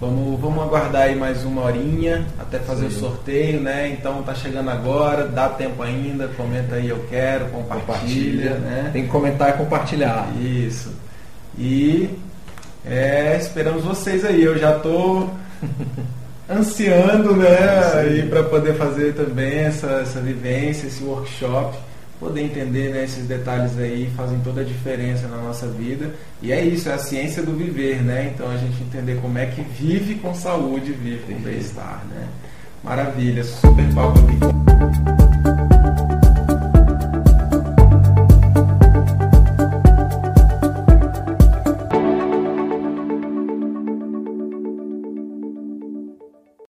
Vamos, 0.00 0.38
vamos 0.38 0.62
aguardar 0.62 1.02
aí 1.02 1.16
mais 1.16 1.44
uma 1.44 1.62
horinha 1.62 2.24
até 2.38 2.60
fazer 2.60 2.88
Sim. 2.88 2.96
o 2.96 3.00
sorteio, 3.00 3.60
né? 3.60 3.88
Então 3.88 4.22
tá 4.22 4.32
chegando 4.32 4.70
agora, 4.70 5.26
dá 5.26 5.48
tempo 5.48 5.82
ainda, 5.82 6.28
comenta 6.28 6.76
aí 6.76 6.88
eu 6.88 7.04
quero, 7.10 7.46
compartilha, 7.46 7.80
compartilha 7.80 8.54
né? 8.58 8.90
Tem 8.92 9.04
que 9.04 9.08
comentar 9.08 9.48
e 9.50 9.52
compartilhar. 9.54 10.28
Isso. 10.38 10.92
E 11.58 12.10
é, 12.86 13.36
esperamos 13.40 13.82
vocês 13.82 14.24
aí. 14.24 14.44
Eu 14.44 14.56
já 14.56 14.78
tô 14.78 15.26
ansiando, 16.48 17.34
né, 17.34 17.92
aí 17.94 18.22
para 18.28 18.44
poder 18.44 18.74
fazer 18.74 19.14
também 19.14 19.58
essa, 19.58 20.00
essa 20.02 20.20
vivência, 20.20 20.86
esse 20.86 21.02
workshop 21.02 21.76
poder 22.18 22.42
entender 22.42 22.92
né, 22.92 23.04
esses 23.04 23.26
detalhes 23.26 23.78
aí 23.78 24.10
fazem 24.16 24.38
toda 24.40 24.60
a 24.60 24.64
diferença 24.64 25.28
na 25.28 25.36
nossa 25.36 25.66
vida. 25.68 26.14
E 26.42 26.52
é 26.52 26.64
isso, 26.64 26.88
é 26.88 26.94
a 26.94 26.98
ciência 26.98 27.42
do 27.42 27.52
viver, 27.52 28.02
né? 28.02 28.32
Então 28.34 28.50
a 28.50 28.56
gente 28.56 28.82
entender 28.82 29.20
como 29.20 29.38
é 29.38 29.46
que 29.46 29.62
vive 29.62 30.16
com 30.16 30.34
saúde, 30.34 30.92
vive 30.92 31.32
com 31.32 31.40
bem-estar, 31.40 32.04
né? 32.10 32.28
Maravilha, 32.82 33.44
super 33.44 33.94
papo 33.94 34.18
aqui. 34.20 35.37